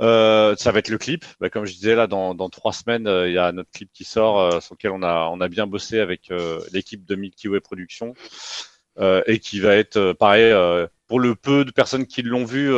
Euh, 0.00 0.54
ça 0.56 0.70
va 0.70 0.78
être 0.78 0.88
le 0.90 0.98
clip. 0.98 1.24
Bah, 1.40 1.50
comme 1.50 1.64
je 1.66 1.72
disais 1.72 1.94
là, 1.94 2.06
dans, 2.06 2.34
dans 2.34 2.48
trois 2.48 2.72
semaines, 2.72 3.06
euh, 3.06 3.28
il 3.28 3.34
y 3.34 3.38
a 3.38 3.50
notre 3.52 3.70
clip 3.70 3.90
qui 3.92 4.04
sort, 4.04 4.38
euh, 4.40 4.60
sur 4.60 4.74
lequel 4.74 4.92
on 4.92 5.02
a 5.02 5.28
on 5.32 5.40
a 5.40 5.48
bien 5.48 5.66
bossé 5.66 5.98
avec 5.98 6.30
euh, 6.30 6.60
l'équipe 6.72 7.04
de 7.04 7.14
Milky 7.16 7.48
Way 7.48 7.60
Productions 7.60 8.14
euh, 8.98 9.22
et 9.26 9.40
qui 9.40 9.60
va 9.60 9.76
être 9.76 10.12
pareil 10.12 10.52
pour 11.06 11.20
le 11.20 11.34
peu 11.34 11.64
de 11.64 11.70
personnes 11.72 12.06
qui 12.06 12.22
l'ont 12.22 12.44
vu. 12.44 12.72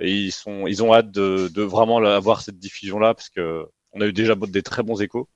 ils 0.00 0.32
sont 0.32 0.66
ils 0.66 0.82
ont 0.82 0.94
hâte 0.94 1.10
de, 1.10 1.48
de 1.48 1.62
vraiment 1.62 1.98
avoir 1.98 2.40
cette 2.42 2.58
diffusion 2.58 2.98
là 2.98 3.14
parce 3.14 3.28
que 3.30 3.66
on 3.92 4.00
a 4.00 4.06
eu 4.06 4.12
déjà 4.12 4.34
des 4.34 4.62
très 4.62 4.82
bons 4.82 5.00
échos. 5.02 5.28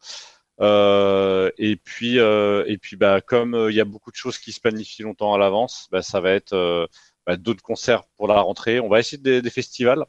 Et 0.61 1.77
puis 1.85 2.19
et 2.19 2.79
puis 2.79 2.97
bah 2.97 3.21
comme 3.23 3.69
il 3.71 3.75
y 3.77 3.81
a 3.81 3.85
beaucoup 3.85 4.11
de 4.11 4.17
choses 4.17 4.39
qui 4.39 4.53
se 4.53 4.61
planifient 4.61 5.03
longtemps 5.03 5.35
à 5.35 5.39
l'avance, 5.39 5.89
bah, 5.91 6.03
ça 6.03 6.21
va 6.21 6.33
être 6.33 6.89
d'autres 7.39 7.63
concerts 7.63 8.05
pour 8.17 8.29
la 8.29 8.41
rentrée. 8.41 8.81
On 8.81 8.89
va 8.89 9.01
essayer 9.01 9.19
des 9.19 9.51
festivals 9.51 10.05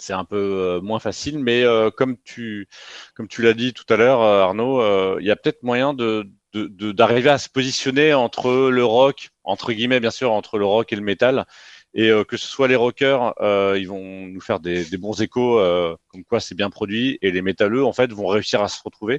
c'est 0.00 0.12
un 0.12 0.24
peu 0.24 0.36
euh, 0.36 0.80
moins 0.80 0.98
facile, 1.00 1.38
mais 1.38 1.62
euh, 1.64 1.90
comme 1.90 2.16
tu 2.24 2.68
comme 3.14 3.28
tu 3.28 3.42
l'as 3.42 3.54
dit 3.54 3.72
tout 3.74 3.84
à 3.92 3.96
l'heure, 3.96 4.22
euh, 4.22 4.42
Arnaud, 4.42 4.80
euh, 4.82 5.16
il 5.20 5.26
y 5.26 5.30
a 5.30 5.36
peut-être 5.36 5.62
moyen 5.62 5.94
de 5.94 6.26
de- 6.52 6.66
de- 6.66 6.90
d'arriver 6.92 7.30
à 7.30 7.38
se 7.38 7.48
positionner 7.48 8.12
entre 8.14 8.70
le 8.70 8.84
rock, 8.84 9.28
entre 9.44 9.72
guillemets 9.72 10.00
bien 10.00 10.10
sûr, 10.10 10.32
entre 10.32 10.58
le 10.58 10.64
rock 10.66 10.92
et 10.92 10.96
le 10.96 11.02
métal, 11.02 11.46
et 11.94 12.08
euh, 12.10 12.24
que 12.24 12.36
ce 12.36 12.46
soit 12.48 12.66
les 12.68 12.74
rockers, 12.76 13.34
euh, 13.40 13.76
ils 13.78 13.86
vont 13.88 14.26
nous 14.26 14.40
faire 14.40 14.58
des, 14.60 14.84
des 14.84 14.96
bons 14.98 15.20
échos, 15.22 15.60
euh, 15.60 15.96
comme 16.08 16.24
quoi 16.24 16.40
c'est 16.40 16.56
bien 16.56 16.70
produit, 16.70 17.18
et 17.22 17.30
les 17.30 17.42
métalleux 17.42 17.84
en 17.84 17.92
fait 17.92 18.12
vont 18.12 18.26
réussir 18.26 18.62
à 18.62 18.68
se 18.68 18.80
retrouver. 18.84 19.18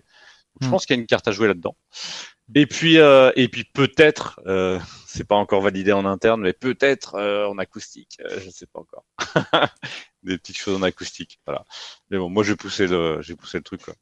Donc, 0.55 0.63
Je 0.63 0.67
Hmm. 0.67 0.71
pense 0.71 0.86
qu'il 0.86 0.95
y 0.95 0.99
a 0.99 1.01
une 1.01 1.07
carte 1.07 1.27
à 1.27 1.32
jouer 1.32 1.47
là-dedans. 1.47 1.75
Et 2.55 2.65
puis 2.67 2.97
euh, 2.99 3.32
et 3.36 3.47
puis 3.47 3.63
peut-être, 3.63 4.39
euh, 4.47 4.79
c'est 5.07 5.27
pas 5.27 5.36
encore 5.36 5.61
validé 5.61 5.93
en 5.93 6.05
interne, 6.05 6.41
mais 6.41 6.53
peut-être 6.53 7.15
euh, 7.15 7.47
en 7.47 7.57
acoustique, 7.57 8.17
euh, 8.21 8.39
je 8.45 8.49
sais 8.49 8.67
pas 8.67 8.82
encore. 8.82 9.05
des 10.24 10.38
petites 10.38 10.57
choses 10.57 10.78
en 10.78 10.84
acoustique. 10.84 11.39
Voilà. 11.45 11.63
Mais 12.09 12.17
bon, 12.17 12.30
moi 12.30 12.43
j'ai 12.43 12.55
poussé 12.55 12.88
le, 12.88 13.22
j'ai 13.22 13.36
poussé 13.36 13.57
le 13.57 13.63
truc. 13.63 13.82
Quoi. 13.84 13.93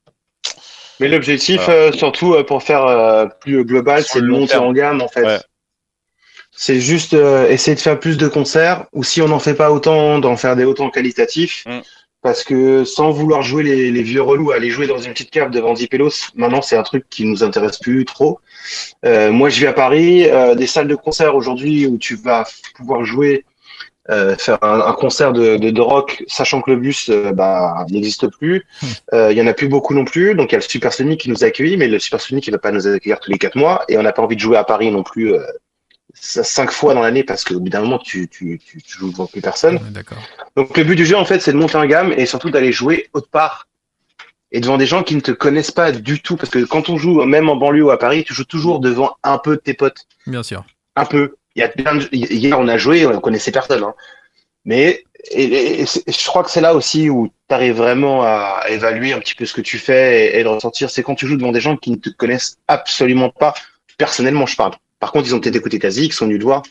mais 1.00 1.08
l'objectif, 1.08 1.62
Voilà. 1.66 1.80
euh, 1.80 1.92
surtout 1.92 2.34
euh, 2.34 2.44
pour 2.44 2.64
faire 2.64 2.86
euh, 2.86 3.26
plus 3.42 3.64
global, 3.64 4.04
c'est 4.04 4.22
de 4.22 4.28
monter 4.28 4.58
en 4.58 4.72
gamme 4.74 5.02
en 5.02 5.08
fait. 5.08 5.24
Ouais. 5.24 5.40
C'est 6.52 6.82
juste 6.82 7.14
essayer 7.14 7.76
de 7.76 7.80
faire 7.80 8.00
plus 8.00 8.18
de 8.18 8.28
concerts, 8.28 8.86
ou 8.92 9.04
si 9.04 9.22
on 9.22 9.30
n'en 9.30 9.40
fait 9.40 9.54
pas 9.54 9.72
autant, 9.72 10.20
d'en 10.20 10.36
faire 10.36 10.58
des 10.58 10.66
autant 10.66 10.90
qualitatifs. 10.90 11.64
Mm. 11.66 11.80
Parce 12.22 12.44
que 12.44 12.84
sans 12.84 13.12
vouloir 13.12 13.44
jouer 13.44 13.64
les, 13.64 13.92
les 13.92 14.04
vieux 14.04 14.22
relous, 14.22 14.52
aller 14.52 14.70
jouer 14.70 14.86
dans 14.88 14.98
une 14.98 15.14
petite 15.14 15.32
cave 15.32 15.52
devant 15.52 15.74
10 15.74 15.88
pélos, 15.88 16.32
maintenant 16.36 16.62
c'est 16.62 16.76
un 16.76 16.84
truc 16.84 17.06
qui 17.10 17.24
nous 17.24 17.46
intéresse 17.46 17.78
plus 17.78 18.04
trop. 18.04 18.42
Moi 19.06 19.48
je 19.48 19.60
vis 19.62 19.68
à 19.68 19.74
Paris, 19.74 20.28
des 20.58 20.68
salles 20.68 20.90
de 20.90 20.96
concert 20.96 21.34
aujourd'hui 21.34 21.88
où 21.88 21.98
tu 21.98 22.16
vas 22.16 22.46
pouvoir 22.76 23.06
jouer, 23.06 23.46
euh, 24.10 24.36
faire 24.38 24.58
un, 24.64 24.82
un 24.82 24.94
concert 24.94 25.34
de, 25.34 25.58
de, 25.58 25.70
de 25.70 25.82
rock, 25.82 26.24
sachant 26.28 26.62
que 26.62 26.72
le 26.72 26.78
bus 26.78 27.10
euh, 27.10 27.32
bah, 27.32 27.86
n'existe 27.90 28.28
plus. 28.28 28.66
Euh, 29.14 29.32
Il 29.32 29.38
y 29.38 29.42
en 29.42 29.48
a 29.48 29.54
plus 29.54 29.68
beaucoup 29.68 29.94
non 29.94 30.06
plus, 30.06 30.36
donc 30.36 30.52
il 30.52 30.54
y 30.54 30.56
a 30.56 30.60
le 30.60 30.64
Supersonic 30.64 31.22
qui 31.22 31.30
nous 31.30 31.44
accueille, 31.44 31.78
mais 31.78 31.88
le 31.88 32.00
Supersonic 32.00 32.48
il 32.48 32.52
va 32.52 32.58
pas 32.58 32.72
nous 32.72 32.88
accueillir 32.88 33.20
tous 33.20 33.32
les 33.32 33.38
quatre 33.38 33.56
mois, 33.56 33.84
et 33.88 33.98
on 33.98 34.04
n'a 34.04 34.12
pas 34.14 34.22
envie 34.22 34.36
de 34.36 34.42
jouer 34.42 34.58
à 34.58 34.64
Paris 34.64 34.90
non 34.92 35.04
plus 35.04 35.34
euh, 35.34 35.42
cinq 36.14 36.72
fois 36.72 36.94
dans 36.96 37.02
l'année 37.02 37.24
parce 37.24 37.44
qu'au 37.44 37.60
bout 37.60 37.70
d'un 37.70 37.82
moment 37.82 38.00
tu, 38.00 38.28
tu, 38.28 38.60
tu, 38.60 38.82
tu 38.82 38.98
joues 38.98 39.12
devant 39.12 39.28
plus 39.28 39.42
personne. 39.42 39.76
Ouais, 39.76 39.92
D'accord. 39.92 40.18
Donc 40.56 40.76
le 40.76 40.84
but 40.84 40.96
du 40.96 41.06
jeu 41.06 41.16
en 41.16 41.24
fait 41.26 41.40
c'est 41.40 41.54
de 41.54 41.58
monter 41.58 41.78
en 41.78 41.86
gamme 41.86 42.12
et 42.14 42.26
surtout 42.26 42.50
d'aller 42.50 42.72
jouer 42.72 43.10
autre 43.14 43.30
part 43.30 43.68
et 44.52 44.60
devant 44.60 44.78
des 44.78 44.88
gens 44.88 45.04
qui 45.04 45.16
ne 45.16 45.22
te 45.22 45.32
connaissent 45.32 45.70
pas 45.72 45.92
du 45.92 46.20
tout 46.22 46.36
parce 46.36 46.50
que 46.50 46.66
quand 46.66 46.90
on 46.90 46.98
joue 46.98 47.24
même 47.26 47.48
en 47.48 47.56
banlieue 47.56 47.84
ou 47.84 47.92
à 47.92 48.00
Paris 48.00 48.24
tu 48.24 48.34
joues 48.34 48.46
toujours 48.46 48.80
devant 48.80 49.16
un 49.24 49.38
peu 49.38 49.56
de 49.58 49.62
tes 49.62 49.76
potes 49.76 50.08
Bien 50.26 50.42
sûr. 50.42 50.66
un 50.96 51.06
peu 51.06 51.36
y 51.60 51.64
a 51.64 51.70
plein 51.70 51.96
de... 51.96 52.08
hier 52.12 52.58
on 52.60 52.68
a 52.68 52.78
joué 52.78 53.06
on 53.06 53.20
connaissait 53.22 53.52
personne 53.52 53.84
hein. 53.84 53.94
mais 54.66 55.04
et, 55.32 55.44
et- 55.44 55.82
et 55.82 55.86
c'est- 55.86 56.04
je 56.10 56.26
crois 56.28 56.44
que 56.44 56.52
c'est 56.52 56.62
là 56.62 56.74
aussi 56.76 57.10
où 57.10 57.28
tu 57.48 57.56
arrives 57.56 57.76
vraiment 57.78 58.24
à 58.24 58.64
évaluer 58.70 59.14
un 59.14 59.20
petit 59.20 59.36
peu 59.36 59.46
ce 59.46 59.54
que 59.54 59.62
tu 59.62 59.78
fais 59.78 60.28
et, 60.36 60.40
et 60.40 60.44
de 60.44 60.48
ressentir 60.48 60.90
c'est 60.90 61.04
quand 61.04 61.16
tu 61.16 61.28
joues 61.28 61.38
devant 61.38 61.52
des 61.52 61.62
gens 61.62 61.78
qui 61.78 61.92
ne 61.92 61.98
te 61.98 62.10
connaissent 62.10 62.58
absolument 62.68 63.30
pas 63.30 63.54
personnellement 63.98 64.46
je 64.46 64.56
parle 64.56 64.74
par 65.00 65.12
contre 65.12 65.28
ils 65.28 65.36
ont 65.36 65.40
peut-être 65.40 65.56
écouté 65.58 65.80
ta 65.80 65.90
ils 65.90 66.14
sont 66.14 66.26
venus 66.26 66.40
te 66.40 66.44
voir 66.44 66.64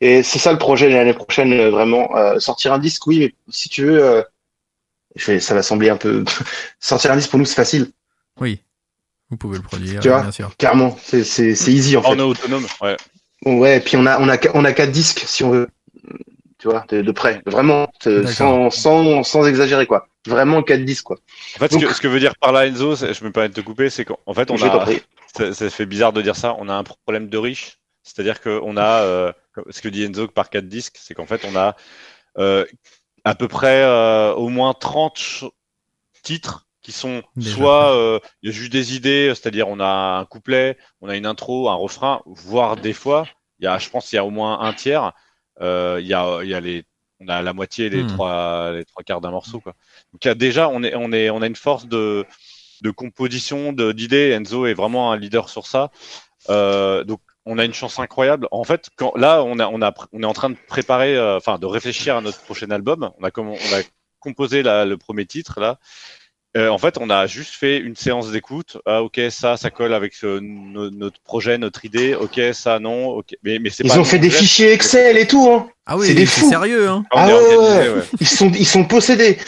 et 0.00 0.22
c'est 0.24 0.40
ça 0.40 0.52
le 0.52 0.58
projet 0.58 0.88
de 0.90 0.94
l'année 0.94 1.14
prochaine, 1.14 1.52
euh, 1.52 1.70
vraiment. 1.70 2.14
Euh, 2.16 2.40
sortir 2.40 2.72
un 2.72 2.78
disque, 2.80 3.06
oui, 3.06 3.20
mais 3.20 3.34
si 3.48 3.68
tu 3.68 3.84
veux, 3.84 4.04
euh, 4.04 4.22
je 5.14 5.30
vais, 5.30 5.40
ça 5.40 5.54
va 5.54 5.62
sembler 5.62 5.88
un 5.88 5.96
peu. 5.96 6.24
sortir 6.80 7.12
un 7.12 7.16
disque 7.16 7.30
pour 7.30 7.38
nous, 7.38 7.44
c'est 7.44 7.54
facile, 7.54 7.92
Oui. 8.40 8.60
Vous 9.30 9.36
pouvez 9.36 9.56
le 9.56 9.62
produire, 9.62 10.00
Tu 10.00 10.08
vois 10.08 10.20
bien 10.22 10.32
sûr. 10.32 10.54
clairement. 10.56 10.98
C'est, 11.00 11.20
easy 11.68 11.96
en 11.96 12.00
On 12.00 12.10
fait. 12.12 12.18
est 12.18 12.22
autonome. 12.22 12.66
Ouais. 12.82 12.96
Ouais, 13.44 13.76
et 13.78 13.80
puis 13.80 13.96
on 13.96 14.06
a, 14.06 14.18
on 14.20 14.28
a, 14.28 14.38
on 14.54 14.64
a 14.64 14.72
quatre 14.72 14.90
disques 14.90 15.22
si 15.26 15.44
on 15.44 15.50
veut. 15.50 15.68
Tu 16.58 16.68
vois, 16.68 16.84
de, 16.88 17.02
de 17.02 17.12
près. 17.12 17.42
Vraiment, 17.46 17.88
sans, 18.26 18.70
sans, 18.70 19.22
sans 19.22 19.46
exagérer 19.46 19.86
quoi. 19.86 20.08
Vraiment 20.26 20.62
quatre 20.62 20.84
disques 20.84 21.04
quoi. 21.04 21.18
En 21.56 21.58
fait, 21.58 21.72
ce, 21.72 21.78
que, 21.78 21.92
ce 21.94 22.00
que 22.00 22.08
veut 22.08 22.20
dire 22.20 22.34
par 22.40 22.52
là 22.52 22.66
Enzo, 22.66 22.96
c'est- 22.96 23.12
je 23.12 23.22
me 23.24 23.30
permets 23.32 23.50
de 23.50 23.54
te 23.54 23.60
couper, 23.60 23.90
c'est 23.90 24.04
qu'en 24.06 24.32
fait, 24.34 24.50
on 24.50 24.56
a, 24.66 24.84
ça, 25.36 25.52
ça 25.52 25.68
fait 25.70 25.84
bizarre 25.86 26.12
de 26.14 26.22
dire 26.22 26.36
ça, 26.36 26.56
on 26.58 26.68
a 26.68 26.74
un 26.74 26.84
problème 26.84 27.28
de 27.28 27.36
riche. 27.38 27.78
C'est-à-dire 28.02 28.40
qu'on 28.40 28.76
a, 28.76 29.02
euh, 29.02 29.32
ce 29.70 29.82
que 29.82 29.88
dit 29.88 30.04
Enzo 30.04 30.28
par 30.28 30.48
quatre 30.50 30.68
disques, 30.68 30.96
c'est 30.98 31.14
qu'en 31.14 31.26
fait, 31.26 31.44
on 31.44 31.56
a 31.56 31.76
euh, 32.38 32.64
à 33.24 33.34
peu 33.34 33.48
près 33.48 33.82
euh, 33.82 34.32
au 34.34 34.48
moins 34.48 34.74
30 34.74 35.18
ch- 35.18 35.50
titres 36.22 36.66
qui 36.84 36.92
sont 36.92 37.22
Déjà. 37.36 37.56
soit 37.56 37.92
euh, 37.96 38.20
il 38.42 38.50
y 38.50 38.52
a 38.52 38.54
juste 38.56 38.72
des 38.72 38.96
idées, 38.96 39.28
c'est-à-dire 39.34 39.68
on 39.68 39.80
a 39.80 40.18
un 40.20 40.26
couplet, 40.26 40.78
on 41.02 41.08
a 41.10 41.16
une 41.16 41.26
intro, 41.26 41.70
un 41.70 41.76
refrain, 41.76 42.22
voire 42.26 42.76
des 42.78 42.94
fois, 42.94 43.26
il 43.60 43.66
y 43.66 43.68
a, 43.68 43.78
je 43.80 43.90
pense, 43.90 44.08
qu'il 44.10 44.16
y 44.18 44.20
a 44.20 44.26
au 44.26 44.30
moins 44.30 44.60
un 44.60 44.74
tiers, 44.74 45.12
euh, 45.62 45.98
il 46.00 46.06
y 46.08 46.14
a, 46.14 46.40
il 46.44 46.50
y 46.50 46.54
a 46.54 46.60
les, 46.60 46.84
on 47.20 47.28
a 47.28 47.42
la 47.42 47.54
moitié, 47.54 47.90
les 47.90 48.04
Hmm. 48.04 48.08
trois, 48.08 48.72
les 48.72 48.84
trois 48.84 49.02
quarts 49.04 49.22
d'un 49.22 49.32
morceau, 49.32 49.60
quoi. 49.60 49.74
Donc 50.12 50.24
il 50.24 50.28
y 50.28 50.32
a 50.32 50.36
déjà, 50.36 50.68
on 50.70 50.82
est, 50.84 50.94
on 50.96 51.12
est, 51.12 51.30
on 51.30 51.42
a 51.42 51.46
une 51.46 51.56
force 51.56 51.86
de, 51.88 52.26
de 52.82 52.90
composition, 52.90 53.72
de- 53.72 53.92
d'idées. 53.92 54.30
Enzo 54.32 54.66
est 54.66 54.74
vraiment 54.74 55.12
un 55.12 55.16
leader 55.18 55.48
sur 55.48 55.66
ça. 55.66 55.90
Euh, 56.50 57.04
donc 57.04 57.20
on 57.46 57.58
a 57.58 57.64
une 57.64 57.74
chance 57.74 57.98
incroyable. 57.98 58.48
En 58.52 58.64
fait, 58.64 58.90
quand, 58.96 59.14
là, 59.16 59.42
on 59.44 59.58
a, 59.58 59.68
on 59.68 59.82
a, 59.82 59.94
on 60.12 60.22
est 60.22 60.26
en 60.26 60.32
train 60.34 60.50
de 60.50 60.56
préparer, 60.68 61.16
euh, 61.16 61.36
enfin, 61.38 61.58
de 61.58 61.66
réfléchir 61.66 62.16
à 62.16 62.20
notre 62.20 62.40
prochain 62.42 62.70
album. 62.70 63.10
On 63.18 63.24
a, 63.24 63.30
comme, 63.30 63.48
on 63.50 63.54
a 63.54 63.82
composé 64.20 64.62
la- 64.62 64.84
le 64.86 64.96
premier 64.98 65.26
titre 65.26 65.60
là. 65.60 65.78
Euh, 66.56 66.68
en 66.68 66.78
fait, 66.78 66.98
on 67.00 67.10
a 67.10 67.26
juste 67.26 67.54
fait 67.54 67.78
une 67.78 67.96
séance 67.96 68.30
d'écoute. 68.30 68.76
Ah, 68.86 69.02
ok, 69.02 69.20
ça, 69.30 69.56
ça 69.56 69.70
colle 69.70 69.92
avec 69.92 70.14
euh, 70.22 70.38
no- 70.40 70.88
notre 70.90 71.20
projet, 71.22 71.58
notre 71.58 71.84
idée. 71.84 72.14
Ok, 72.14 72.40
ça, 72.52 72.78
non. 72.78 73.08
Ok, 73.08 73.34
mais, 73.42 73.58
mais 73.58 73.70
c'est 73.70 73.82
Ils 73.84 73.90
pas 73.90 73.98
ont 73.98 74.04
fait 74.04 74.20
des 74.20 74.30
fichiers 74.30 74.70
Excel 74.72 75.18
et 75.18 75.26
tout. 75.26 75.50
Hein. 75.50 75.68
Ah 75.86 75.96
oui, 75.96 76.06
C'est 76.06 76.14
des 76.14 76.26
fous. 76.26 76.48
sérieux, 76.48 76.88
hein. 76.88 77.04
Ah 77.10 77.28
est 77.28 77.32
ouais, 77.32 77.38
organisé, 77.56 77.88
ouais. 77.88 77.94
ouais. 77.96 78.02
Ils 78.20 78.28
sont, 78.28 78.50
ils 78.52 78.66
sont 78.66 78.84
possédés. 78.84 79.38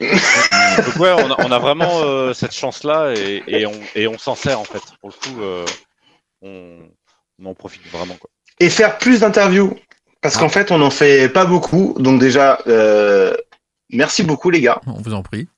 Donc 0.00 0.96
ouais, 0.96 1.12
on 1.12 1.30
a, 1.30 1.36
on 1.46 1.52
a 1.52 1.58
vraiment 1.58 2.00
euh, 2.02 2.32
cette 2.32 2.54
chance-là 2.54 3.12
et, 3.14 3.42
et 3.46 3.66
on, 3.66 3.72
et 3.94 4.06
on 4.06 4.16
s'en 4.16 4.34
sert 4.34 4.58
en 4.58 4.64
fait. 4.64 4.80
Pour 5.00 5.10
le 5.10 5.14
coup, 5.14 5.42
euh, 5.42 5.66
on, 6.40 6.78
on 7.42 7.50
en 7.50 7.54
profite 7.54 7.86
vraiment. 7.92 8.14
Quoi. 8.14 8.30
et 8.60 8.70
faire 8.70 8.96
plus 8.98 9.20
d'interviews. 9.20 9.76
Parce 10.22 10.36
qu'en 10.36 10.48
fait, 10.48 10.70
on 10.70 10.78
n'en 10.78 10.90
fait 10.90 11.28
pas 11.28 11.44
beaucoup. 11.44 11.94
Donc 11.98 12.20
déjà, 12.20 12.58
euh, 12.66 13.34
merci 13.92 14.22
beaucoup 14.22 14.50
les 14.50 14.60
gars 14.60 14.80
On 14.86 15.00
vous 15.00 15.14
en 15.14 15.22
prie. 15.22 15.48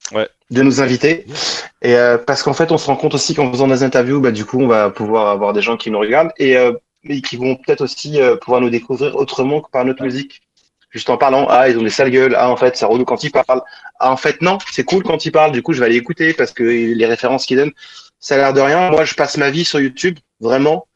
de 0.51 0.63
nous 0.63 0.81
inviter. 0.81 1.27
Et 1.81 1.97
euh, 1.97 2.19
parce 2.19 2.43
qu'en 2.43 2.53
fait, 2.53 2.71
on 2.73 2.79
se 2.79 2.87
rend 2.87 2.97
compte 2.97 3.15
aussi 3.15 3.35
qu'en 3.35 3.51
faisant 3.51 3.69
des 3.69 3.83
interviews, 3.83 4.21
bah, 4.21 4.31
du 4.31 4.45
coup, 4.45 4.61
on 4.61 4.67
va 4.67 4.91
pouvoir 4.91 5.29
avoir 5.29 5.53
des 5.53 5.63
gens 5.63 5.77
qui 5.77 5.91
nous 5.91 5.99
regardent 5.99 6.33
et, 6.37 6.57
euh, 6.57 6.73
et 7.09 7.23
qui 7.23 7.37
vont 7.37 7.57
peut-être 7.57 7.81
aussi 7.83 8.21
euh, 8.21 8.37
pouvoir 8.37 8.61
nous 8.61 8.71
découvrir 8.71 9.17
autrement 9.17 9.61
que 9.61 9.71
par 9.71 9.85
notre 9.85 10.03
musique. 10.03 10.43
Juste 10.91 11.09
en 11.09 11.17
parlant, 11.17 11.47
ah, 11.49 11.71
ils 11.71 11.79
ont 11.79 11.83
des 11.83 11.89
sales 11.91 12.11
gueules, 12.11 12.35
ah, 12.37 12.51
en 12.51 12.57
fait, 12.57 12.77
c'est 12.77 12.85
relou 12.85 13.07
quand 13.07 13.25
ils 13.25 13.31
parlent. 13.31 13.63
Ah, 13.99 14.13
en 14.13 14.19
fait, 14.19 14.43
non, 14.43 14.59
c'est 14.71 14.85
cool 14.85 15.03
quand 15.03 15.25
ils 15.25 15.33
parlent, 15.33 15.53
du 15.53 15.63
coup, 15.63 15.73
je 15.73 15.81
vais 15.81 15.87
aller 15.87 15.97
écouter 15.97 16.35
parce 16.35 16.53
que 16.53 16.63
les 16.63 17.07
références 17.07 17.47
qu'ils 17.47 17.57
donnent, 17.57 17.73
ça 18.21 18.35
a 18.35 18.39
l'air 18.39 18.53
de 18.53 18.61
rien. 18.61 18.91
Moi, 18.91 19.07
je 19.07 19.15
passe 19.15 19.39
ma 19.39 19.51
vie 19.51 19.65
sur 19.65 19.81
YouTube, 19.81 20.19
vraiment. 20.41 20.87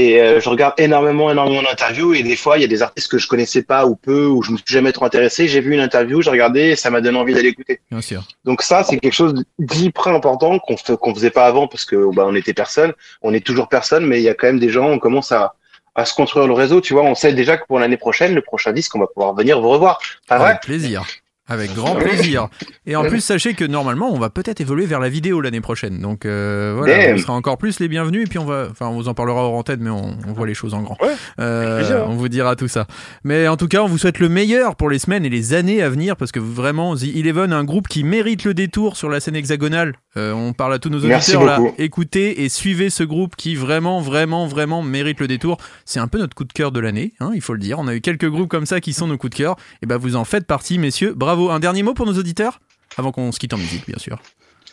Et 0.00 0.20
euh, 0.20 0.38
je 0.40 0.48
regarde 0.48 0.74
énormément, 0.78 1.28
énormément 1.28 1.60
d'interviews. 1.60 2.14
Et 2.14 2.22
des 2.22 2.36
fois, 2.36 2.56
il 2.56 2.60
y 2.60 2.64
a 2.64 2.68
des 2.68 2.82
artistes 2.82 3.10
que 3.10 3.18
je 3.18 3.26
connaissais 3.26 3.64
pas 3.64 3.84
ou 3.84 3.96
peu, 3.96 4.26
ou 4.26 4.44
je 4.44 4.52
me 4.52 4.56
suis 4.56 4.64
jamais 4.68 4.92
trop 4.92 5.04
intéressé. 5.04 5.48
J'ai 5.48 5.60
vu 5.60 5.74
une 5.74 5.80
interview, 5.80 6.22
j'ai 6.22 6.30
regardé, 6.30 6.60
et 6.60 6.76
ça 6.76 6.88
m'a 6.88 7.00
donné 7.00 7.18
envie 7.18 7.34
d'aller 7.34 7.48
écouter. 7.48 7.80
Bien 7.90 8.00
sûr. 8.00 8.22
Donc 8.44 8.62
ça, 8.62 8.84
c'est 8.84 8.96
quelque 8.98 9.12
chose 9.12 9.34
d'hyper 9.58 10.06
important 10.06 10.60
qu'on 10.60 10.76
qu'on 10.76 11.14
faisait 11.16 11.30
pas 11.30 11.46
avant 11.46 11.66
parce 11.66 11.84
que 11.84 12.14
bah, 12.14 12.24
on 12.28 12.36
était 12.36 12.54
personne. 12.54 12.92
On 13.22 13.34
est 13.34 13.44
toujours 13.44 13.68
personne, 13.68 14.06
mais 14.06 14.20
il 14.20 14.22
y 14.22 14.28
a 14.28 14.34
quand 14.34 14.46
même 14.46 14.60
des 14.60 14.68
gens. 14.68 14.88
On 14.88 15.00
commence 15.00 15.32
à, 15.32 15.54
à 15.96 16.04
se 16.04 16.14
construire 16.14 16.46
le 16.46 16.52
réseau. 16.52 16.80
Tu 16.80 16.92
vois, 16.92 17.02
on 17.02 17.16
sait 17.16 17.32
déjà 17.32 17.56
que 17.56 17.66
pour 17.66 17.80
l'année 17.80 17.96
prochaine, 17.96 18.36
le 18.36 18.42
prochain 18.42 18.72
disque, 18.72 18.94
on 18.94 19.00
va 19.00 19.08
pouvoir 19.08 19.34
venir 19.34 19.60
vous 19.60 19.70
revoir. 19.70 19.98
Pas 20.28 20.38
vrai? 20.38 20.50
Avec 20.50 20.62
plaisir. 20.62 21.06
Avec 21.48 21.74
grand 21.74 21.94
plaisir. 21.96 22.48
Et 22.86 22.94
en 22.96 23.04
plus, 23.04 23.20
sachez 23.20 23.54
que 23.54 23.64
normalement, 23.64 24.12
on 24.12 24.18
va 24.18 24.28
peut-être 24.30 24.60
évoluer 24.60 24.86
vers 24.86 25.00
la 25.00 25.08
vidéo 25.08 25.40
l'année 25.40 25.60
prochaine. 25.60 25.98
Donc 26.00 26.26
euh, 26.26 26.74
voilà, 26.76 26.98
Damn. 27.06 27.14
on 27.14 27.18
sera 27.18 27.32
encore 27.32 27.56
plus 27.58 27.80
les 27.80 27.88
bienvenus. 27.88 28.26
Et 28.26 28.26
puis 28.28 28.38
on 28.38 28.44
va, 28.44 28.68
enfin, 28.70 28.86
on 28.88 28.94
vous 28.96 29.08
en 29.08 29.14
parlera 29.14 29.42
hors 29.42 29.54
antenne, 29.54 29.80
mais 29.80 29.90
on, 29.90 30.16
on 30.28 30.32
voit 30.32 30.46
les 30.46 30.54
choses 30.54 30.74
en 30.74 30.82
grand. 30.82 30.96
Ouais, 31.00 31.14
Euh, 31.40 32.04
on 32.06 32.16
vous 32.16 32.28
dira 32.28 32.54
tout 32.56 32.68
ça. 32.68 32.86
Mais 33.24 33.48
en 33.48 33.56
tout 33.56 33.68
cas, 33.68 33.82
on 33.82 33.86
vous 33.86 33.98
souhaite 33.98 34.18
le 34.18 34.28
meilleur 34.28 34.76
pour 34.76 34.90
les 34.90 34.98
semaines 34.98 35.24
et 35.24 35.30
les 35.30 35.54
années 35.54 35.82
à 35.82 35.88
venir 35.88 36.16
parce 36.16 36.32
que 36.32 36.40
vraiment, 36.40 36.94
The 36.96 37.04
Eleven, 37.16 37.52
un 37.52 37.64
groupe 37.64 37.88
qui 37.88 38.04
mérite 38.04 38.44
le 38.44 38.52
détour 38.54 38.96
sur 38.96 39.08
la 39.08 39.20
scène 39.20 39.36
hexagonale. 39.36 39.94
Euh, 40.16 40.32
on 40.32 40.52
parle 40.52 40.74
à 40.74 40.78
tous 40.78 40.90
nos 40.90 40.98
auditeurs 40.98 41.44
là. 41.44 41.60
Écoutez 41.78 42.42
et 42.44 42.48
suivez 42.48 42.90
ce 42.90 43.04
groupe 43.04 43.36
qui 43.36 43.54
vraiment, 43.54 44.00
vraiment, 44.00 44.46
vraiment 44.46 44.82
mérite 44.82 45.20
le 45.20 45.28
détour. 45.28 45.56
C'est 45.84 46.00
un 46.00 46.08
peu 46.08 46.18
notre 46.18 46.34
coup 46.34 46.44
de 46.44 46.52
cœur 46.52 46.72
de 46.72 46.80
l'année, 46.80 47.14
hein, 47.20 47.30
il 47.34 47.40
faut 47.40 47.52
le 47.54 47.60
dire. 47.60 47.78
On 47.78 47.88
a 47.88 47.94
eu 47.94 48.00
quelques 48.00 48.28
groupes 48.28 48.48
comme 48.50 48.66
ça 48.66 48.80
qui 48.80 48.92
sont 48.92 49.06
nos 49.06 49.16
coups 49.16 49.30
de 49.30 49.36
cœur. 49.36 49.56
Et 49.82 49.86
ben, 49.86 49.96
vous 49.96 50.16
en 50.16 50.24
faites 50.24 50.44
partie, 50.46 50.78
messieurs. 50.78 51.14
Bravo. 51.16 51.37
Un 51.50 51.60
dernier 51.60 51.82
mot 51.82 51.94
pour 51.94 52.06
nos 52.06 52.18
auditeurs 52.18 52.60
avant 52.96 53.12
qu'on 53.12 53.32
se 53.32 53.38
quitte 53.38 53.54
en 53.54 53.58
musique, 53.58 53.86
bien 53.86 53.98
sûr. 53.98 54.18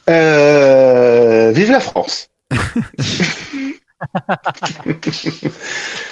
Euh, 0.10 1.52
vive 1.52 1.72
la 1.72 1.80
France. 1.80 2.30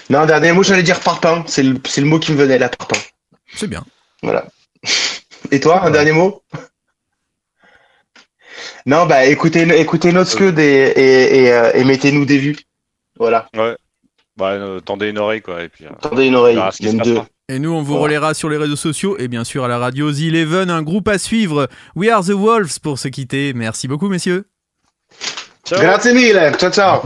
non, 0.09 0.25
dernier 0.25 0.51
mot, 0.51 0.63
j'allais 0.63 0.83
dire 0.83 0.99
parpaing. 0.99 1.43
C'est 1.47 1.63
le, 1.63 2.05
mot 2.05 2.19
qui 2.19 2.31
me 2.31 2.37
venait 2.37 2.59
là, 2.59 2.69
parpaing. 2.69 3.01
C'est 3.55 3.67
bien. 3.67 3.83
Voilà. 4.21 4.45
Et 5.51 5.59
toi, 5.59 5.83
un 5.85 5.91
dernier 5.91 6.11
mot? 6.11 6.41
Non, 8.85 9.05
bah 9.05 9.25
écoutez, 9.25 9.61
écoutez 9.79 10.11
notre 10.11 10.29
scud 10.31 10.59
et, 10.59 10.93
et, 10.95 11.43
et, 11.43 11.51
euh, 11.51 11.71
et 11.73 11.83
mettez-nous 11.83 12.25
des 12.25 12.37
vues. 12.37 12.57
Voilà. 13.17 13.47
Ouais. 13.55 13.75
Bah, 14.35 14.51
euh, 14.51 14.79
tendez 14.79 15.09
une 15.09 15.19
oreille, 15.19 15.41
quoi. 15.41 15.63
Et 15.63 15.69
puis, 15.69 15.85
euh, 15.85 15.89
Tendez 16.01 16.25
une 16.25 16.35
oreille, 16.35 16.59
même 16.81 16.97
deux. 16.99 17.21
Et 17.49 17.59
nous, 17.59 17.71
on 17.71 17.81
vous 17.81 17.87
Voilà. 17.97 18.03
relaiera 18.03 18.33
sur 18.33 18.49
les 18.49 18.57
réseaux 18.57 18.75
sociaux 18.77 19.17
et 19.19 19.27
bien 19.27 19.43
sûr 19.43 19.65
à 19.65 19.67
la 19.67 19.77
radio 19.77 20.11
The 20.11 20.19
Eleven, 20.21 20.69
un 20.69 20.81
groupe 20.81 21.07
à 21.09 21.17
suivre. 21.17 21.67
We 21.95 22.09
are 22.09 22.23
the 22.23 22.29
Wolves 22.31 22.79
pour 22.81 22.97
se 22.99 23.09
quitter. 23.09 23.53
Merci 23.53 23.87
beaucoup, 23.87 24.07
messieurs. 24.07 24.45
Ciao. 25.65 25.79
Grazie 25.79 26.13
mille. 26.13 26.51
Ciao, 26.57 26.71
ciao. 26.71 27.01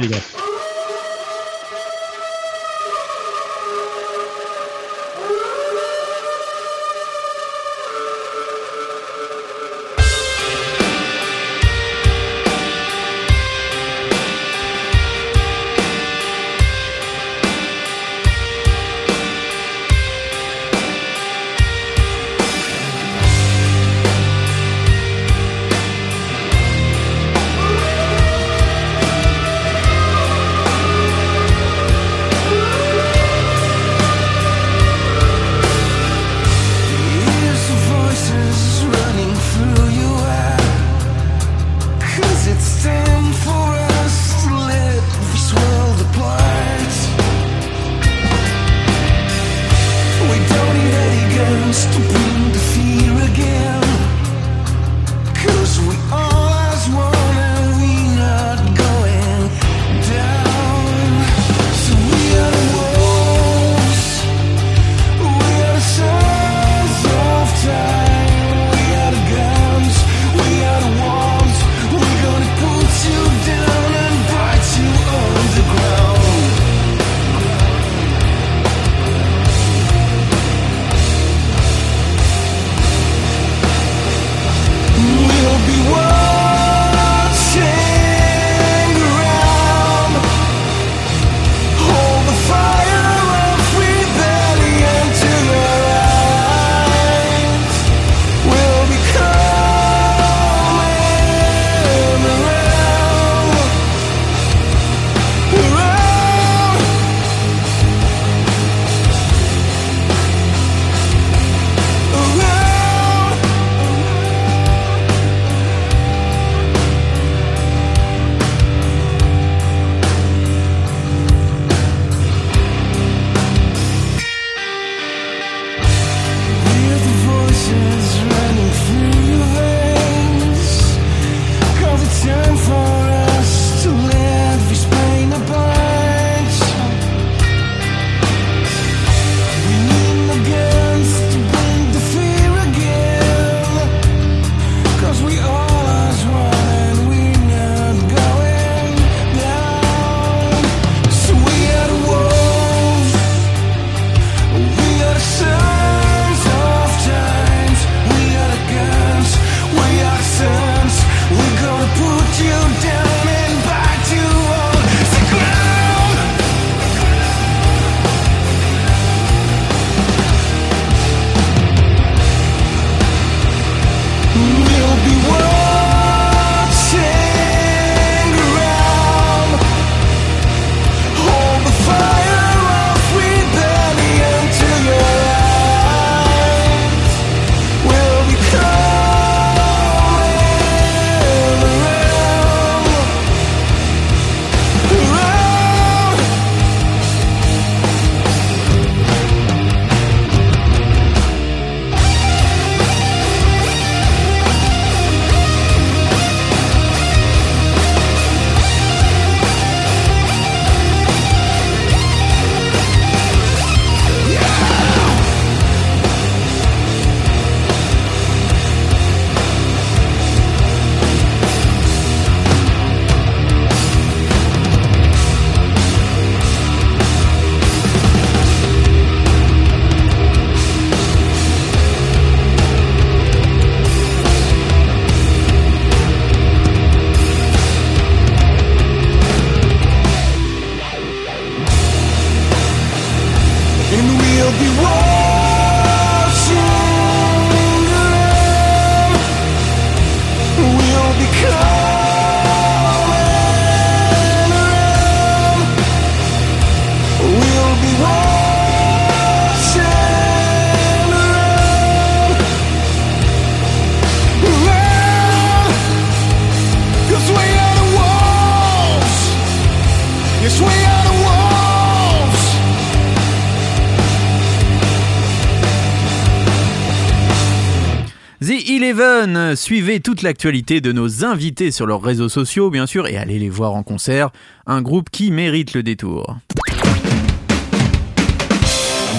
Eleven, 279.47 279.55
suivez 279.55 279.99
toute 279.99 280.21
l'actualité 280.23 280.81
de 280.81 280.91
nos 280.91 281.23
invités 281.23 281.71
sur 281.71 281.85
leurs 281.85 282.01
réseaux 282.01 282.29
sociaux, 282.29 282.69
bien 282.69 282.85
sûr, 282.85 283.07
et 283.07 283.17
allez 283.17 283.39
les 283.39 283.49
voir 283.49 283.73
en 283.73 283.83
concert. 283.83 284.29
Un 284.65 284.81
groupe 284.81 285.09
qui 285.09 285.31
mérite 285.31 285.73
le 285.73 285.83
détour. 285.83 286.37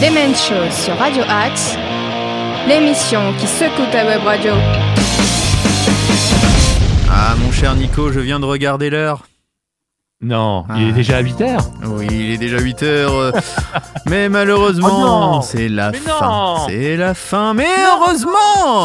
Demen 0.00 0.34
Show 0.34 0.70
sur 0.70 0.96
Radio 0.96 1.22
Axe, 1.28 1.76
l'émission 2.68 3.32
qui 3.38 3.46
secoue 3.46 3.90
ta 3.90 4.04
web 4.04 4.22
radio. 4.22 4.52
Ah, 7.10 7.34
mon 7.42 7.50
cher 7.50 7.74
Nico, 7.74 8.12
je 8.12 8.20
viens 8.20 8.38
de 8.40 8.44
regarder 8.44 8.90
l'heure. 8.90 9.26
Non, 10.20 10.64
il 10.76 10.86
Ah. 10.86 10.88
est 10.88 10.92
déjà 10.92 11.18
à 11.18 11.20
8 11.20 11.40
heures. 11.42 11.70
Oui, 11.84 12.08
il 12.10 12.32
est 12.32 12.38
déjà 12.38 12.58
8 12.58 12.82
heures. 12.82 13.14
euh, 13.14 13.30
mais 14.06 14.26
Oh 14.26 14.30
malheureusement, 14.32 14.98
non 15.36 15.42
c'est 15.42 15.68
la 15.68 15.92
Mais 15.92 15.98
fin. 15.98 16.56
C'est 16.68 16.96
la 16.96 17.14
fin. 17.14 17.54
Mais 17.54 17.68
heureusement 17.86 18.32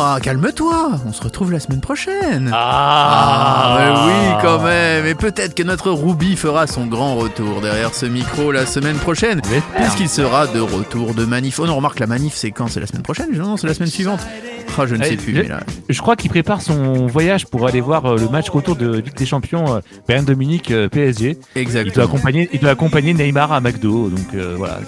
Ah, 0.03 0.19
Calme-toi, 0.21 0.91
on 1.07 1.11
se 1.11 1.23
retrouve 1.23 1.51
la 1.51 1.59
semaine 1.59 1.81
prochaine. 1.81 2.51
Ah, 2.53 3.77
mais 3.79 3.91
oui, 4.05 4.41
quand 4.43 4.59
même. 4.59 5.07
Et 5.07 5.15
peut-être 5.15 5.55
que 5.55 5.63
notre 5.63 5.89
Ruby 5.89 6.35
fera 6.35 6.67
son 6.67 6.85
grand 6.85 7.15
retour 7.15 7.61
derrière 7.61 7.95
ce 7.95 8.05
micro 8.05 8.51
la 8.51 8.67
semaine 8.67 8.97
prochaine. 8.97 9.41
Puisqu'il 9.75 10.09
sera 10.09 10.45
de 10.45 10.59
retour 10.59 11.15
de 11.15 11.25
manif. 11.25 11.57
Oh 11.59 11.65
non, 11.65 11.77
remarque, 11.77 11.99
la 11.99 12.05
manif, 12.07 12.35
c'est 12.35 12.51
quand? 12.51 12.67
C'est 12.67 12.79
la 12.79 12.85
semaine 12.85 13.01
prochaine 13.01 13.31
Non, 13.35 13.57
c'est 13.57 13.65
la 13.65 13.73
semaine 13.73 13.89
suivante. 13.89 14.19
Ah, 14.77 14.85
je 14.87 14.95
ne 14.95 15.03
sais 15.03 15.17
plus. 15.17 15.35
je- 15.35 15.41
mais 15.41 15.47
là- 15.47 15.61
Je 15.89 16.01
crois 16.01 16.15
qu'il 16.15 16.29
prépare 16.29 16.61
son 16.61 17.07
voyage 17.07 17.45
pour 17.45 17.67
aller 17.67 17.81
voir 17.81 18.05
euh, 18.05 18.17
le 18.17 18.27
match 18.29 18.49
retour 18.49 18.75
de 18.75 18.97
Ligue 18.97 19.15
des 19.15 19.25
Champions 19.25 19.75
euh, 19.75 19.79
Bayern 20.07 20.25
Dominique 20.25 20.71
euh, 20.71 20.87
PSG. 20.89 21.37
Il 21.55 21.91
doit 21.91 22.03
accompagner, 22.05 22.49
il 22.53 22.59
doit 22.59 22.71
accompagner 22.71 23.13
Neymar 23.13 23.51
à 23.51 23.61
McDo. 23.61 24.09
Donc 24.09 24.33
euh, 24.35 24.55
voilà. 24.57 24.79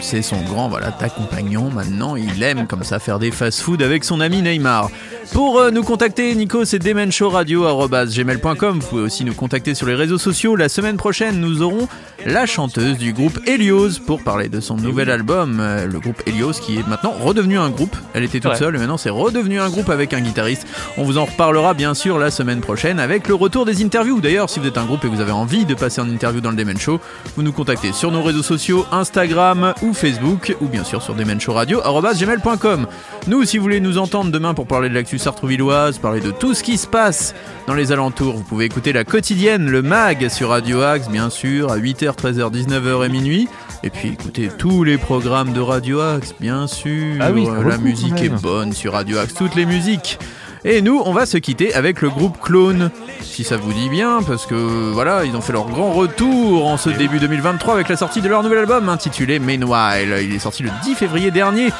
c'est- 0.00 0.22
son 0.22 0.40
grand 0.42 0.68
voilà 0.68 0.92
compagnon 1.16 1.70
maintenant. 1.70 2.16
Il 2.16 2.42
aime 2.42 2.66
comme 2.66 2.84
ça 2.84 2.98
faire 2.98 3.18
des 3.18 3.30
fast-food 3.30 3.82
avec 3.82 4.04
son 4.04 4.20
ami 4.20 4.42
Neymar. 4.42 4.90
Pour 5.32 5.58
euh, 5.58 5.70
nous 5.70 5.82
contacter, 5.82 6.34
Nico, 6.34 6.64
c'est 6.64 6.78
demenshowradio@gmail.com. 6.80 8.78
Vous 8.80 8.86
pouvez 8.88 9.02
aussi 9.02 9.24
nous 9.24 9.34
contacter 9.34 9.74
sur 9.74 9.86
les 9.86 9.94
réseaux 9.94 10.18
sociaux. 10.18 10.56
La 10.56 10.68
semaine 10.68 10.96
prochaine, 10.96 11.40
nous 11.40 11.62
aurons 11.62 11.88
la 12.26 12.46
chanteuse 12.46 12.98
du 12.98 13.12
groupe 13.12 13.38
Helios 13.46 14.00
pour 14.06 14.22
parler 14.22 14.48
de 14.48 14.60
son 14.60 14.76
nouvel 14.76 15.10
album. 15.10 15.58
Euh, 15.60 15.86
le 15.86 16.00
groupe 16.00 16.22
Helios 16.26 16.52
qui 16.52 16.76
est 16.78 16.86
maintenant 16.88 17.12
redevenu 17.12 17.58
un 17.58 17.70
groupe. 17.70 17.96
Elle 18.14 18.24
était 18.24 18.40
toute 18.40 18.52
Ouais. 18.52 18.58
seule 18.58 18.74
et 18.74 18.78
maintenant 18.78 18.96
c'est 18.98 19.10
redevenu 19.20 19.60
un 19.60 19.68
groupe 19.68 19.90
avec 19.90 20.12
un 20.12 20.20
guitariste. 20.20 20.66
On 20.96 21.04
vous 21.04 21.18
en 21.18 21.24
reparlera 21.24 21.74
bien 21.74 21.94
sûr 21.94 22.18
la 22.18 22.30
semaine 22.30 22.60
prochaine 22.60 22.98
avec 22.98 23.28
le 23.28 23.34
retour 23.34 23.64
des 23.64 23.84
interviews. 23.84 24.20
D'ailleurs, 24.20 24.50
si 24.50 24.58
vous 24.58 24.66
êtes 24.66 24.78
un 24.78 24.84
groupe 24.84 25.04
et 25.04 25.08
que 25.08 25.14
vous 25.14 25.20
avez 25.20 25.32
envie 25.32 25.64
de 25.64 25.74
passer 25.74 26.00
en 26.00 26.08
interview 26.08 26.40
dans 26.40 26.50
le 26.50 26.56
Demen 26.56 26.78
Show, 26.78 27.00
vous 27.36 27.42
nous 27.42 27.52
contactez 27.52 27.92
sur 27.92 28.10
nos 28.10 28.22
réseaux 28.22 28.42
sociaux, 28.42 28.86
Instagram 28.92 29.74
ou 29.82 29.94
Facebook, 29.94 30.56
ou 30.60 30.66
bien 30.66 30.84
sûr 30.84 31.02
sur 31.02 31.14
demenshowradio.gmail.com. 31.14 32.86
Nous, 33.26 33.44
si 33.44 33.58
vous 33.58 33.62
voulez 33.62 33.80
nous 33.80 33.98
entendre 33.98 34.30
demain 34.30 34.54
pour 34.54 34.66
parler 34.66 34.88
de 34.88 34.94
l'actu 34.94 35.18
sartrouvilloise, 35.18 35.98
parler 35.98 36.20
de 36.20 36.30
tout 36.30 36.54
ce 36.54 36.62
qui 36.62 36.78
se 36.78 36.86
passe 36.86 37.34
dans 37.66 37.74
les 37.74 37.92
alentours, 37.92 38.34
vous 38.34 38.42
pouvez 38.42 38.64
écouter 38.64 38.92
la 38.92 39.04
quotidienne, 39.04 39.70
le 39.70 39.82
MAG 39.82 40.28
sur 40.28 40.48
Radio 40.48 40.82
Axe, 40.82 41.08
bien 41.08 41.30
sûr, 41.30 41.70
à 41.70 41.78
8h, 41.78 42.16
13h, 42.16 42.52
19h 42.52 43.06
et 43.06 43.08
minuit. 43.08 43.48
Et 43.82 43.90
puis 43.90 44.08
écoutez 44.08 44.50
tous 44.58 44.84
les 44.84 44.98
programmes 44.98 45.52
de 45.52 45.60
Radio 45.60 46.00
Axe, 46.00 46.34
bien 46.38 46.66
sûr. 46.66 47.16
Ah 47.20 47.30
oui, 47.32 47.46
la 47.66 47.78
musique 47.78 48.20
est 48.20 48.28
bonne 48.28 48.72
sur 48.72 48.92
Radio 48.92 49.09
Axe, 49.18 49.34
toutes 49.34 49.54
les 49.54 49.66
musiques. 49.66 50.18
Et 50.64 50.82
nous, 50.82 51.00
on 51.06 51.12
va 51.12 51.24
se 51.24 51.38
quitter 51.38 51.72
avec 51.74 52.02
le 52.02 52.10
groupe 52.10 52.38
Clone, 52.40 52.90
si 53.22 53.44
ça 53.44 53.56
vous 53.56 53.72
dit 53.72 53.88
bien, 53.88 54.20
parce 54.22 54.44
que 54.44 54.54
voilà, 54.92 55.24
ils 55.24 55.34
ont 55.34 55.40
fait 55.40 55.54
leur 55.54 55.66
grand 55.66 55.92
retour 55.92 56.66
en 56.66 56.76
ce 56.76 56.90
début 56.90 57.18
2023 57.18 57.74
avec 57.74 57.88
la 57.88 57.96
sortie 57.96 58.20
de 58.20 58.28
leur 58.28 58.42
nouvel 58.42 58.58
album 58.58 58.88
intitulé 58.90 59.38
Meanwhile. 59.38 60.18
Il 60.22 60.34
est 60.34 60.38
sorti 60.38 60.62
le 60.62 60.70
10 60.84 60.94
février 60.96 61.30
dernier. 61.30 61.70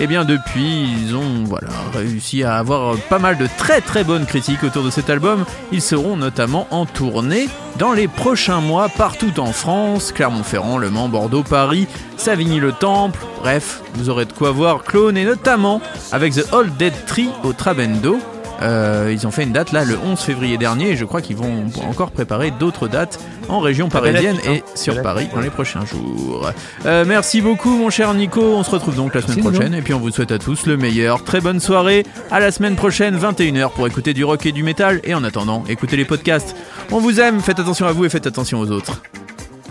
Et 0.00 0.06
bien 0.06 0.24
depuis, 0.24 0.86
ils 1.02 1.16
ont 1.16 1.42
voilà 1.44 1.70
réussi 1.92 2.44
à 2.44 2.58
avoir 2.58 2.96
pas 3.08 3.18
mal 3.18 3.36
de 3.36 3.48
très 3.58 3.80
très 3.80 4.04
bonnes 4.04 4.26
critiques 4.26 4.62
autour 4.62 4.84
de 4.84 4.90
cet 4.90 5.10
album. 5.10 5.44
Ils 5.72 5.82
seront 5.82 6.16
notamment 6.16 6.68
en 6.70 6.86
tournée 6.86 7.48
dans 7.78 7.92
les 7.92 8.06
prochains 8.06 8.60
mois 8.60 8.88
partout 8.88 9.40
en 9.40 9.52
France, 9.52 10.12
Clermont-Ferrand, 10.12 10.78
Le 10.78 10.90
Mans, 10.90 11.08
Bordeaux, 11.08 11.42
Paris, 11.42 11.88
Savigny-le-Temple. 12.16 13.18
Bref, 13.40 13.82
vous 13.94 14.08
aurez 14.08 14.24
de 14.24 14.32
quoi 14.32 14.52
voir 14.52 14.84
Clone 14.84 15.16
et 15.16 15.24
notamment 15.24 15.80
avec 16.12 16.34
The 16.34 16.52
Old 16.52 16.76
Dead 16.76 16.94
Tree 17.06 17.30
au 17.42 17.52
Trabendo. 17.52 18.18
Euh, 18.62 19.10
ils 19.12 19.26
ont 19.26 19.30
fait 19.30 19.44
une 19.44 19.52
date 19.52 19.72
là 19.72 19.84
le 19.84 19.96
11 19.96 20.18
février 20.18 20.58
dernier 20.58 20.90
et 20.90 20.96
je 20.96 21.04
crois 21.04 21.20
qu'ils 21.22 21.36
vont 21.36 21.66
encore 21.88 22.10
préparer 22.10 22.50
d'autres 22.50 22.88
dates 22.88 23.20
en 23.48 23.60
région 23.60 23.88
parisienne 23.88 24.36
et 24.46 24.62
sur 24.74 25.00
Paris 25.02 25.28
dans 25.32 25.40
les 25.40 25.50
prochains 25.50 25.84
jours. 25.84 26.50
Euh, 26.84 27.04
merci 27.06 27.40
beaucoup 27.40 27.70
mon 27.76 27.90
cher 27.90 28.12
Nico, 28.14 28.40
on 28.42 28.62
se 28.62 28.70
retrouve 28.70 28.96
donc 28.96 29.14
la 29.14 29.22
semaine 29.22 29.36
Merci, 29.36 29.50
prochaine 29.50 29.74
et 29.74 29.82
puis 29.82 29.94
on 29.94 30.00
vous 30.00 30.10
souhaite 30.10 30.32
à 30.32 30.38
tous 30.38 30.66
le 30.66 30.76
meilleur. 30.76 31.24
Très 31.24 31.40
bonne 31.40 31.60
soirée, 31.60 32.04
à 32.30 32.40
la 32.40 32.50
semaine 32.50 32.76
prochaine 32.76 33.16
21h 33.16 33.72
pour 33.72 33.86
écouter 33.86 34.14
du 34.14 34.24
rock 34.24 34.44
et 34.46 34.52
du 34.52 34.62
métal 34.62 35.00
et 35.04 35.14
en 35.14 35.24
attendant 35.24 35.64
écoutez 35.68 35.96
les 35.96 36.04
podcasts. 36.04 36.56
On 36.90 36.98
vous 36.98 37.20
aime, 37.20 37.40
faites 37.40 37.60
attention 37.60 37.86
à 37.86 37.92
vous 37.92 38.04
et 38.04 38.08
faites 38.08 38.26
attention 38.26 38.58
aux 38.60 38.70
autres. 38.70 39.02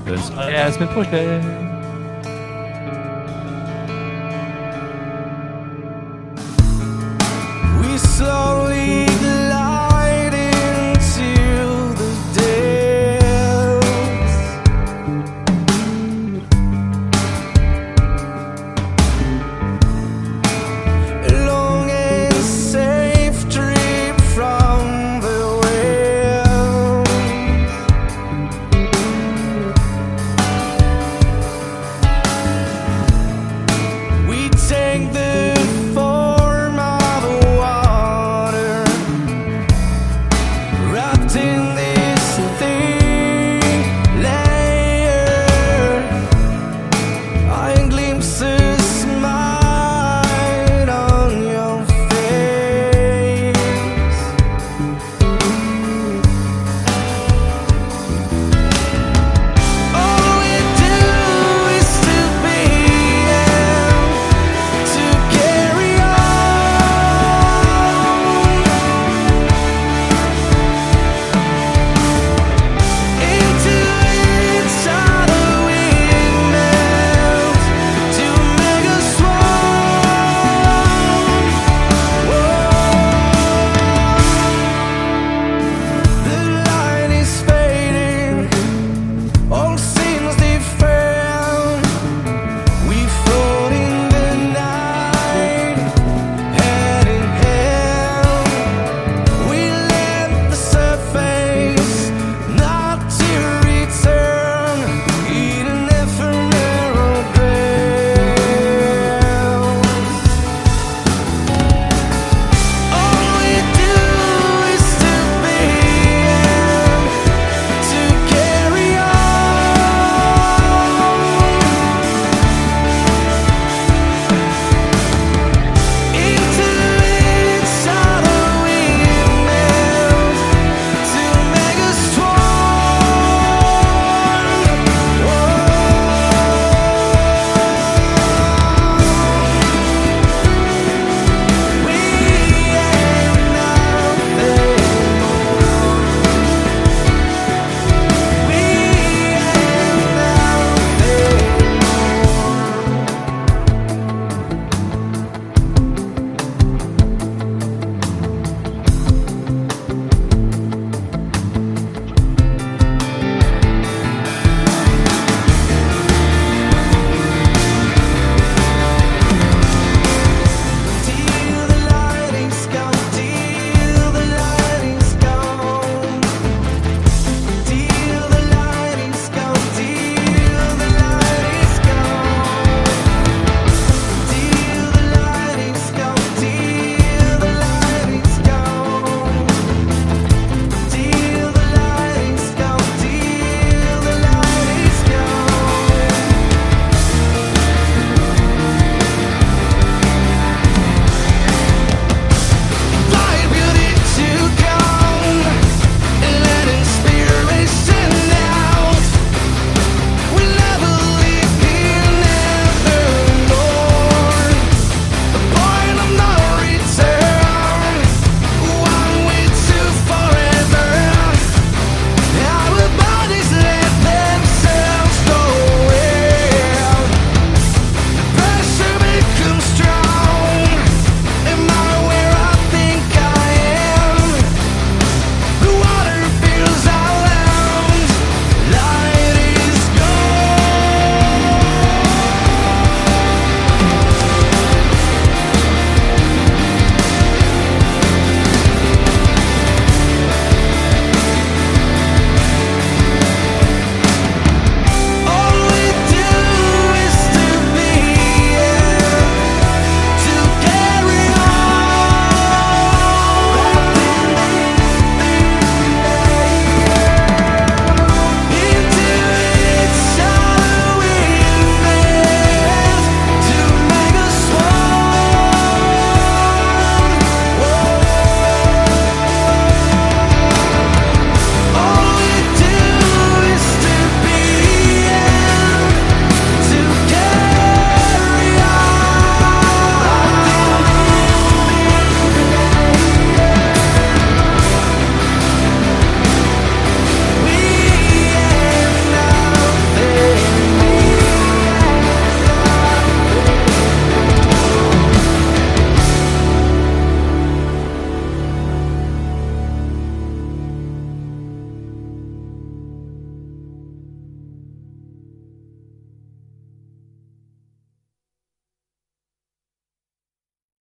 Bonne 0.06 0.18
soirée, 0.18 0.56
à 0.56 0.66
la 0.66 0.72
semaine 0.72 0.90
prochaine. 0.90 1.77